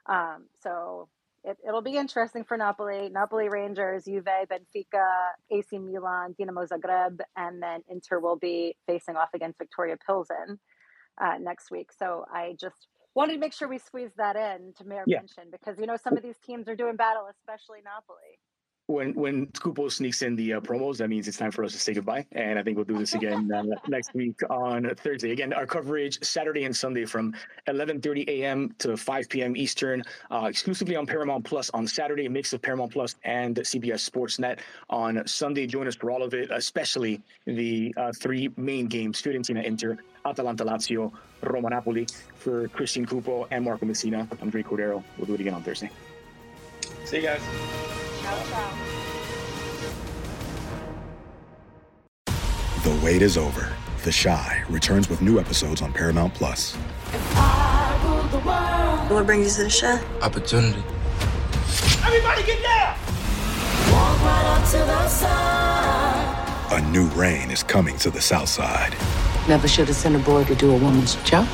Um, 0.06 0.48
so 0.62 1.08
it, 1.44 1.58
will 1.64 1.82
be 1.82 1.96
interesting 1.96 2.44
for 2.44 2.56
Napoli. 2.56 3.08
Napoli 3.10 3.48
Rangers, 3.48 4.04
Juve, 4.04 4.24
Benfica, 4.24 5.06
AC 5.50 5.78
Milan, 5.78 6.34
Dinamo 6.40 6.66
Zagreb, 6.66 7.20
and 7.36 7.62
then 7.62 7.82
Inter 7.88 8.18
will 8.18 8.36
be 8.36 8.76
facing 8.86 9.16
off 9.16 9.28
against 9.34 9.58
Viktoria 9.58 9.96
Pilsen 10.04 10.58
uh, 11.22 11.34
next 11.40 11.70
week. 11.70 11.90
So 11.92 12.24
I 12.32 12.54
just 12.58 12.88
wanted 13.14 13.34
to 13.34 13.38
make 13.38 13.52
sure 13.52 13.68
we 13.68 13.78
squeeze 13.78 14.10
that 14.16 14.36
in 14.36 14.72
to 14.78 14.84
Mayor 14.84 15.04
yeah. 15.06 15.18
mention 15.18 15.44
because 15.52 15.78
you 15.78 15.86
know 15.86 15.96
some 15.96 16.16
of 16.16 16.22
these 16.22 16.38
teams 16.44 16.68
are 16.68 16.76
doing 16.76 16.96
battle, 16.96 17.28
especially 17.30 17.78
Napoli 17.84 18.38
when 18.86 19.14
when 19.14 19.46
Cupo 19.46 19.88
sneaks 19.88 20.22
in 20.22 20.36
the 20.36 20.54
uh, 20.54 20.60
promos, 20.60 20.98
that 20.98 21.08
means 21.08 21.26
it's 21.26 21.38
time 21.38 21.50
for 21.50 21.64
us 21.64 21.72
to 21.72 21.78
say 21.78 21.94
goodbye. 21.94 22.26
And 22.32 22.58
I 22.58 22.62
think 22.62 22.76
we'll 22.76 22.84
do 22.84 22.98
this 22.98 23.14
again 23.14 23.50
uh, 23.50 23.62
next 23.88 24.12
week 24.14 24.40
on 24.50 24.94
Thursday. 24.96 25.32
Again, 25.32 25.52
our 25.52 25.66
coverage 25.66 26.22
Saturday 26.22 26.64
and 26.64 26.76
Sunday 26.76 27.06
from 27.06 27.34
11:30 27.66 28.28
a.m. 28.28 28.74
to 28.78 28.96
5 28.96 29.28
p.m. 29.28 29.56
Eastern, 29.56 30.02
uh, 30.30 30.46
exclusively 30.48 30.96
on 30.96 31.06
Paramount 31.06 31.44
Plus 31.44 31.70
on 31.70 31.86
Saturday, 31.86 32.26
a 32.26 32.30
mix 32.30 32.52
of 32.52 32.60
Paramount 32.60 32.92
Plus 32.92 33.16
and 33.24 33.56
CBS 33.56 34.08
Sportsnet 34.08 34.58
on 34.90 35.26
Sunday. 35.26 35.66
Join 35.66 35.88
us 35.88 35.94
for 35.94 36.10
all 36.10 36.22
of 36.22 36.34
it, 36.34 36.50
especially 36.50 37.22
the 37.46 37.94
uh, 37.96 38.12
three 38.12 38.50
main 38.56 38.86
games: 38.86 39.20
Fiorentina, 39.22 39.64
Inter, 39.64 39.96
Atalanta, 40.26 40.64
Lazio, 40.64 41.10
Roma, 41.42 41.70
Napoli. 41.70 42.06
For 42.36 42.68
Christine 42.68 43.06
Cupo 43.06 43.48
and 43.50 43.64
Marco 43.64 43.86
Messina, 43.86 44.28
I'm 44.42 44.50
Dre 44.50 44.62
Cordero. 44.62 45.02
We'll 45.16 45.26
do 45.26 45.32
it 45.32 45.40
again 45.40 45.54
on 45.54 45.62
Thursday. 45.62 45.90
See 47.06 47.16
you 47.16 47.22
guys. 47.22 47.93
The 52.82 53.00
wait 53.02 53.20
is 53.20 53.36
over. 53.36 53.72
The 54.02 54.12
Chi 54.12 54.64
returns 54.68 55.08
with 55.10 55.20
new 55.20 55.38
episodes 55.38 55.82
on 55.82 55.92
Paramount 55.92 56.32
Plus. 56.34 56.74
What 59.10 59.26
brings 59.26 59.58
you 59.58 59.64
to 59.64 59.70
the 59.70 59.80
Chi? 59.80 60.02
Opportunity. 60.24 60.82
Everybody 62.04 62.44
get 62.44 62.62
down! 62.62 62.96
Right 63.94 65.74
a 66.72 66.80
new 66.90 67.06
reign 67.08 67.50
is 67.50 67.62
coming 67.62 67.96
to 67.98 68.10
the 68.10 68.20
South 68.20 68.48
Side. 68.48 68.96
Never 69.48 69.68
should 69.68 69.88
have 69.88 69.96
sent 69.96 70.16
a 70.16 70.18
boy 70.18 70.44
to 70.44 70.54
do 70.54 70.72
a 70.72 70.76
woman's 70.78 71.16
job. 71.16 71.46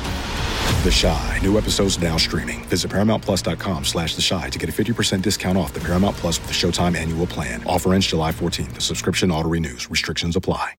The 0.83 0.99
Chi. 1.01 1.39
New 1.43 1.57
episodes 1.57 1.99
now 1.99 2.17
streaming. 2.17 2.63
Visit 2.65 2.91
ParamountPlus.com 2.91 3.85
slash 3.85 4.15
The 4.15 4.25
Chi 4.27 4.49
to 4.49 4.59
get 4.59 4.69
a 4.69 4.71
50% 4.71 5.21
discount 5.21 5.57
off 5.57 5.73
the 5.73 5.79
Paramount 5.79 6.15
Plus 6.17 6.39
with 6.39 6.47
the 6.47 6.53
Showtime 6.53 6.95
annual 6.95 7.27
plan. 7.27 7.63
Offer 7.65 7.93
ends 7.93 8.07
July 8.07 8.31
14th. 8.31 8.73
The 8.73 8.81
subscription 8.81 9.31
auto-renews. 9.31 9.89
Restrictions 9.89 10.35
apply. 10.35 10.69